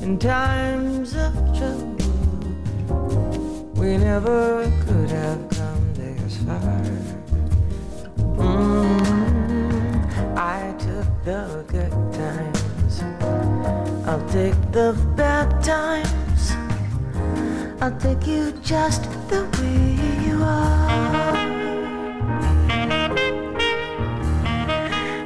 [0.00, 2.14] in times of trouble.
[3.74, 6.86] We never could have come this far.
[8.38, 8.96] Mm,
[10.38, 11.65] I took the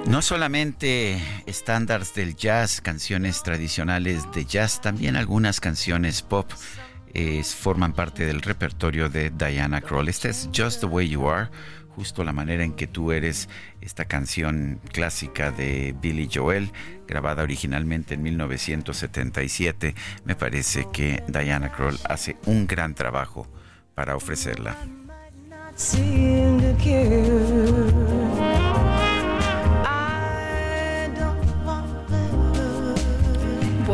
[0.06, 6.48] No solamente estándares del jazz, canciones tradicionales de jazz, también algunas canciones pop
[7.42, 10.08] forman parte del repertorio de Diana Kroll.
[10.08, 11.48] Esta es Just the Way You Are,
[11.96, 13.48] justo la manera en que tú eres,
[13.80, 16.70] esta canción clásica de Billy Joel,
[17.06, 19.94] grabada originalmente en 1977.
[20.24, 23.46] Me parece que Diana Kroll hace un gran trabajo
[23.94, 24.76] para ofrecerla.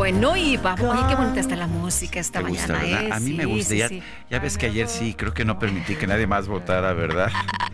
[0.09, 3.07] Bueno, y vamos, oye, qué bonita está la música esta ¿Te gusta, mañana, verdad?
[3.09, 3.11] ¿eh?
[3.11, 3.71] A mí me gusta.
[3.71, 4.01] sí, ya, sí.
[4.29, 7.29] ya ves que ayer sí, creo que no permití que nadie más votara, ¿verdad?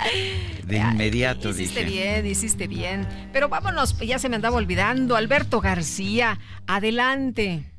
[0.65, 1.91] De inmediato Hiciste dije.
[1.91, 3.07] bien, hiciste bien.
[3.31, 5.15] Pero vámonos, ya se me andaba olvidando.
[5.15, 7.71] Alberto García, adelante.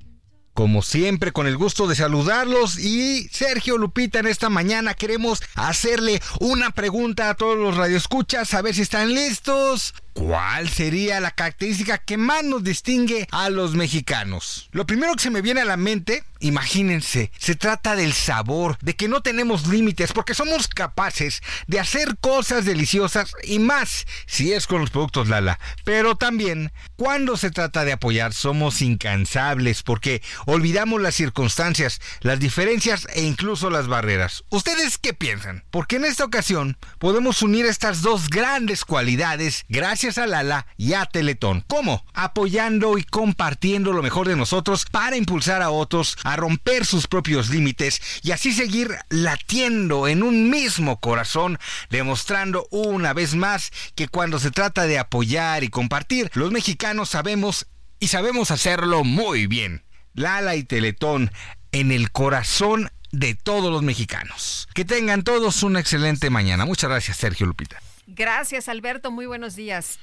[0.53, 6.23] Como siempre, con el gusto de saludarlos y Sergio Lupita en esta mañana queremos hacerle
[6.39, 9.95] una pregunta a todos los radioescuchas, a ver si están listos.
[10.15, 14.69] ¿Cuál sería la característica que más nos distingue a los mexicanos?
[14.71, 18.95] Lo primero que se me viene a la mente, imagínense, se trata del sabor, de
[18.95, 24.69] que no tenemos límites, porque somos capaces de hacer cosas deliciosas y más si es
[24.69, 25.59] con los productos Lala.
[25.83, 33.09] Pero también, cuando se trata de apoyar, somos incansables, porque olvidamos las circunstancias, las diferencias
[33.15, 34.45] e incluso las barreras.
[34.51, 35.65] ¿Ustedes qué piensan?
[35.73, 41.07] Porque en esta ocasión podemos unir estas dos grandes cualidades gracias a Lala y a
[41.07, 41.65] Teletón.
[41.67, 42.05] ¿Cómo?
[42.13, 47.49] Apoyando y compartiendo lo mejor de nosotros para impulsar a otros a romper sus propios
[47.49, 51.59] límites y así seguir latiendo en un mismo corazón,
[51.89, 57.67] demostrando una vez más que cuando se trata de apoyar y compartir, los mexicanos sabemos
[57.99, 59.85] y sabemos hacerlo muy bien.
[60.13, 61.33] Lala y Teletón
[61.73, 64.69] en el corazón de todos los mexicanos.
[64.75, 66.67] Que tengan todos una excelente mañana.
[66.67, 67.81] Muchas gracias, Sergio Lupita.
[68.07, 69.11] Gracias, Alberto.
[69.11, 69.99] Muy buenos días.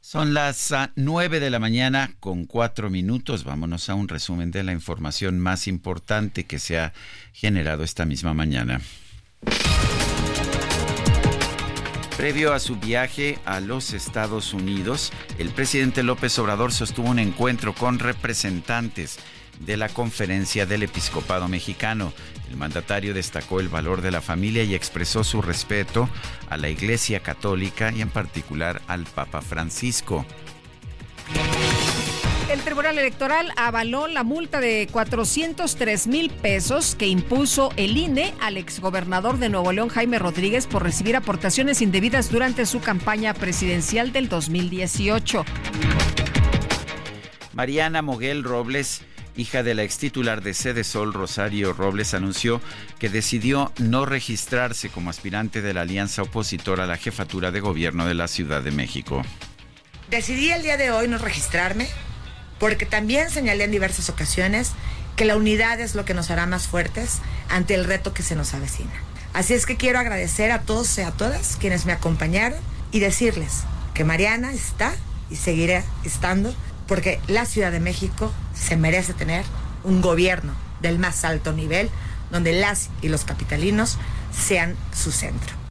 [0.00, 3.44] Son las ah, 9 de la mañana con 4 minutos.
[3.44, 6.92] Vámonos a un resumen de la información más importante que se ha
[7.32, 8.80] generado esta misma mañana.
[12.16, 17.74] Previo a su viaje a los Estados Unidos, el presidente López Obrador sostuvo un encuentro
[17.74, 19.18] con representantes
[19.60, 22.12] de la Conferencia del Episcopado Mexicano.
[22.52, 26.06] El mandatario destacó el valor de la familia y expresó su respeto
[26.50, 30.26] a la Iglesia Católica y en particular al Papa Francisco.
[32.50, 38.58] El Tribunal Electoral avaló la multa de 403 mil pesos que impuso el INE al
[38.58, 44.28] exgobernador de Nuevo León, Jaime Rodríguez, por recibir aportaciones indebidas durante su campaña presidencial del
[44.28, 45.46] 2018.
[47.54, 49.02] Mariana Moguel Robles,
[49.36, 52.60] hija de la ex titular de Sede Sol, Rosario Robles, anunció
[52.98, 58.06] que decidió no registrarse como aspirante de la alianza opositora a la jefatura de gobierno
[58.06, 59.22] de la Ciudad de México.
[60.10, 61.88] Decidí el día de hoy no registrarme
[62.58, 64.72] porque también señalé en diversas ocasiones
[65.16, 68.36] que la unidad es lo que nos hará más fuertes ante el reto que se
[68.36, 68.92] nos avecina.
[69.34, 72.58] Así es que quiero agradecer a todos y a todas quienes me acompañaron
[72.92, 73.62] y decirles
[73.94, 74.92] que Mariana está
[75.30, 76.54] y seguirá estando
[76.86, 78.32] porque la Ciudad de México
[78.62, 79.44] se merece tener
[79.84, 81.90] un gobierno del más alto nivel
[82.30, 83.98] donde las y los capitalinos
[84.32, 85.62] sean su centro.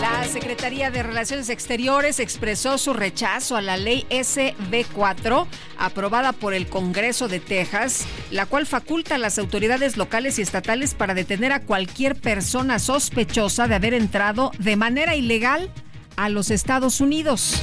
[0.00, 6.68] La Secretaría de Relaciones Exteriores expresó su rechazo a la ley SB4 aprobada por el
[6.68, 11.62] Congreso de Texas, la cual faculta a las autoridades locales y estatales para detener a
[11.62, 15.68] cualquier persona sospechosa de haber entrado de manera ilegal
[16.16, 17.60] a los Estados Unidos.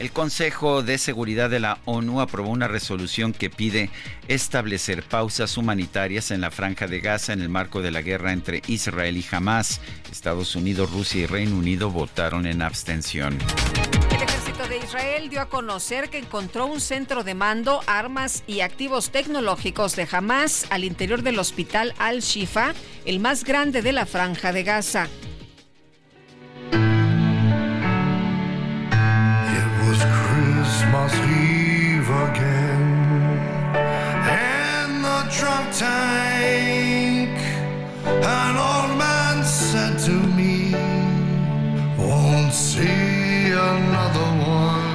[0.00, 3.90] El Consejo de Seguridad de la ONU aprobó una resolución que pide
[4.28, 8.62] establecer pausas humanitarias en la franja de Gaza en el marco de la guerra entre
[8.66, 9.82] Israel y Hamas.
[10.10, 13.36] Estados Unidos, Rusia y Reino Unido votaron en abstención.
[14.10, 18.60] El ejército de Israel dio a conocer que encontró un centro de mando, armas y
[18.60, 22.72] activos tecnológicos de Hamas al interior del hospital Al-Shifa,
[23.04, 25.08] el más grande de la franja de Gaza.
[29.98, 33.34] Christmas Eve again,
[34.24, 35.18] and the
[35.76, 37.36] tank.
[38.06, 40.72] An old man said to me,
[41.98, 44.90] Won't see another one.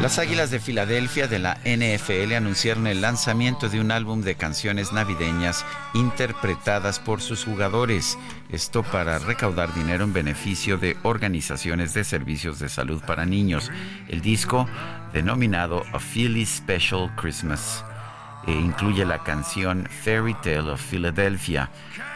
[0.00, 4.92] Las Águilas de Filadelfia de la NFL anunciaron el lanzamiento de un álbum de canciones
[4.92, 5.64] navideñas
[5.94, 8.18] interpretadas por sus jugadores.
[8.52, 13.72] Esto para recaudar dinero en beneficio de organizaciones de servicios de salud para niños.
[14.08, 14.68] El disco,
[15.14, 17.82] denominado A Philly Special Christmas,
[18.46, 21.70] eh, incluye la canción Fairy Tale of Philadelphia,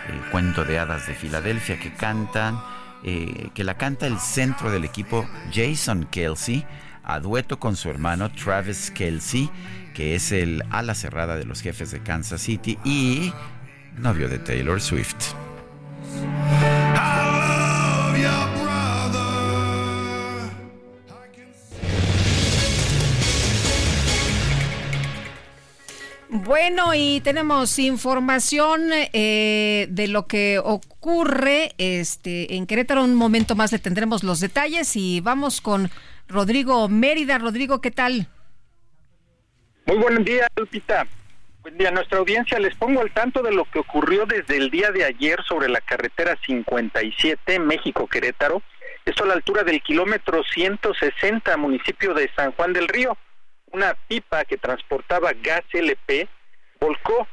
[0.08, 2.60] el cuento de hadas de Filadelfia, que cantan,
[3.02, 6.66] eh, que la canta el centro del equipo Jason Kelsey
[7.02, 9.48] a dueto con su hermano Travis Kelsey,
[9.94, 13.32] que es el ala cerrada de los jefes de Kansas City y
[13.96, 15.34] novio de Taylor Swift.
[26.44, 33.02] Bueno, y tenemos información eh, de lo que ocurre este, en Querétaro.
[33.04, 35.90] Un momento más le tendremos los detalles y vamos con
[36.28, 37.38] Rodrigo Mérida.
[37.38, 38.28] Rodrigo, ¿qué tal?
[39.86, 41.06] Muy buen día, Lupita.
[41.62, 42.58] Buen día nuestra audiencia.
[42.58, 45.80] Les pongo al tanto de lo que ocurrió desde el día de ayer sobre la
[45.80, 48.60] carretera 57 México-Querétaro.
[49.06, 53.16] Esto a la altura del kilómetro 160, municipio de San Juan del Río.
[53.72, 56.28] Una pipa que transportaba gas LP
[56.80, 57.26] volcó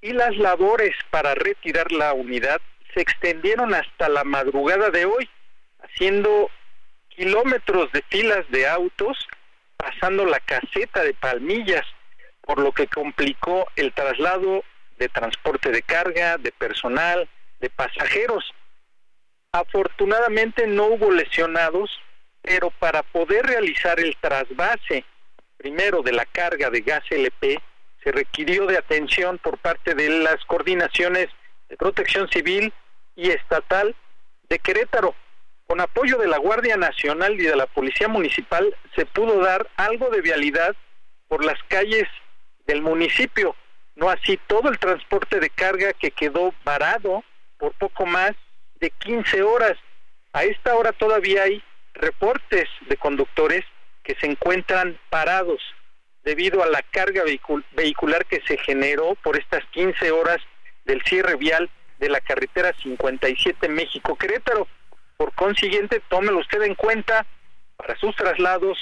[0.00, 2.60] y las labores para retirar la unidad
[2.92, 5.28] se extendieron hasta la madrugada de hoy,
[5.80, 6.50] haciendo
[7.08, 9.28] kilómetros de filas de autos
[9.84, 11.84] pasando la caseta de Palmillas,
[12.40, 14.64] por lo que complicó el traslado
[14.98, 17.28] de transporte de carga, de personal,
[17.60, 18.54] de pasajeros.
[19.52, 21.90] Afortunadamente no hubo lesionados,
[22.42, 25.04] pero para poder realizar el trasvase
[25.64, 27.58] primero de la carga de gas LP,
[28.02, 31.30] se requirió de atención por parte de las coordinaciones
[31.70, 32.70] de protección civil
[33.16, 33.96] y estatal
[34.50, 35.14] de Querétaro.
[35.66, 40.10] Con apoyo de la Guardia Nacional y de la Policía Municipal se pudo dar algo
[40.10, 40.76] de vialidad
[41.28, 42.06] por las calles
[42.66, 43.56] del municipio,
[43.94, 47.24] no así todo el transporte de carga que quedó varado
[47.56, 48.32] por poco más
[48.80, 49.78] de 15 horas.
[50.34, 51.62] A esta hora todavía hay
[51.94, 53.64] reportes de conductores
[54.04, 55.60] que se encuentran parados
[56.22, 57.22] debido a la carga
[57.72, 60.38] vehicular que se generó por estas 15 horas
[60.84, 64.68] del cierre vial de la carretera 57 México-Querétaro.
[65.16, 67.26] Por consiguiente, tómelo usted en cuenta
[67.76, 68.78] para sus traslados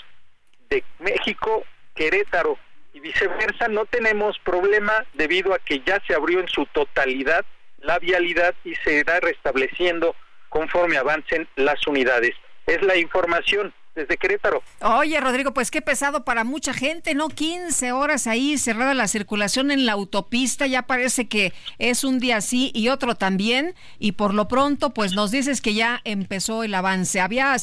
[0.69, 2.59] de México, Querétaro
[2.93, 3.69] y viceversa.
[3.69, 7.44] No tenemos problema debido a que ya se abrió en su totalidad
[7.78, 10.15] la vialidad y se irá restableciendo
[10.49, 12.35] conforme avancen las unidades.
[12.66, 14.62] Es la información desde Querétaro.
[14.81, 17.28] Oye, Rodrigo, pues qué pesado para mucha gente, ¿no?
[17.28, 22.40] 15 horas ahí cerrada la circulación en la autopista, ya parece que es un día
[22.40, 26.74] sí y otro también, y por lo pronto, pues nos dices que ya empezó el
[26.74, 27.20] avance.
[27.20, 27.56] Había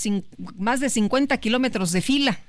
[0.57, 2.39] más de 50 kilómetros de fila.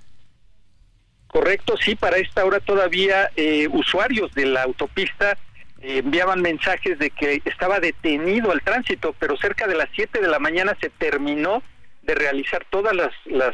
[1.28, 5.38] Correcto, sí, para esta hora todavía eh, usuarios de la autopista
[5.80, 10.28] eh, enviaban mensajes de que estaba detenido el tránsito, pero cerca de las 7 de
[10.28, 11.62] la mañana se terminó
[12.02, 12.92] de realizar todos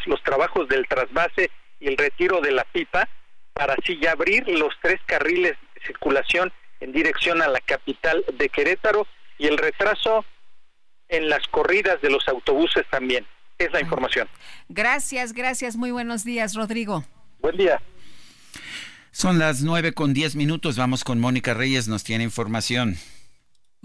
[0.06, 1.51] los trabajos del trasvase
[1.81, 3.09] y el retiro de la pipa
[3.52, 8.48] para así ya abrir los tres carriles de circulación en dirección a la capital de
[8.48, 9.06] Querétaro
[9.39, 10.24] y el retraso
[11.09, 13.27] en las corridas de los autobuses también.
[13.59, 14.28] es la información.
[14.68, 15.77] Gracias, gracias.
[15.77, 17.05] Muy buenos días, Rodrigo.
[17.39, 17.81] Buen día.
[19.10, 20.77] Son las nueve con diez minutos.
[20.77, 22.97] Vamos con Mónica Reyes, nos tiene información.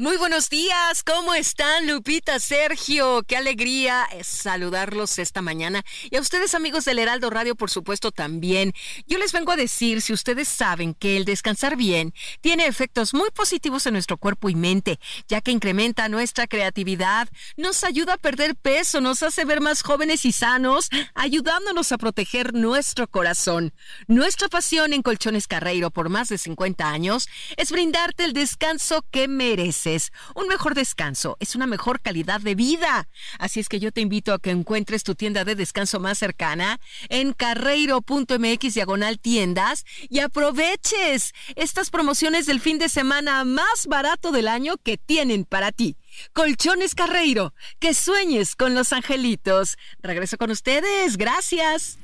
[0.01, 3.21] Muy buenos días, ¿cómo están Lupita, Sergio?
[3.27, 8.11] Qué alegría es saludarlos esta mañana y a ustedes amigos del Heraldo Radio por supuesto
[8.11, 8.73] también.
[9.05, 13.29] Yo les vengo a decir si ustedes saben que el descansar bien tiene efectos muy
[13.29, 18.55] positivos en nuestro cuerpo y mente, ya que incrementa nuestra creatividad, nos ayuda a perder
[18.55, 23.71] peso, nos hace ver más jóvenes y sanos, ayudándonos a proteger nuestro corazón.
[24.07, 29.27] Nuestra pasión en Colchones Carreiro por más de 50 años es brindarte el descanso que
[29.27, 29.90] mereces.
[30.35, 33.09] Un mejor descanso es una mejor calidad de vida.
[33.39, 36.80] Así es que yo te invito a que encuentres tu tienda de descanso más cercana
[37.09, 44.47] en carreiro.mx diagonal tiendas y aproveches estas promociones del fin de semana más barato del
[44.47, 45.97] año que tienen para ti.
[46.34, 49.77] Colchones Carreiro, que sueñes con los angelitos.
[50.01, 51.97] Regreso con ustedes, gracias.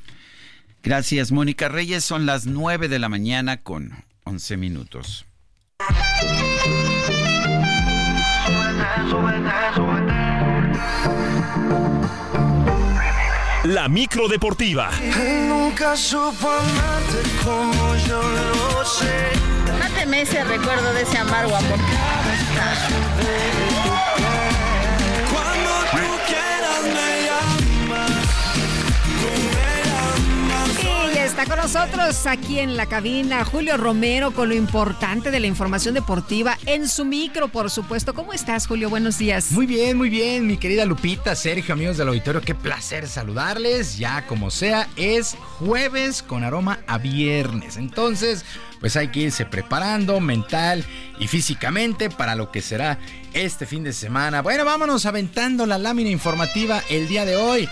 [0.84, 2.04] Gracias, Mónica Reyes.
[2.04, 5.26] Son las nueve de la mañana con 11 minutos.
[13.64, 14.90] La micro deportiva.
[15.48, 19.32] Nunca supo amarte como yo lo sé.
[19.80, 21.78] Máteme ese recuerdo de ese amargo amor.
[31.40, 35.94] Está con nosotros aquí en la cabina Julio Romero con lo importante de la información
[35.94, 38.16] deportiva en su micro, por supuesto.
[38.16, 38.90] ¿Cómo estás, Julio?
[38.90, 39.52] Buenos días.
[39.52, 44.00] Muy bien, muy bien, mi querida Lupita, Sergio, amigos del auditorio, qué placer saludarles.
[44.00, 47.78] Ya como sea, es jueves con aroma a viernes.
[47.78, 48.44] Entonces,
[48.80, 50.84] pues hay que irse preparando mental
[51.20, 52.98] y físicamente para lo que será
[53.34, 54.42] este fin de semana.
[54.42, 57.70] Bueno, vámonos aventando la lámina informativa el día de hoy.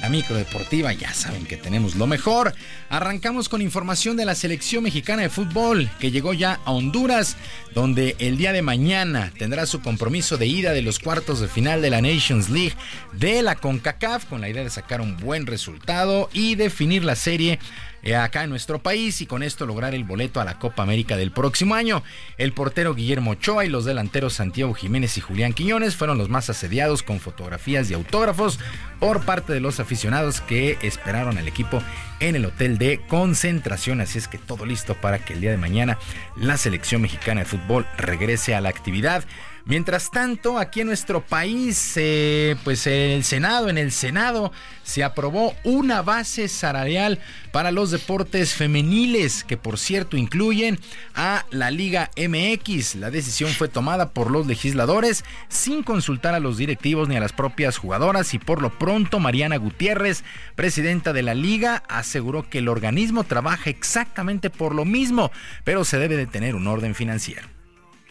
[0.00, 2.54] La micro deportiva, ya saben que tenemos lo mejor.
[2.88, 7.36] Arrancamos con información de la selección mexicana de fútbol que llegó ya a Honduras,
[7.74, 11.82] donde el día de mañana tendrá su compromiso de ida de los cuartos de final
[11.82, 12.74] de la Nations League
[13.12, 17.58] de la CONCACAF con la idea de sacar un buen resultado y definir la serie
[18.06, 21.16] eh, acá en nuestro país y con esto lograr el boleto a la Copa América
[21.16, 22.04] del próximo año.
[22.38, 26.48] El portero Guillermo Ochoa y los delanteros Santiago Jiménez y Julián Quiñones fueron los más
[26.48, 28.60] asediados con fotografías y autógrafos
[29.00, 31.82] por parte de los aficionados que esperaron al equipo
[32.20, 34.00] en el hotel de concentración.
[34.00, 35.98] Así es que todo listo para que el día de mañana
[36.36, 39.24] la selección mexicana de fútbol regrese a la actividad.
[39.68, 44.52] Mientras tanto, aquí en nuestro país, eh, pues el Senado, en el Senado,
[44.84, 47.18] se aprobó una base salarial
[47.50, 50.78] para los deportes femeniles, que por cierto incluyen
[51.16, 52.94] a la Liga MX.
[52.94, 57.32] La decisión fue tomada por los legisladores sin consultar a los directivos ni a las
[57.32, 60.22] propias jugadoras y por lo pronto Mariana Gutiérrez,
[60.54, 65.32] presidenta de la liga, aseguró que el organismo trabaja exactamente por lo mismo,
[65.64, 67.55] pero se debe de tener un orden financiero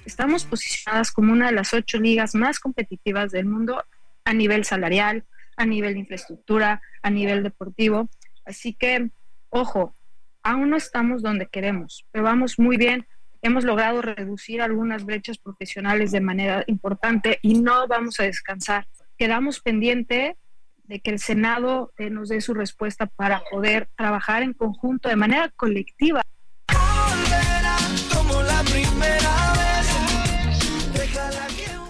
[0.05, 3.83] estamos posicionadas como una de las ocho ligas más competitivas del mundo
[4.23, 5.25] a nivel salarial,
[5.57, 8.09] a nivel de infraestructura, a nivel deportivo.
[8.45, 9.09] Así que,
[9.49, 9.95] ojo,
[10.43, 13.07] aún no estamos donde queremos, pero vamos muy bien.
[13.41, 18.87] Hemos logrado reducir algunas brechas profesionales de manera importante y no vamos a descansar.
[19.17, 20.37] Quedamos pendiente
[20.83, 25.15] de que el Senado eh, nos dé su respuesta para poder trabajar en conjunto de
[25.15, 26.21] manera colectiva.
[28.13, 29.54] Como la primera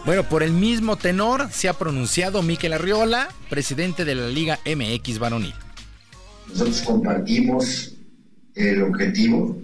[0.06, 5.18] Bueno, por el mismo tenor se ha pronunciado Miquel Arriola, presidente de la Liga MX
[5.18, 5.56] Varonil.
[6.48, 7.96] Nosotros compartimos
[8.54, 9.60] el objetivo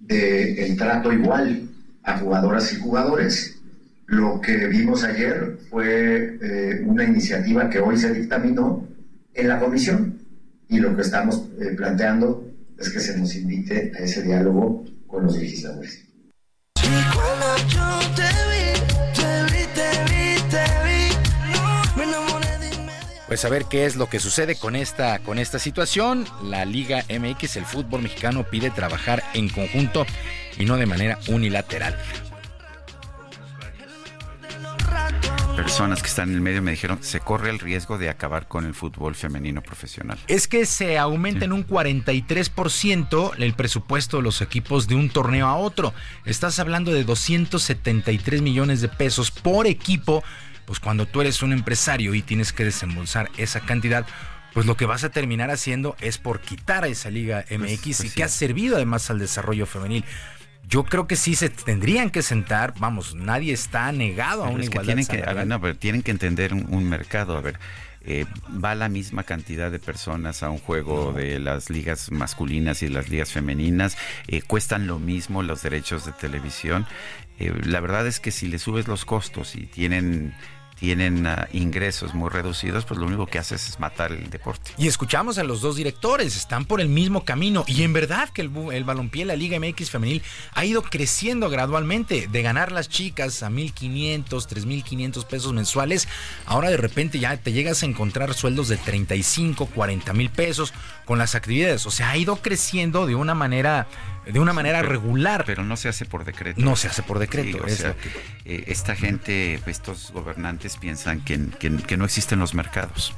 [0.00, 1.70] del trato igual
[2.02, 3.58] a jugadoras y jugadores.
[4.04, 8.86] Lo que vimos ayer fue eh, una iniciativa que hoy se dictaminó
[9.32, 10.18] en la comisión
[10.68, 12.46] y lo que estamos eh, planteando
[12.78, 16.04] es que se nos invite a ese diálogo con los legisladores.
[16.74, 18.55] Cuando
[23.36, 26.24] Pues a ver qué es lo que sucede con esta, con esta situación.
[26.42, 30.06] La Liga MX, el fútbol mexicano, pide trabajar en conjunto
[30.58, 31.98] y no de manera unilateral.
[35.54, 38.64] Personas que están en el medio me dijeron, se corre el riesgo de acabar con
[38.64, 40.16] el fútbol femenino profesional.
[40.28, 45.46] Es que se aumenta en un 43% el presupuesto de los equipos de un torneo
[45.46, 45.92] a otro.
[46.24, 50.24] Estás hablando de 273 millones de pesos por equipo.
[50.66, 54.06] Pues cuando tú eres un empresario y tienes que desembolsar esa cantidad,
[54.52, 58.10] pues lo que vas a terminar haciendo es por quitar a esa Liga MX y
[58.10, 60.04] que ha servido además al desarrollo femenil.
[60.68, 64.70] yo creo que sí se tendrían que sentar, vamos, nadie está negado a una es
[64.70, 65.48] que igualdad tienen que, a ver, salarial.
[65.48, 67.36] no, pero tienen que entender un, un mercado.
[67.36, 67.58] A ver,
[68.08, 68.24] eh,
[68.64, 73.08] va la misma cantidad de personas a un juego de las ligas masculinas y las
[73.08, 73.98] ligas femeninas.
[74.28, 76.86] eh, cuestan lo mismo los derechos de televisión.
[77.40, 80.34] Eh, la verdad es que si le subes los costos y tienen
[80.78, 84.72] tienen ah, ingresos muy reducidos, pues lo único que haces es matar el deporte.
[84.76, 87.64] Y escuchamos a los dos directores, están por el mismo camino.
[87.66, 90.22] Y en verdad que el, el balompié, la Liga MX femenil,
[90.52, 92.28] ha ido creciendo gradualmente.
[92.30, 96.08] De ganar las chicas a 1.500, 3.500 pesos mensuales,
[96.44, 100.74] ahora de repente ya te llegas a encontrar sueldos de 35, 40 mil pesos
[101.04, 101.86] con las actividades.
[101.86, 103.86] O sea, ha ido creciendo de una manera,
[104.26, 105.44] de una manera pero- regular.
[105.46, 106.60] Pero no se hace por decreto.
[106.60, 108.08] No se hace por decreto, Sí, o es sea, lo que-
[108.44, 113.14] eh, esta gente, estos gobernantes piensan que, que- que no existen los mercados.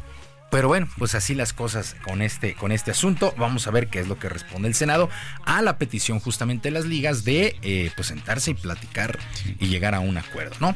[0.50, 3.34] Pero bueno, pues así las cosas con este, con este asunto.
[3.36, 5.10] Vamos a ver qué es lo que responde el Senado
[5.44, 9.18] a la petición justamente de las ligas de eh, pues sentarse y platicar
[9.58, 10.74] y llegar a un acuerdo, ¿no?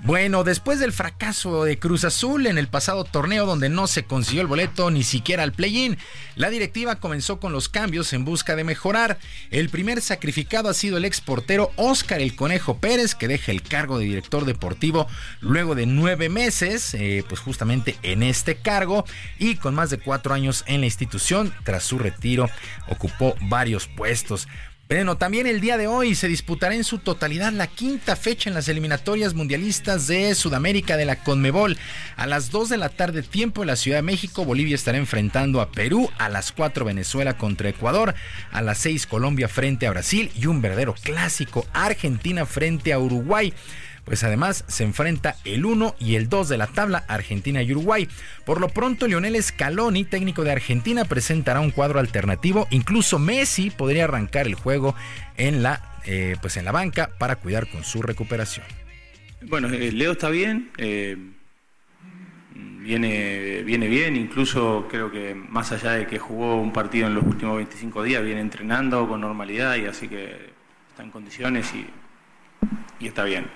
[0.00, 4.42] Bueno, después del fracaso de Cruz Azul en el pasado torneo donde no se consiguió
[4.42, 5.98] el boleto ni siquiera al play-in,
[6.36, 9.18] la directiva comenzó con los cambios en busca de mejorar.
[9.50, 13.98] El primer sacrificado ha sido el exportero Óscar El Conejo Pérez, que deja el cargo
[13.98, 15.08] de director deportivo
[15.40, 19.04] luego de nueve meses, eh, pues justamente en este cargo
[19.36, 21.52] y con más de cuatro años en la institución.
[21.64, 22.48] Tras su retiro,
[22.86, 24.46] ocupó varios puestos.
[24.88, 28.54] Bueno, también el día de hoy se disputará en su totalidad la quinta fecha en
[28.54, 31.76] las eliminatorias mundialistas de Sudamérica de la Conmebol.
[32.16, 35.60] A las 2 de la tarde, tiempo en la Ciudad de México, Bolivia estará enfrentando
[35.60, 36.08] a Perú.
[36.16, 38.14] A las 4, Venezuela contra Ecuador.
[38.50, 40.30] A las 6, Colombia frente a Brasil.
[40.34, 43.52] Y un verdadero clásico, Argentina frente a Uruguay.
[44.08, 48.08] Pues además se enfrenta el 1 y el 2 de la tabla Argentina y Uruguay.
[48.46, 52.66] Por lo pronto Lionel Scaloni, técnico de Argentina, presentará un cuadro alternativo.
[52.70, 54.94] Incluso Messi podría arrancar el juego
[55.36, 58.64] en la, eh, pues en la banca para cuidar con su recuperación.
[59.42, 61.18] Bueno, eh, Leo está bien, eh,
[62.54, 67.24] viene, viene bien, incluso creo que más allá de que jugó un partido en los
[67.24, 70.50] últimos 25 días, viene entrenando con normalidad y así que
[70.88, 71.86] está en condiciones y,
[73.04, 73.48] y está bien.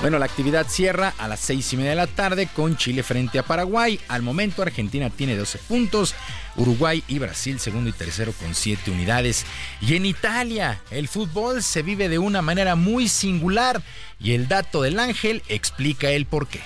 [0.00, 3.38] Bueno, la actividad cierra a las seis y media de la tarde con Chile frente
[3.38, 4.00] a Paraguay.
[4.08, 6.14] Al momento Argentina tiene 12 puntos,
[6.56, 9.44] Uruguay y Brasil segundo y tercero con 7 unidades.
[9.82, 13.82] Y en Italia el fútbol se vive de una manera muy singular
[14.18, 16.60] y el dato del ángel explica el porqué.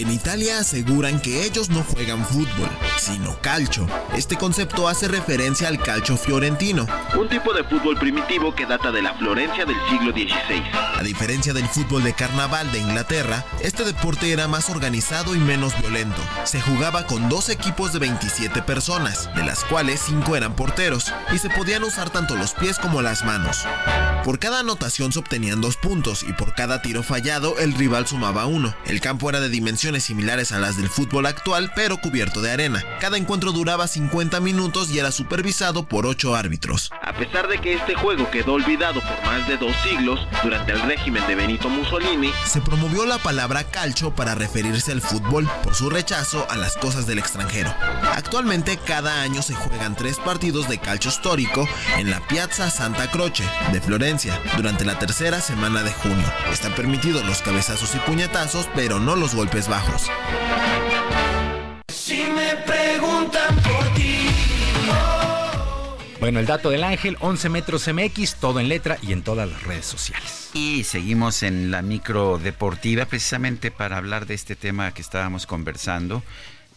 [0.00, 3.86] En Italia aseguran que ellos no juegan fútbol, sino calcio.
[4.16, 6.86] Este concepto hace referencia al calcio fiorentino.
[7.18, 10.62] Un tipo de fútbol primitivo que data de la Florencia del siglo XVI.
[10.96, 15.78] A diferencia del fútbol de carnaval de Inglaterra, este deporte era más organizado y menos
[15.78, 16.22] violento.
[16.44, 21.36] Se jugaba con dos equipos de 27 personas, de las cuales 5 eran porteros, y
[21.36, 23.66] se podían usar tanto los pies como las manos.
[24.24, 28.46] Por cada anotación se obtenían dos puntos y por cada tiro fallado el rival sumaba
[28.46, 28.74] uno.
[28.84, 29.48] El campo era de
[29.98, 32.84] similares a las del fútbol actual, pero cubierto de arena.
[33.00, 36.90] Cada encuentro duraba 50 minutos y era supervisado por 8 árbitros.
[37.02, 40.82] A pesar de que este juego quedó olvidado por más de dos siglos durante el
[40.82, 45.90] régimen de Benito Mussolini, Se promovió la palabra calcio para referirse al fútbol por su
[45.90, 47.74] rechazo a las cosas del extranjero.
[48.14, 53.44] Actualmente cada año se juegan tres partidos de calcio histórico en la Piazza Santa Croce
[53.72, 56.26] de Florencia durante la tercera semana de junio.
[56.52, 59.79] Están permitidos los cabezazos y puñetazos, pero no los golpes bajos.
[61.88, 64.26] Si me preguntan por ti.
[66.20, 69.62] Bueno, el dato del ángel, 11 metros MX, todo en letra y en todas las
[69.62, 70.50] redes sociales.
[70.52, 76.22] Y seguimos en la micro deportiva precisamente para hablar de este tema que estábamos conversando.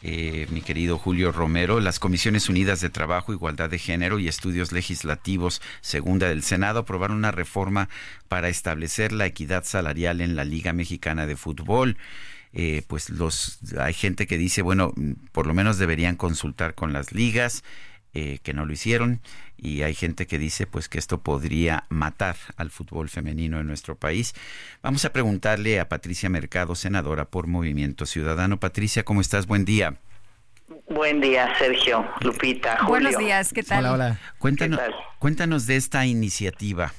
[0.05, 4.73] eh, mi querido Julio Romero, las Comisiones Unidas de Trabajo, Igualdad de Género y Estudios
[4.73, 7.87] Legislativos, segunda del Senado, aprobaron una reforma
[8.27, 11.95] para establecer la equidad salarial en la Liga Mexicana de Fútbol.
[12.53, 16.93] Eh, pues los hay gente que dice, bueno, mm, por lo menos deberían consultar con
[16.93, 17.63] las ligas,
[18.13, 19.21] eh, que no lo hicieron,
[19.57, 23.95] y hay gente que dice pues que esto podría matar al fútbol femenino en nuestro
[23.95, 24.35] país.
[24.83, 28.59] Vamos a preguntarle a Patricia Mercado, senadora por Movimiento Ciudadano.
[28.59, 29.47] Patricia, ¿cómo estás?
[29.47, 29.95] Buen día.
[30.89, 32.89] Buen día, Sergio, Lupita, Julio.
[32.89, 33.79] Buenos días, ¿qué tal?
[33.85, 34.19] Hola, hola.
[34.37, 34.95] Cuéntanos, ¿Qué tal?
[35.17, 36.93] cuéntanos de esta iniciativa.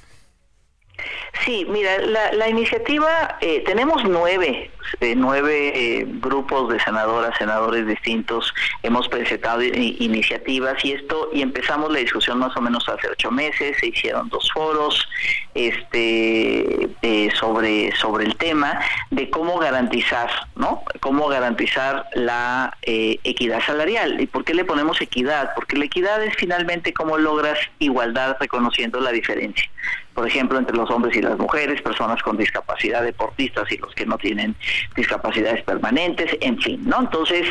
[1.44, 4.70] Sí, mira, la, la iniciativa, eh, tenemos nueve
[5.00, 8.52] eh, nueve eh, grupos de senadoras, senadores distintos
[8.82, 13.76] hemos presentado iniciativas y esto y empezamos la discusión más o menos hace ocho meses.
[13.78, 15.08] Se hicieron dos foros
[15.54, 18.80] este eh, sobre sobre el tema
[19.10, 20.82] de cómo garantizar, ¿no?
[21.00, 24.20] Cómo garantizar la eh, equidad salarial.
[24.20, 25.50] ¿Y por qué le ponemos equidad?
[25.54, 29.70] Porque la equidad es finalmente cómo logras igualdad reconociendo la diferencia.
[30.14, 34.06] Por ejemplo, entre los hombres y las mujeres, personas con discapacidad, deportistas y los que
[34.06, 34.54] no tienen
[34.96, 37.00] discapacidades permanentes, en fin, ¿no?
[37.00, 37.46] Entonces,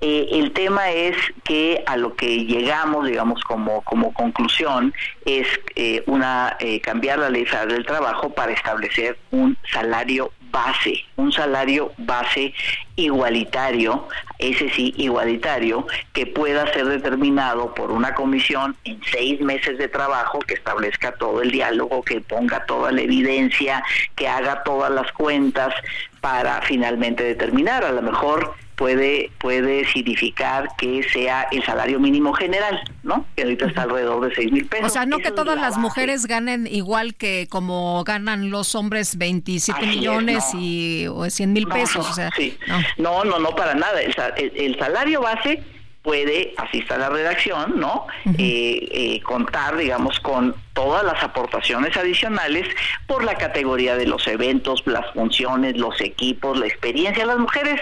[0.00, 6.04] eh, el tema es que a lo que llegamos, digamos, como, como conclusión, es eh,
[6.06, 11.92] una eh, cambiar la ley federal del trabajo para establecer un salario base, un salario
[11.98, 12.52] base
[12.96, 14.08] igualitario,
[14.38, 20.40] ese sí igualitario, que pueda ser determinado por una comisión en seis meses de trabajo
[20.40, 23.82] que establezca todo el diálogo, que ponga toda la evidencia,
[24.16, 25.74] que haga todas las cuentas
[26.20, 27.84] para finalmente determinar.
[27.84, 33.26] A lo mejor puede puede significar que sea el salario mínimo general, ¿no?
[33.36, 34.86] Que ahorita está alrededor de seis mil pesos.
[34.86, 35.80] O sea, no Eso que todas la las base.
[35.80, 40.60] mujeres ganen igual que como ganan los hombres 27 Así es, millones no.
[40.60, 42.06] y o 100 mil No, pesos.
[42.06, 42.56] no, o sea, sí.
[42.96, 43.24] no.
[43.24, 44.00] no, no, para nada.
[44.00, 44.14] El,
[44.54, 45.60] el- salario base
[46.02, 48.06] puede, así está la redacción, ¿no?
[48.38, 52.66] Eh, eh, contar, digamos, con todas las aportaciones adicionales
[53.08, 57.26] por la categoría de los eventos, las funciones, los equipos, la experiencia.
[57.26, 57.80] Las mujeres,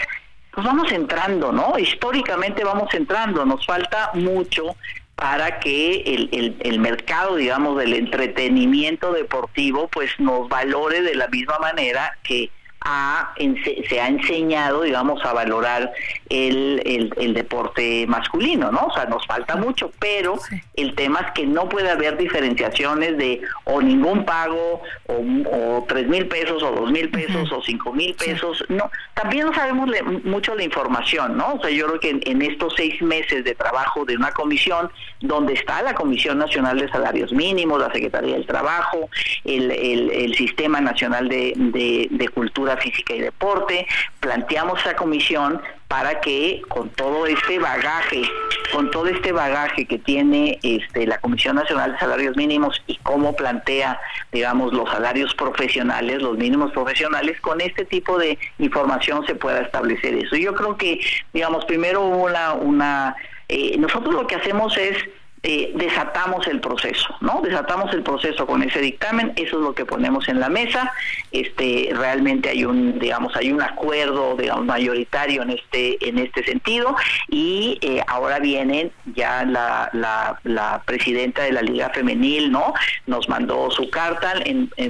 [0.57, 1.79] pues vamos entrando, ¿no?
[1.79, 3.45] Históricamente vamos entrando.
[3.45, 4.75] Nos falta mucho
[5.15, 11.29] para que el, el, el mercado, digamos, del entretenimiento deportivo, pues nos valore de la
[11.29, 12.51] misma manera que
[13.89, 15.93] se ha enseñado, digamos, a valorar
[16.29, 18.87] el, el, el deporte masculino, ¿no?
[18.87, 20.37] O sea, nos falta mucho, pero
[20.75, 25.15] el tema es que no puede haber diferenciaciones de o ningún pago, o,
[25.51, 28.65] o tres mil pesos, o dos mil pesos, o cinco mil pesos.
[28.69, 31.55] No, también no sabemos le- mucho la información, ¿no?
[31.55, 34.91] O sea, yo creo que en, en estos seis meses de trabajo de una comisión,
[35.21, 39.09] donde está la Comisión Nacional de Salarios Mínimos, la Secretaría del Trabajo,
[39.45, 43.87] el, el- el Sistema Nacional de, de- de Cultura Física y Deporte,
[44.21, 48.23] planteamos esa comisión para que con todo este bagaje,
[48.73, 53.37] con todo este bagaje que tiene este, la Comisión Nacional de Salarios Mínimos y cómo
[53.37, 54.01] plantea,
[54.33, 60.15] digamos, los salarios profesionales, los mínimos profesionales, con este tipo de información se pueda establecer
[60.15, 60.37] eso.
[60.37, 60.99] Yo creo que,
[61.33, 63.17] digamos, primero una, una
[63.49, 64.97] eh, nosotros lo que hacemos es
[65.49, 67.41] eh, desatamos el proceso, ¿no?
[67.41, 70.93] Desatamos el proceso con ese dictamen, eso es lo que ponemos en la mesa.
[71.31, 76.97] Este, realmente hay un, digamos, hay un acuerdo, digamos, mayoritario en este, en este sentido
[77.29, 82.75] y eh, ahora vienen ya la, presidenta de la Liga Femenil, ¿no?
[83.07, 84.35] Nos mandó su carta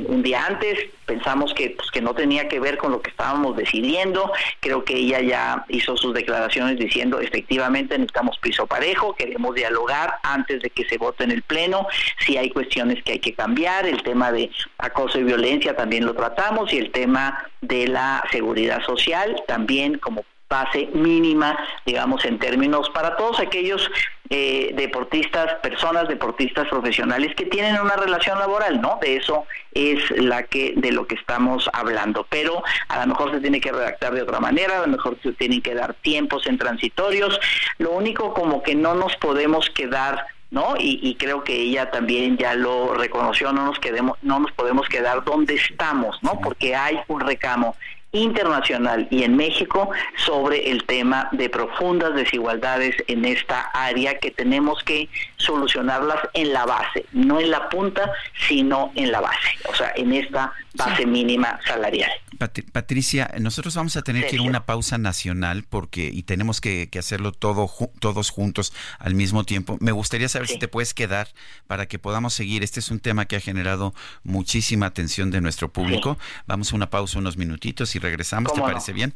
[0.08, 0.78] un día antes.
[1.04, 4.32] Pensamos que, pues, que no tenía que ver con lo que estábamos decidiendo.
[4.60, 10.45] Creo que ella ya hizo sus declaraciones diciendo efectivamente necesitamos piso parejo, queremos dialogar antes
[10.46, 11.86] de que se vote en el Pleno,
[12.18, 16.14] si hay cuestiones que hay que cambiar, el tema de acoso y violencia también lo
[16.14, 22.88] tratamos y el tema de la seguridad social también como base mínima, digamos, en términos
[22.90, 23.90] para todos aquellos
[24.30, 28.98] eh, deportistas, personas deportistas profesionales que tienen una relación laboral, ¿no?
[29.00, 33.40] De eso es la que de lo que estamos hablando, pero a lo mejor se
[33.40, 36.58] tiene que redactar de otra manera, a lo mejor se tienen que dar tiempos en
[36.58, 37.38] transitorios.
[37.78, 40.76] Lo único como que no nos podemos quedar ¿no?
[40.78, 44.88] Y, y creo que ella también ya lo reconoció, no nos quedemos, no nos podemos
[44.88, 46.40] quedar donde estamos, ¿no?
[46.40, 47.76] Porque hay un recamo
[48.12, 49.90] internacional y en México
[50.24, 56.64] sobre el tema de profundas desigualdades en esta área que tenemos que solucionarlas en la
[56.66, 58.10] base, no en la punta,
[58.48, 62.10] sino en la base, o sea, en esta base mínima salarial.
[62.38, 66.60] Pat- Patricia, nosotros vamos a tener que ir a una pausa nacional porque y tenemos
[66.60, 69.78] que, que hacerlo todo ju- todos juntos al mismo tiempo.
[69.80, 71.28] Me gustaría saber si te puedes quedar
[71.66, 72.62] para que podamos seguir.
[72.62, 76.18] Este es un tema que ha generado muchísima atención de nuestro público.
[76.46, 78.52] Vamos a una pausa unos minutitos y regresamos.
[78.52, 79.14] ¿Te parece bien?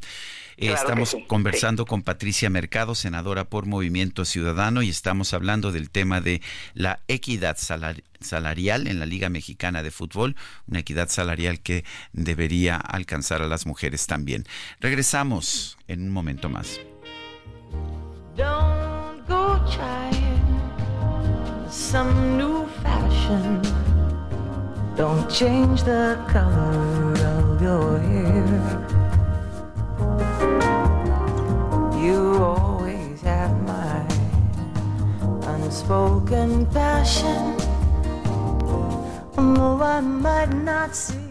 [0.56, 5.72] Eh, Claro estamos sí, conversando con Patricia Mercado, senadora por Movimiento Ciudadano, y estamos hablando
[5.72, 6.42] del tema de
[6.74, 10.36] la equidad salar- salarial en la Liga Mexicana de Fútbol,
[10.66, 14.44] una equidad salarial que debería alcanzar a las mujeres también.
[14.80, 16.78] Regresamos en un momento más.
[18.36, 23.62] Don't go trying some new fashion.
[24.96, 28.39] Don't change the color of your hair.
[32.00, 34.06] You always have my
[35.52, 37.58] unspoken passion.
[39.36, 41.30] Though I might not see.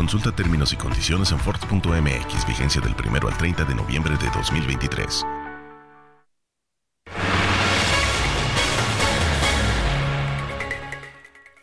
[0.00, 5.26] Consulta términos y condiciones en Ford.mx, vigencia del 1 al 30 de noviembre de 2023.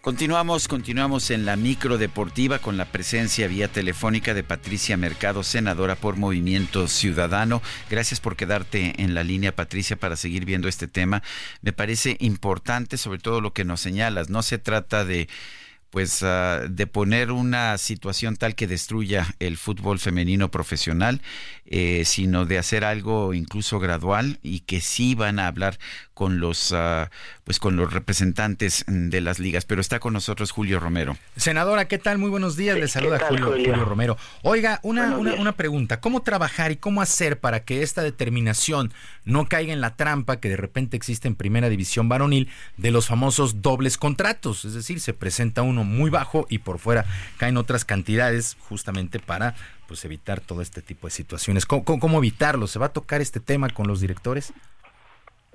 [0.01, 5.95] Continuamos, continuamos en la micro deportiva con la presencia vía telefónica de Patricia Mercado, senadora
[5.95, 7.63] por Movimiento Ciudadano.
[7.89, 11.23] Gracias por quedarte en la línea, Patricia, para seguir viendo este tema.
[11.63, 14.29] Me parece importante, sobre todo lo que nos señalas.
[14.29, 15.27] No se trata de
[15.97, 21.23] pues ah, de poner una situación tal que destruya el fútbol femenino profesional,
[21.65, 25.79] eh, sino de hacer algo incluso gradual y que sí van a hablar
[26.13, 27.09] con los ah,
[27.43, 29.65] pues con los representantes de las ligas.
[29.65, 31.17] Pero está con nosotros Julio Romero.
[31.35, 32.19] Senadora, ¿qué tal?
[32.19, 32.77] Muy buenos días.
[32.77, 33.69] Le saluda tal, Julio, Julio?
[33.71, 34.17] Julio Romero.
[34.43, 35.99] Oiga, una, una, una pregunta.
[35.99, 38.93] ¿Cómo trabajar y cómo hacer para que esta determinación
[39.25, 43.07] no caiga en la trampa que de repente existe en Primera División Varonil de los
[43.07, 44.63] famosos dobles contratos?
[44.63, 47.05] Es decir, se presenta uno muy bajo y por fuera
[47.37, 49.55] caen otras cantidades justamente para
[49.87, 51.65] pues evitar todo este tipo de situaciones.
[51.65, 52.67] ¿Cómo, cómo- cómo evitarlo?
[52.67, 54.53] ¿Se va a tocar este tema con los directores?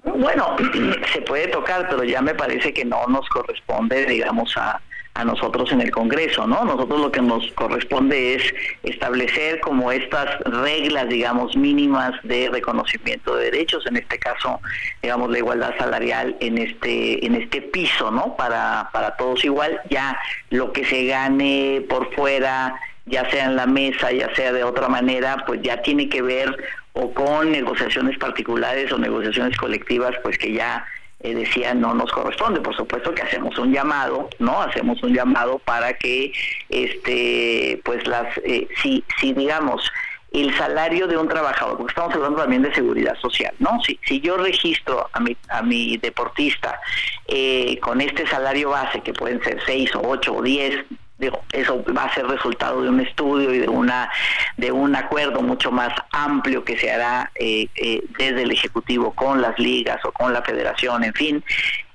[0.05, 0.57] Bueno,
[1.13, 4.81] se puede tocar, pero ya me parece que no nos corresponde, digamos, a,
[5.15, 6.65] a nosotros en el Congreso, ¿no?
[6.65, 13.51] Nosotros lo que nos corresponde es establecer como estas reglas, digamos, mínimas de reconocimiento de
[13.51, 14.61] derechos, en este caso,
[15.03, 18.37] digamos, la igualdad salarial en este en este piso, ¿no?
[18.37, 20.19] Para para todos igual, ya
[20.51, 22.75] lo que se gane por fuera
[23.07, 26.57] ya sea en la mesa, ya sea de otra manera, pues ya tiene que ver
[26.93, 30.87] o con negociaciones particulares o negociaciones colectivas, pues que ya
[31.23, 32.61] eh, decía no nos corresponde.
[32.61, 34.63] Por supuesto que hacemos un llamado, ¿no?
[34.63, 36.33] Hacemos un llamado para que,
[36.69, 39.91] este, pues las, eh, si, si digamos,
[40.33, 43.81] el salario de un trabajador, porque estamos hablando también de seguridad social, ¿no?
[43.87, 46.81] Si, si yo registro a mi, a mi deportista
[47.29, 50.85] eh, con este salario base, que pueden ser 6 o 8 o 10,
[51.23, 54.11] digo, eso va a ser resultado de un estudio y de una
[54.57, 59.41] de un acuerdo mucho más amplio que se hará eh, eh, desde el ejecutivo con
[59.41, 61.45] las ligas o con la federación, en fin.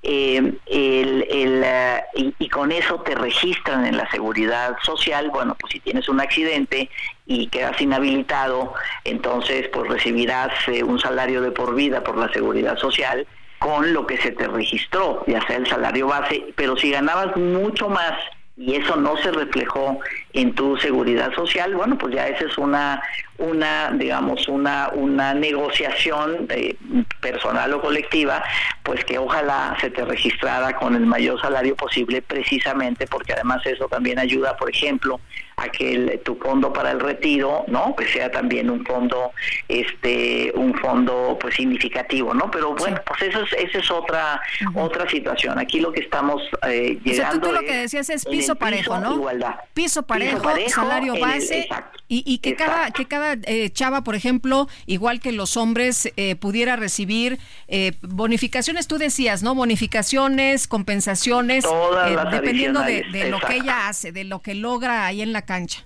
[0.02, 5.30] Eh, el, el, eh, y, y con eso te registran en la seguridad social.
[5.30, 6.90] Bueno, pues si tienes un accidente
[7.26, 8.74] y quedas inhabilitado,
[9.04, 13.28] entonces pues recibirás eh, un salario de por vida por la seguridad social
[13.60, 17.90] con lo que se te registró, ya sea el salario base, pero si ganabas mucho
[17.90, 18.14] más
[18.58, 20.00] y eso no se reflejó
[20.34, 23.02] en tu seguridad social, bueno, pues ya esa es una
[23.38, 26.76] una digamos una una negociación eh,
[27.22, 28.44] personal o colectiva,
[28.82, 33.88] pues que ojalá se te registrara con el mayor salario posible precisamente porque además eso
[33.88, 35.22] también ayuda, por ejemplo,
[35.60, 37.94] a que el- tu fondo para el retiro, ¿no?
[37.96, 39.32] Pues sea también un fondo
[39.68, 42.50] este un fondo pues significativo, ¿no?
[42.52, 44.40] Pero bueno, pues eso es esa es otra
[44.76, 45.58] otra situación.
[45.58, 49.00] Aquí lo que estamos eh, O sea, tú, llegando lo que decías es piso parejo,
[49.00, 49.14] ¿no?
[49.16, 49.56] Igualdad.
[49.74, 51.68] Piso parejo, parejo, salario el- base
[52.08, 56.36] y, y que cada que cada eh, chava, por ejemplo, igual que los hombres, eh,
[56.36, 58.88] pudiera recibir eh, bonificaciones.
[58.88, 59.56] Tú decías, ¿no?
[59.56, 65.22] Bonificaciones, compensaciones, eh, dependiendo de, de lo que ella hace, de lo que logra ahí
[65.22, 65.84] en la cancha.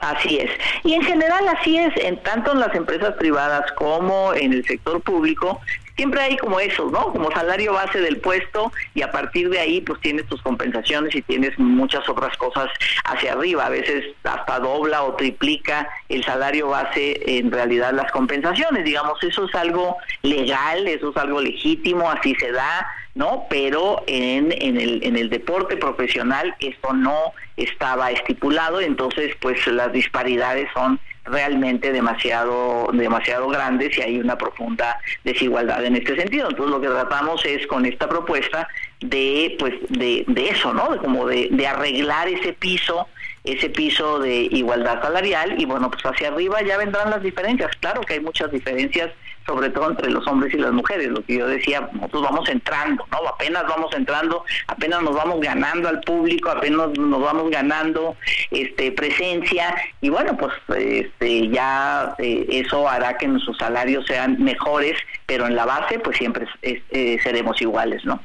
[0.00, 0.50] Así es.
[0.82, 5.00] Y en general así es, en tanto en las empresas privadas como en el sector
[5.02, 5.60] público,
[6.00, 7.12] siempre hay como eso, ¿no?
[7.12, 11.20] Como salario base del puesto y a partir de ahí pues tienes tus compensaciones y
[11.20, 12.70] tienes muchas otras cosas
[13.04, 18.82] hacia arriba, a veces hasta dobla o triplica el salario base en realidad las compensaciones,
[18.82, 23.44] digamos, eso es algo legal, eso es algo legítimo, así se da, ¿no?
[23.50, 29.92] Pero en, en, el, en el deporte profesional esto no estaba estipulado, entonces pues las
[29.92, 36.48] disparidades son realmente demasiado demasiado grandes y hay una profunda desigualdad en este sentido.
[36.48, 38.68] Entonces lo que tratamos es con esta propuesta
[39.00, 40.96] de pues de, de eso, ¿no?
[40.98, 43.08] Como de arreglar ese piso
[43.44, 47.70] ese piso de igualdad salarial y bueno, pues hacia arriba ya vendrán las diferencias.
[47.80, 49.10] Claro que hay muchas diferencias,
[49.46, 53.06] sobre todo entre los hombres y las mujeres, lo que yo decía, nosotros vamos entrando,
[53.10, 53.28] ¿no?
[53.28, 58.16] Apenas vamos entrando, apenas nos vamos ganando al público, apenas nos vamos ganando
[58.50, 64.96] este presencia y bueno, pues este ya eh, eso hará que nuestros salarios sean mejores,
[65.26, 68.22] pero en la base pues siempre eh, seremos iguales, ¿no?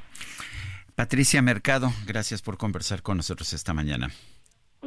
[0.96, 4.12] Patricia Mercado, gracias por conversar con nosotros esta mañana.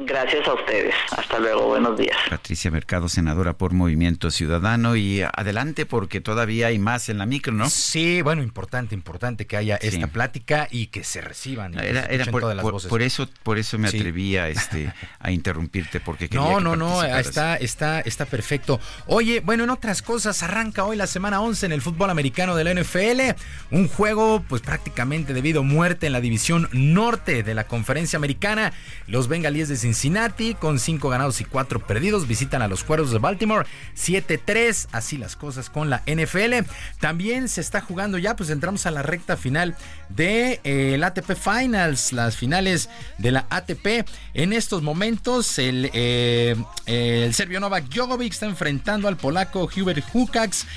[0.05, 0.95] Gracias a ustedes.
[1.11, 1.67] Hasta luego.
[1.67, 2.15] Buenos días.
[2.29, 4.95] Patricia Mercado, senadora por Movimiento Ciudadano.
[4.95, 7.69] Y adelante porque todavía hay más en la micro, ¿no?
[7.69, 11.73] Sí, bueno, importante, importante que haya esta plática y que se reciban.
[11.73, 12.89] y que Era, se era escuchen por, todas las por- voces.
[12.89, 13.97] por eso, por eso me Sí.
[13.97, 18.79] atrevía este, a interrumpirte porque quería No, que no, no, está, está, está perfecto.
[19.07, 22.63] Oye, bueno, en otras cosas, arranca hoy la semana 11 en el fútbol americano de
[22.63, 23.35] la NFL.
[23.71, 28.71] Un juego, pues prácticamente debido a muerte en la división norte de la conferencia americana.
[29.07, 33.17] Los bengalíes de Cincinnati, con 5 ganados y 4 perdidos, visitan a los cuervos de
[33.17, 33.65] Baltimore
[33.97, 34.87] 7-3.
[34.91, 36.69] Así las cosas con la NFL.
[36.99, 39.75] También se está jugando ya, pues entramos a la recta final
[40.09, 44.07] de eh, ATP Finals, las finales de la ATP.
[44.35, 46.55] En estos momentos, el, eh,
[46.85, 50.67] el serbio Novak Djokovic está enfrentando al polaco Hubert Hukax.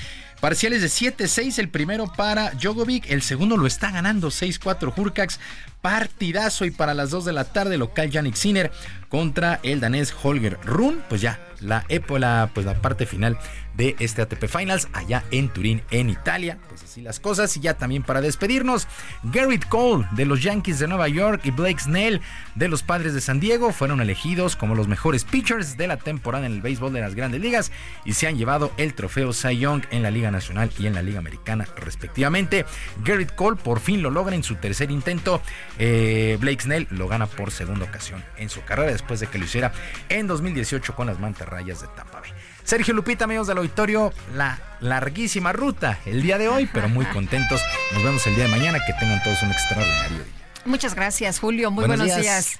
[0.43, 5.39] Parciales de 7-6, el primero para Djokovic, el segundo lo está ganando 6-4 Hurkacz.
[5.79, 8.69] Partidazo y para las 2 de la tarde local Yannick Sinner
[9.07, 11.01] contra el danés Holger Run.
[11.07, 13.37] Pues ya, la épola, pues la parte final
[13.75, 16.57] de este ATP Finals allá en Turín, en Italia.
[16.69, 17.55] Pues así las cosas.
[17.57, 18.87] Y ya también para despedirnos,
[19.23, 22.21] Garrett Cole de los Yankees de Nueva York y Blake Snell
[22.55, 26.45] de los Padres de San Diego fueron elegidos como los mejores pitchers de la temporada
[26.45, 27.71] en el béisbol de las grandes ligas
[28.05, 31.01] y se han llevado el trofeo Cy Young en la Liga Nacional y en la
[31.01, 32.65] Liga Americana respectivamente.
[33.03, 35.41] Garrett Cole por fin lo logra en su tercer intento.
[35.79, 39.45] Eh, Blake Snell lo gana por segunda ocasión en su carrera después de que lo
[39.45, 39.71] hiciera
[40.09, 41.19] en 2018 con las
[41.53, 42.31] mantarrayas de Tampa Bay.
[42.63, 47.61] Sergio Lupita, amigos del auditorio, la larguísima ruta el día de hoy, pero muy contentos.
[47.93, 48.79] Nos vemos el día de mañana.
[48.85, 50.33] Que tengan todos un extraordinario día.
[50.65, 51.71] Muchas gracias, Julio.
[51.71, 52.59] Muy Buenos buenos, días.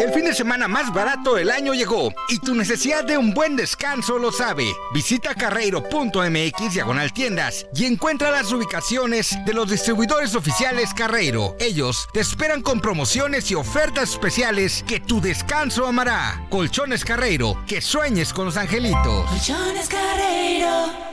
[0.00, 3.54] El fin de semana más barato del año llegó y tu necesidad de un buen
[3.54, 4.72] descanso lo sabe.
[4.92, 11.56] Visita carreiro.mx diagonal tiendas y encuentra las ubicaciones de los distribuidores oficiales Carreiro.
[11.60, 16.44] Ellos te esperan con promociones y ofertas especiales que tu descanso amará.
[16.50, 19.30] Colchones Carreiro, que sueñes con los angelitos.
[19.30, 21.12] Colchones Carreiro.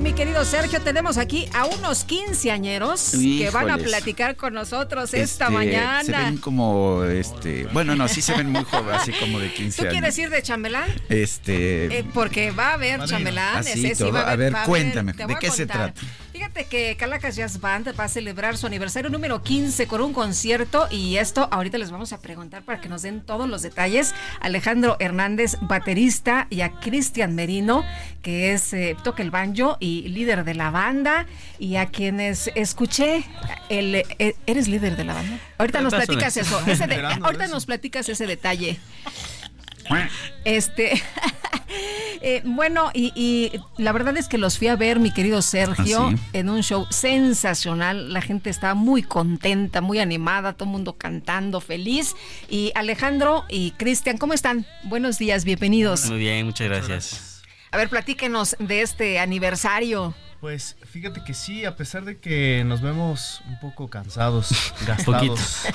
[0.00, 5.44] Mi querido Sergio, tenemos aquí a unos quinceañeros que van a platicar con nosotros esta
[5.46, 6.04] Este, mañana.
[6.04, 9.76] Se ven como, este, bueno, no, sí se ven muy jóvenes, así como de 15
[9.76, 9.92] ¿Tú años.
[9.92, 10.88] quieres ir de chambelán?
[11.08, 13.00] Este, Eh, porque va a haber.
[13.00, 14.12] Así ese sí todo.
[14.12, 16.00] va A ver, va cuéntame, te ¿de a qué se trata?
[16.32, 20.86] Fíjate que Calacas Jazz Band va a celebrar su aniversario número 15 con un concierto
[20.88, 24.14] y esto ahorita les vamos a preguntar para que nos den todos los detalles.
[24.40, 27.84] Alejandro Hernández, baterista, y a Cristian Merino,
[28.22, 31.26] que es eh, toca el banjo y líder de la banda,
[31.58, 33.24] y a quienes escuché,
[33.68, 35.36] el, eh, ¿eres líder de la banda?
[35.58, 38.78] Ahorita nos platicas eso, ese de- Esperando ahorita nos platicas ese detalle.
[40.44, 41.02] Este,
[42.20, 46.06] eh, bueno, y, y la verdad es que los fui a ver, mi querido Sergio,
[46.06, 46.22] ¿Ah, sí?
[46.32, 48.12] en un show sensacional.
[48.12, 52.14] La gente estaba muy contenta, muy animada, todo el mundo cantando, feliz.
[52.48, 54.66] Y Alejandro y Cristian, ¿cómo están?
[54.84, 56.06] Buenos días, bienvenidos.
[56.06, 57.42] Muy bien, muchas gracias.
[57.72, 60.14] A ver, platíquenos de este aniversario.
[60.40, 65.66] Pues fíjate que sí, a pesar de que nos vemos un poco cansados, gastados,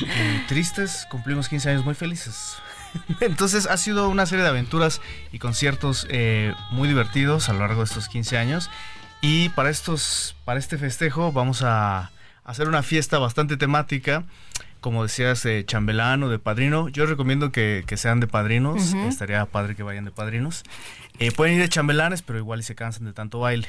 [0.00, 2.56] y tristes, cumplimos 15 años muy felices.
[3.20, 5.00] Entonces ha sido una serie de aventuras
[5.32, 8.70] y conciertos eh, muy divertidos a lo largo de estos 15 años.
[9.20, 12.10] Y para, estos, para este festejo vamos a
[12.44, 14.24] hacer una fiesta bastante temática.
[14.80, 16.88] Como decías, de chambelán o de padrino.
[16.88, 18.92] Yo recomiendo que, que sean de padrinos.
[18.92, 20.62] Estaría padre que vayan de padrinos.
[21.20, 23.68] Eh, pueden ir de chambelanes, pero igual y se cansan de tanto baile.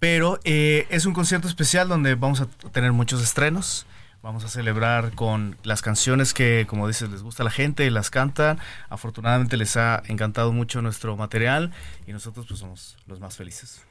[0.00, 3.86] Pero eh, es un concierto especial donde vamos a tener muchos estrenos,
[4.22, 8.08] Vamos a celebrar con las canciones que, como dices, les gusta a la gente, las
[8.08, 8.60] cantan.
[8.88, 11.72] Afortunadamente les ha encantado mucho nuestro material
[12.06, 13.82] y nosotros pues somos los más felices.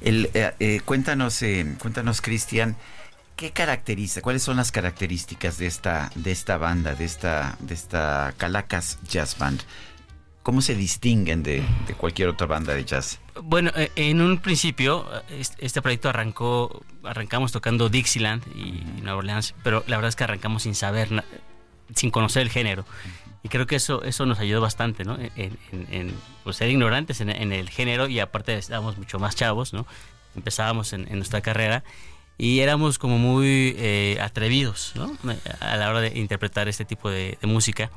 [0.00, 2.76] El, eh, eh, cuéntanos, eh, cuéntanos, Cristian,
[3.36, 8.34] ¿qué caracteriza, cuáles son las características de esta, de esta banda, de esta, de esta
[8.36, 9.62] Calacas Jazz Band?
[10.42, 13.20] ¿Cómo se distinguen de, de cualquier otra banda de jazz?
[13.42, 19.18] Bueno, eh, en un principio eh, est- este proyecto arrancó, arrancamos tocando Dixieland y Nueva
[19.18, 21.24] Orleans, pero la verdad es que arrancamos sin saber,
[21.94, 22.84] sin conocer el género.
[23.44, 25.16] Y creo que eso, eso nos ayudó bastante, ¿no?
[25.16, 26.14] En, en- en,
[26.44, 29.86] pues, ser ignorantes en, en el género y aparte estábamos mucho más chavos, ¿no?
[30.34, 31.84] Empezábamos en nuestra carrera
[32.38, 35.16] y éramos como muy eh, atrevidos, ¿no?
[35.60, 37.90] A la hora de interpretar este tipo de, de música.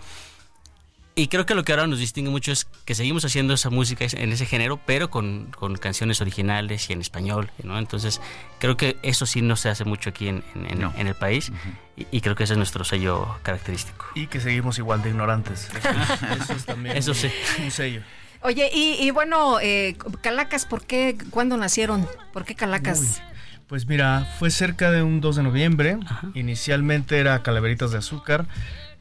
[1.17, 4.05] Y creo que lo que ahora nos distingue mucho es que seguimos haciendo esa música
[4.11, 7.79] en ese género, pero con, con canciones originales y en español, ¿no?
[7.79, 8.19] Entonces,
[8.59, 11.53] creo que eso sí no se hace mucho aquí en, en- el país
[11.95, 14.07] y, y creo que ese es nuestro sello característico.
[14.13, 15.69] Y que seguimos igual de ignorantes.
[15.69, 15.89] Eso,
[16.43, 17.29] eso es también Eso un- sí.
[17.63, 18.01] un sello.
[18.41, 21.17] Oye, y, y bueno, eh, Calacas, ¿por qué?
[21.29, 22.05] ¿Cuándo nacieron?
[22.33, 23.21] ¿Por qué Calacas?
[23.67, 25.97] Pues mira, fue cerca de un 2 de noviembre.
[26.35, 28.45] Inicialmente era Calaveritas de Azúcar,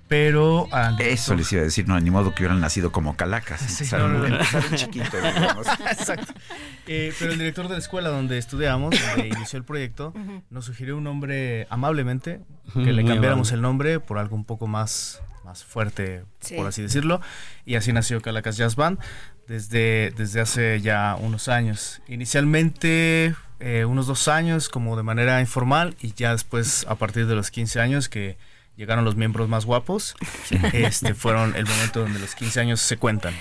[0.08, 0.68] pero...
[0.72, 3.62] al Eso director- les iba a decir, no, ni modo que hubieran nacido como calacas.
[3.62, 4.34] empezaron, no, no, no.
[4.36, 5.66] empezaron chiquito, digamos.
[5.90, 6.32] Exacto.
[6.86, 10.12] Eh, pero el director de la escuela donde estudiamos, donde inició el proyecto,
[10.50, 12.40] nos sugirió un nombre amablemente,
[12.72, 13.54] que le muy cambiáramos amable.
[13.54, 16.54] el nombre por algo un poco más, más fuerte, Sí.
[16.56, 17.20] por así decirlo.
[17.64, 18.98] Y así nació Calacas Jazz Band
[19.48, 22.00] desde, desde hace ya unos años.
[22.08, 27.34] Inicialmente eh, unos dos años como de manera informal y ya después a partir de
[27.34, 28.36] los 15 años que
[28.76, 30.14] llegaron los miembros más guapos,
[30.72, 33.34] este fueron el momento donde los 15 años se cuentan.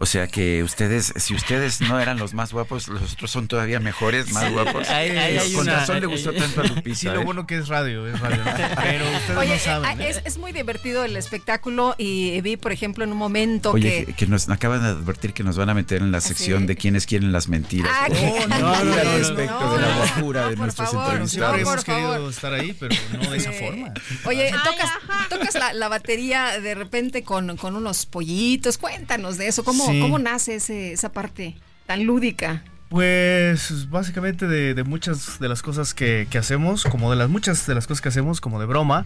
[0.00, 3.80] O sea que ustedes, si ustedes no eran los más guapos, los otros son todavía
[3.80, 4.52] mejores, más Sí.
[4.52, 4.88] guapos.
[4.88, 6.96] Hay Con una- razón le gustó tanto a Lupita.
[6.96, 7.24] Sí, lo ¿eh?
[7.24, 8.36] bueno que es radio, es radio.
[8.44, 8.44] ¿no?
[8.82, 10.00] Pero ustedes Oye, no saben.
[10.00, 10.10] eh, ¿eh?
[10.10, 14.06] es, es muy divertido el espectáculo y vi, por ejemplo, en un momento Oye, que...
[14.06, 16.76] que, que nos acaban de advertir que nos van a meter en la sección de
[16.76, 17.90] quienes quieren las mentiras.
[17.92, 19.96] Ah, que- Oh, no, no, no, al no, respecto no, de la no.
[19.96, 21.58] guapura de nuestros favor, entrevistados.
[21.60, 22.30] Hemos querido favor.
[22.30, 23.92] estar ahí, pero no de esa forma.
[24.26, 24.90] Oye, tocas,
[25.28, 28.78] tocas la, la batería de repente con, con unos pollitos.
[28.78, 29.64] Cuéntanos de eso.
[29.64, 30.00] ¿Cómo, Sí.
[30.00, 31.56] cómo nace ese, esa parte
[31.86, 32.62] tan lúdica?
[32.88, 37.66] Pues básicamente de, de muchas de las cosas que, que hacemos, como de las muchas
[37.66, 39.04] de las cosas que hacemos, como de broma,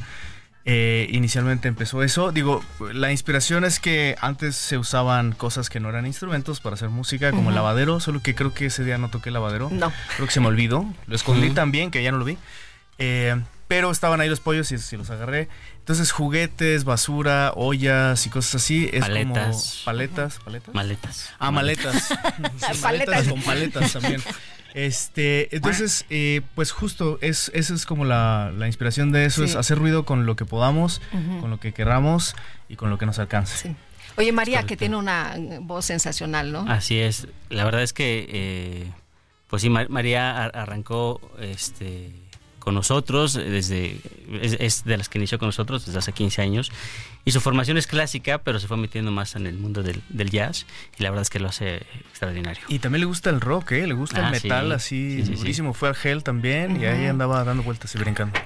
[0.64, 2.30] eh, inicialmente empezó eso.
[2.30, 6.90] Digo, la inspiración es que antes se usaban cosas que no eran instrumentos para hacer
[6.90, 9.68] música, como el lavadero, solo que creo que ese día no toqué el lavadero.
[9.72, 9.92] No.
[10.14, 10.86] Creo que se me olvidó.
[11.08, 11.54] Lo escondí Ujú.
[11.54, 12.38] también, que ya no lo vi.
[12.98, 13.34] Eh,
[13.66, 15.48] pero estaban ahí los pollos y, y los agarré.
[15.82, 18.88] Entonces, juguetes, basura, ollas y cosas así.
[18.92, 19.34] Es Paletas.
[19.34, 20.74] como paletas, paletas.
[20.74, 21.30] Maletas.
[21.40, 22.08] Ah, maletas.
[22.08, 22.80] Sí, Paletas.
[22.82, 24.22] maletas con paletas también.
[24.74, 29.54] Este, entonces, eh, pues justo es, esa es como la, la inspiración de eso, es
[29.56, 31.02] hacer ruido con lo que podamos,
[31.40, 32.34] con lo que querramos
[32.68, 33.74] y con lo que nos alcance.
[34.16, 36.60] Oye, María, que tiene una voz sensacional, ¿no?
[36.68, 37.26] Así es.
[37.50, 38.92] La verdad es que, eh,
[39.48, 42.12] pues sí, Ma- María ar- arrancó este,
[42.62, 43.98] con nosotros, eh, desde
[44.40, 46.72] es, es de las que inició con nosotros desde hace 15 años.
[47.24, 50.30] Y su formación es clásica, pero se fue metiendo más en el mundo del, del
[50.30, 50.66] jazz.
[50.98, 51.76] Y la verdad es que lo hace
[52.10, 52.64] extraordinario.
[52.68, 53.86] Y también le gusta el rock, ¿eh?
[53.86, 54.72] Le gusta Ah, el metal sí.
[54.74, 55.38] así Sí, sí, sí.
[55.38, 55.72] durísimo.
[55.74, 58.38] Fue al Hell también y ahí andaba dando vueltas y brincando.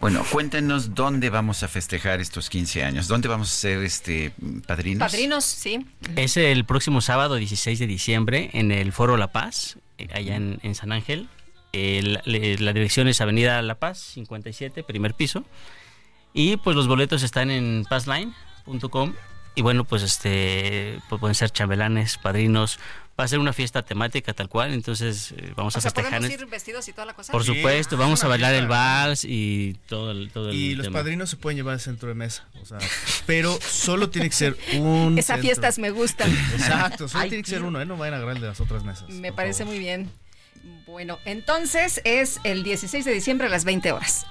[0.00, 3.08] Bueno, cuéntenos dónde vamos a festejar estos 15 años.
[3.08, 4.32] ¿Dónde vamos a ser este
[4.66, 5.10] padrinos?
[5.10, 5.84] Padrinos, sí.
[6.16, 10.60] Es el próximo sábado 16 de diciembre en el Foro La Paz, eh, allá en,
[10.62, 11.28] en San Ángel.
[11.72, 15.44] La dirección es Avenida La Paz, 57, primer piso.
[16.32, 19.14] Y pues los boletos están en passline.com.
[19.54, 22.78] Y bueno, pues este pues, pueden ser chambelanes, padrinos.
[23.18, 26.20] Va a ser una fiesta temática tal cual, entonces eh, vamos O a festejar.
[26.20, 27.32] ¿podemos ir vestidos y toda la cosa?
[27.32, 31.28] Por supuesto, vamos a bailar el vals y todo el, todo el Y los padrinos
[31.28, 32.48] se pueden llevar al centro de mesa.
[32.62, 32.78] O sea,
[33.26, 35.18] pero solo tiene que ser un.
[35.18, 36.30] Esas fiestas me gustan.
[36.54, 37.84] Exacto, solo Ay, tiene que ser uno, ¿eh?
[37.84, 39.10] No vayan a agarrar el de las otras mesas.
[39.10, 40.10] Me parece muy bien.
[40.90, 44.26] Bueno, entonces es el 16 de diciembre a las 20 horas.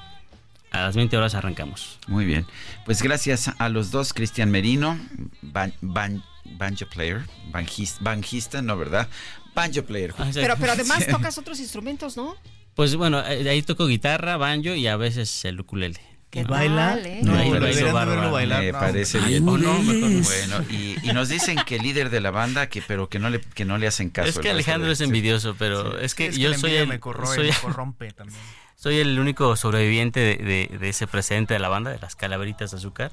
[0.71, 1.97] A las 20 horas arrancamos.
[2.07, 2.45] Muy bien.
[2.85, 4.99] Pues gracias a los dos, Cristian Merino,
[5.41, 9.07] ban- ban- banjo player, banjis- banjista, no, ¿verdad?
[9.55, 10.13] Banjo player.
[10.33, 12.35] Pero, pero además tocas otros instrumentos, ¿no?
[12.75, 15.99] Pues bueno, eh, ahí toco guitarra, banjo y a veces el ukulele.
[16.29, 16.95] ¿Que baila?
[17.23, 18.11] No, bailo de bárbaro.
[18.11, 18.61] verlo bailar.
[18.63, 19.47] Me No, parece bien.
[19.49, 19.73] ¿O no?
[19.81, 23.17] Mejor- Bueno, y, y nos dicen que el líder de la banda, que pero que
[23.17, 24.29] no le, que no le hacen caso.
[24.29, 27.35] Es que Alejandro es envidioso, pero Sí, es que es yo soy el, me corroe,
[27.35, 28.39] soy, me corrompe también.
[28.81, 32.71] Soy el único sobreviviente de, de- de ese presente de la banda, de las calaveritas
[32.71, 33.11] de azúcar.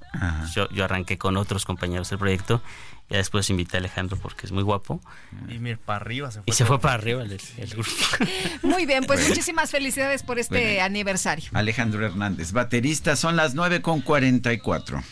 [0.54, 2.62] Yo, yo arranqué con otros compañeros del proyecto.
[3.10, 5.00] Ya después invité a Alejandro porque es muy guapo.
[5.48, 6.44] Y mira, para arriba se fue.
[6.46, 7.90] Y se fue para arriba el, el grupo.
[8.62, 9.28] Muy bien, pues Bueno.
[9.30, 10.84] muchísimas felicidades por este Bueno.
[10.84, 11.50] aniversario.
[11.52, 15.02] Alejandro Hernández, baterista, son las 9 con 44.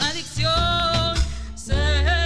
[0.00, 1.16] adicción,
[1.54, 2.25] ser tu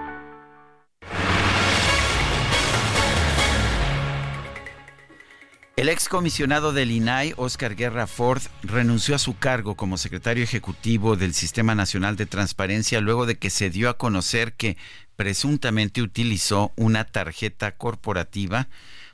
[5.81, 11.33] El excomisionado del INAI, Oscar Guerra Ford, renunció a su cargo como secretario ejecutivo del
[11.33, 14.77] Sistema Nacional de Transparencia luego de que se dio a conocer que
[15.15, 18.67] presuntamente utilizó una tarjeta corporativa,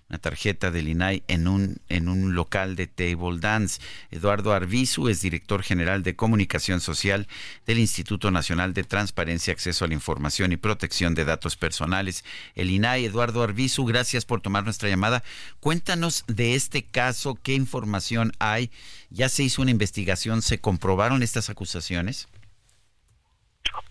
[0.10, 3.82] una tarjeta del INAI en un, en un local de table dance.
[4.10, 7.28] Eduardo Arbizu es director general de comunicación social
[7.66, 12.24] del Instituto Nacional de Transparencia, Acceso a la Información y Protección de Datos Personales.
[12.56, 15.24] El INAI, Eduardo Arbizu, gracias por tomar nuestra llamada.
[15.60, 18.72] Cuéntanos de este caso, qué información hay.
[19.10, 20.42] ¿Ya se hizo una investigación?
[20.42, 22.28] ¿Se comprobaron estas acusaciones?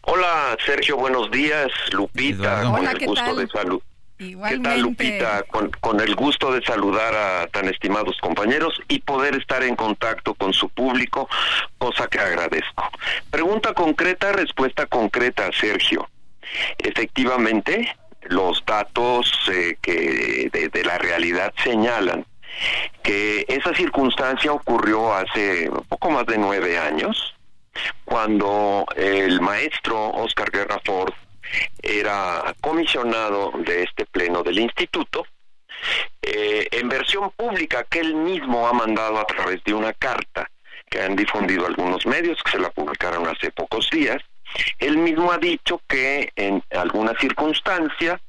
[0.02, 1.68] Hola Sergio, buenos días.
[1.92, 2.70] Lupita, Eduardo.
[2.70, 3.36] con Hola, el ¿qué gusto tal?
[3.36, 3.82] de salud.
[4.18, 5.42] ¿Qué tal Lupita?
[5.42, 10.34] Con, con el gusto de saludar a tan estimados compañeros y poder estar en contacto
[10.34, 11.28] con su público,
[11.76, 12.88] cosa que agradezco.
[13.30, 16.08] Pregunta concreta, respuesta concreta, Sergio.
[16.78, 22.24] Efectivamente, los datos eh, que de, de la realidad señalan
[23.02, 27.34] que esa circunstancia ocurrió hace poco más de nueve años,
[28.06, 31.12] cuando el maestro Oscar Guerra Ford
[31.83, 35.26] era comisionado de este pleno del instituto,
[36.23, 40.50] eh, en versión pública que él mismo ha mandado a través de una carta
[40.89, 44.23] que han difundido algunos medios, que se la publicaron hace pocos días,
[44.78, 48.20] él mismo ha dicho que en alguna circunstancia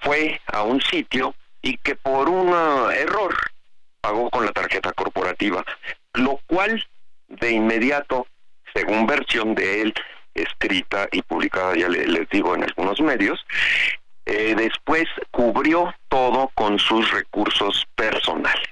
[0.00, 2.48] fue a un sitio y que por un
[2.92, 3.34] error
[4.00, 5.64] pagó con la tarjeta corporativa,
[6.14, 6.84] lo cual
[7.28, 8.26] de inmediato,
[8.74, 9.94] según versión de él,
[10.34, 13.44] escrita y publicada, ya le- les digo, en algunos medios,
[14.26, 18.62] eh, después cubrió todo con sus recursos personales.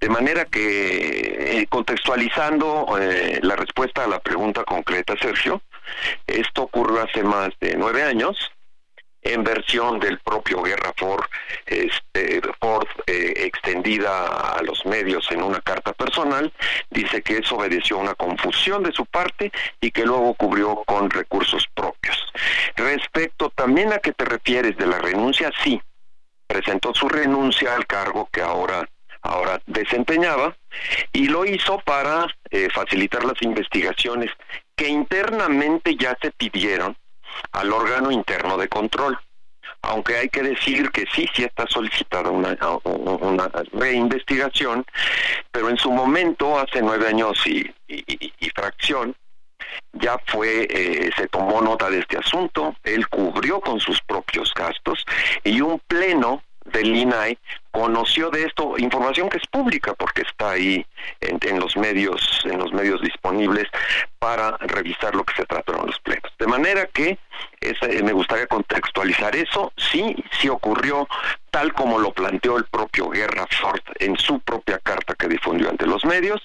[0.00, 5.60] De manera que, eh, contextualizando eh, la respuesta a la pregunta concreta, Sergio,
[6.26, 8.50] esto ocurrió hace más de nueve años,
[9.22, 11.24] en versión del propio Guerra Ford,
[11.66, 16.52] este, Ford eh, extendida a los medios en una carta personal,
[16.90, 21.10] dice que eso obedeció a una confusión de su parte y que luego cubrió con
[21.10, 22.16] recursos propios.
[22.76, 25.80] Respecto también a que te refieres de la renuncia, sí,
[26.46, 28.88] presentó su renuncia al cargo que ahora
[29.22, 30.56] ahora desempeñaba
[31.12, 34.30] y lo hizo para eh, facilitar las investigaciones
[34.74, 36.96] que internamente ya se pidieron
[37.52, 39.18] al órgano interno de control.
[39.82, 44.84] Aunque hay que decir que sí, sí está solicitada una, una reinvestigación,
[45.50, 48.04] pero en su momento, hace nueve años y, y-
[48.38, 49.14] y- fracción,
[49.92, 55.04] ya fue, eh, se tomó nota de este asunto, él cubrió con sus propios gastos
[55.44, 57.38] y un pleno del INAI
[57.70, 60.84] conoció de esto información que es pública porque está ahí
[61.20, 63.66] en, en los medios en los medios disponibles
[64.18, 66.30] para revisar lo que se trató en los plenos.
[66.38, 67.18] De manera que
[67.60, 69.72] esa- eh, me gustaría contextualizar eso.
[69.76, 71.08] Sí sí ocurrió
[71.50, 75.86] tal como lo planteó el propio Guerra Ford en su propia carta que difundió ante
[75.86, 76.40] los medios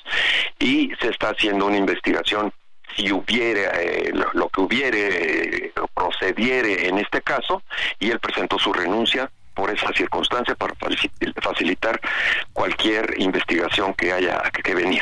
[0.60, 2.52] y se está haciendo una investigación
[2.96, 7.62] si hubiere eh, lo, lo que hubiere eh, procediere en este caso
[8.00, 11.10] y él presentó su renuncia por esa circunstancia para faci-
[11.42, 12.00] facilitar
[12.54, 15.02] cualquier investigación que haya que, que venir.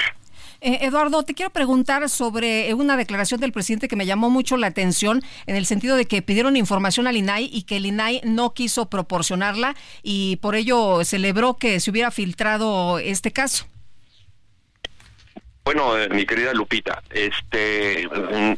[0.65, 4.55] Eh, Eduardo, te quiero preguntar sobre eh, una declaración del presidente que me llamó mucho
[4.55, 8.21] la atención en el sentido de que pidieron información al INAI y que el INAI
[8.23, 13.65] no quiso proporcionarla y por ello celebró que se hubiera filtrado este caso.
[15.63, 18.07] Bueno, eh, mi querida Lupita, este,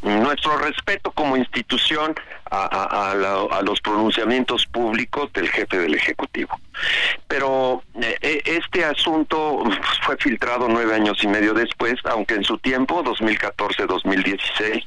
[0.01, 2.15] nuestro respeto como institución
[2.49, 6.59] a, los pronunciamientos públicos del jefe del Ejecutivo.
[7.27, 9.63] Pero eh, eh, este asunto
[10.03, 14.85] fue filtrado nueve años y medio después, aunque en su tiempo, 2014-2016,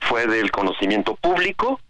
[0.00, 1.80] fue del conocimiento público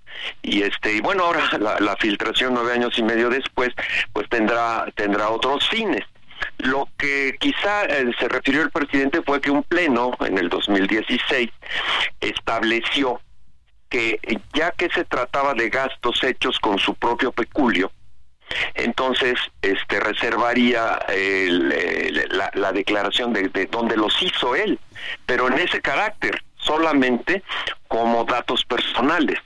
[0.42, 3.70] y este y bueno ahora la, la filtración nueve años y medio después
[4.12, 6.04] pues tendrá tendrá otros fines
[6.58, 11.50] lo que quizá eh, se refirió el presidente fue que un pleno en el 2016
[12.20, 13.20] estableció
[13.88, 14.20] que
[14.54, 17.90] ya que se trataba de gastos hechos con su propio peculio,
[18.74, 24.78] entonces este reservaría el, la, la, declaración de, de dónde los hizo él,
[25.26, 27.42] pero en ese carácter, solamente
[27.88, 29.38] como datos personales,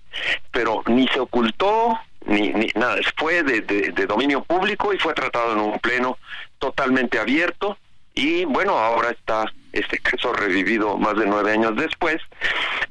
[0.50, 5.14] pero ni se ocultó ni, ni nada, fue de, de, de dominio público y fue
[5.14, 6.18] tratado en un pleno
[6.58, 7.78] totalmente abierto
[8.14, 12.22] y bueno, ahora está este caso revivido más de nueve años después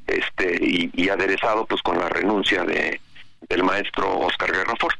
[0.06, 3.00] este y, y aderezado pues con la renuncia de
[3.48, 4.94] del maestro Oscar Guerra Ford.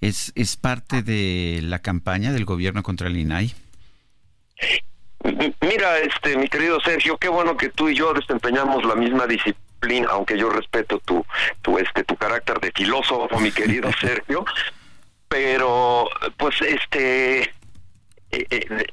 [0.00, 3.54] ¿Es, ¿Es parte de la campaña del gobierno contra el INAI?
[5.60, 9.71] Mira, este, mi querido Sergio, qué bueno que tú y yo desempeñamos la misma disciplina,
[10.08, 11.24] aunque yo respeto tu,
[11.62, 14.44] tu, este, tu carácter de filósofo, mi querido Sergio,
[15.28, 17.50] pero, pues, este, eh,
[18.30, 18.86] eh,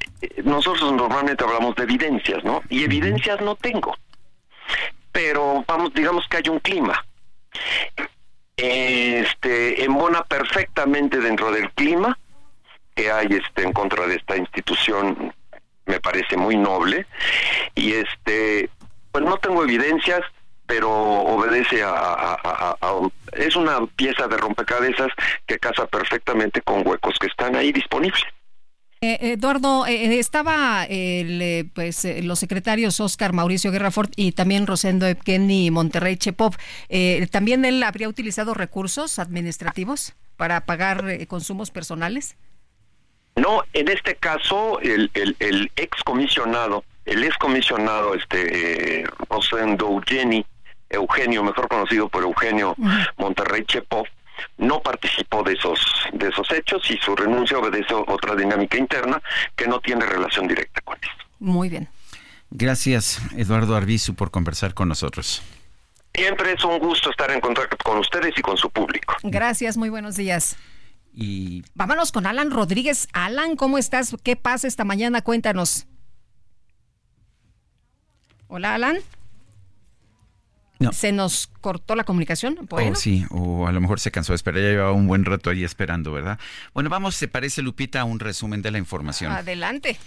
[0.43, 2.61] nosotros normalmente hablamos de evidencias, ¿no?
[2.69, 3.95] Y evidencias no tengo,
[5.11, 7.05] pero vamos, digamos que hay un clima
[8.61, 12.17] este embona perfectamente dentro del clima
[12.93, 15.33] que hay este en contra de esta institución
[15.85, 17.07] me parece muy noble
[17.75, 18.69] y este
[19.11, 20.21] pues no tengo evidencias
[20.69, 25.09] pero obedece a, a, a, a, es una pieza de rompecabezas
[25.47, 28.23] que casa perfectamente con huecos que están ahí disponibles
[29.01, 34.67] eh, Eduardo, eh, estaba el, eh, pues, eh, los secretarios Oscar Mauricio Guerrafort y también
[34.67, 36.55] Rosendo Evgeny y Monterrey Chepov.
[37.31, 42.35] ¿También él habría utilizado recursos administrativos para pagar consumos personales?
[43.37, 50.45] No, en este caso el, el, el ex comisionado, el ex comisionado este, Rosendo Eugeni,
[50.89, 52.75] Eugenio, mejor conocido por Eugenio.
[53.17, 54.05] Monterrey Chepov,
[54.57, 55.79] no participó de esos
[56.13, 59.21] de esos hechos y su renuncia obedece a otra dinámica interna
[59.55, 61.25] que no tiene relación directa con esto.
[61.39, 61.87] Muy bien.
[62.51, 65.43] Gracias, Eduardo Arbizu, por conversar con nosotros.
[66.13, 69.15] Siempre es un gusto estar en contacto con ustedes y con su público.
[69.23, 70.57] Gracias, muy buenos días.
[71.13, 73.07] Y vámonos con Alan Rodríguez.
[73.13, 74.15] Alan, ¿cómo estás?
[74.23, 75.21] ¿Qué pasa esta mañana?
[75.21, 75.87] Cuéntanos.
[78.47, 78.97] Hola, Alan.
[80.79, 80.93] No.
[80.93, 82.57] ¿Se nos cortó la comunicación?
[82.69, 82.91] Bueno.
[82.91, 85.49] Oh, sí, o a lo mejor se cansó de esperar, ya llevaba un buen rato
[85.49, 86.39] ahí esperando, ¿verdad?
[86.73, 89.31] Bueno, vamos, ¿se parece, Lupita, a un resumen de la información?
[89.31, 89.97] Adelante.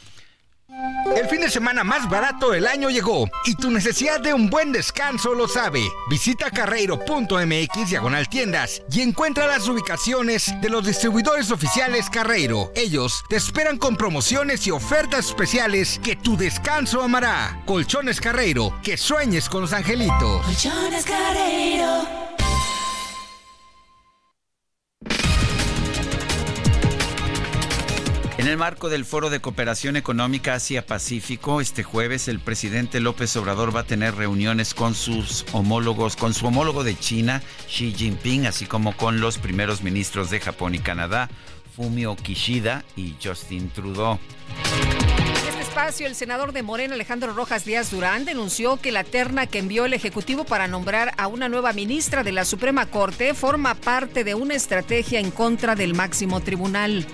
[1.15, 4.73] El fin de semana más barato del año llegó y tu necesidad de un buen
[4.73, 5.83] descanso lo sabe.
[6.09, 12.73] Visita carreiro.mx diagonal tiendas y encuentra las ubicaciones de los distribuidores oficiales Carreiro.
[12.75, 17.63] Ellos te esperan con promociones y ofertas especiales que tu descanso amará.
[17.67, 20.45] Colchones Carreiro, que sueñes con los angelitos.
[20.47, 22.32] Colchones Carreiro.
[28.43, 33.75] En el marco del Foro de Cooperación Económica Asia-Pacífico, este jueves el presidente López Obrador
[33.75, 38.67] va a tener reuniones con sus homólogos, con su homólogo de China, Xi Jinping, así
[38.67, 41.31] como con los primeros ministros de Japón y Canadá,
[41.77, 44.19] Fumio Kishida y Justin Trudeau.
[44.73, 49.47] En este espacio, el senador de Morena, Alejandro Rojas Díaz Durán, denunció que la terna
[49.47, 53.77] que envió el Ejecutivo para nombrar a una nueva ministra de la Suprema Corte forma
[53.77, 57.07] parte de una estrategia en contra del máximo tribunal.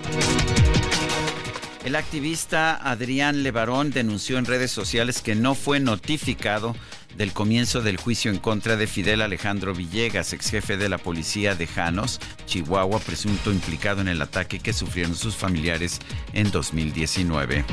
[1.88, 6.76] El activista Adrián Levarón denunció en redes sociales que no fue notificado
[7.16, 11.54] del comienzo del juicio en contra de Fidel Alejandro Villegas, ex jefe de la policía
[11.54, 15.98] de Janos, Chihuahua, presunto implicado en el ataque que sufrieron sus familiares
[16.34, 17.64] en 2019.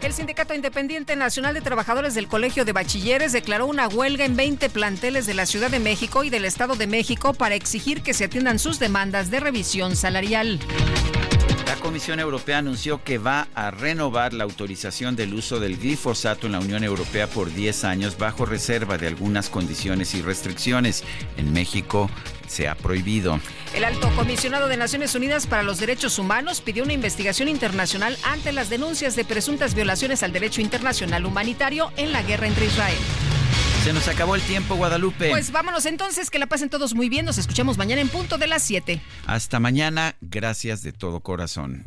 [0.00, 4.70] El Sindicato Independiente Nacional de Trabajadores del Colegio de Bachilleres declaró una huelga en 20
[4.70, 8.24] planteles de la Ciudad de México y del Estado de México para exigir que se
[8.24, 10.58] atiendan sus demandas de revisión salarial.
[11.68, 16.52] La Comisión Europea anunció que va a renovar la autorización del uso del glifosato en
[16.52, 21.04] la Unión Europea por 10 años bajo reserva de algunas condiciones y restricciones.
[21.36, 22.08] En México
[22.48, 23.40] se ha prohibido.
[23.74, 28.52] El alto comisionado de Naciones Unidas para los Derechos Humanos pidió una investigación internacional ante
[28.52, 32.98] las denuncias de presuntas violaciones al derecho internacional humanitario en la guerra entre Israel.
[33.84, 35.30] Se nos acabó el tiempo, Guadalupe.
[35.30, 37.24] Pues vámonos entonces, que la pasen todos muy bien.
[37.24, 39.00] Nos escuchamos mañana en punto de las 7.
[39.26, 41.86] Hasta mañana, gracias de todo corazón.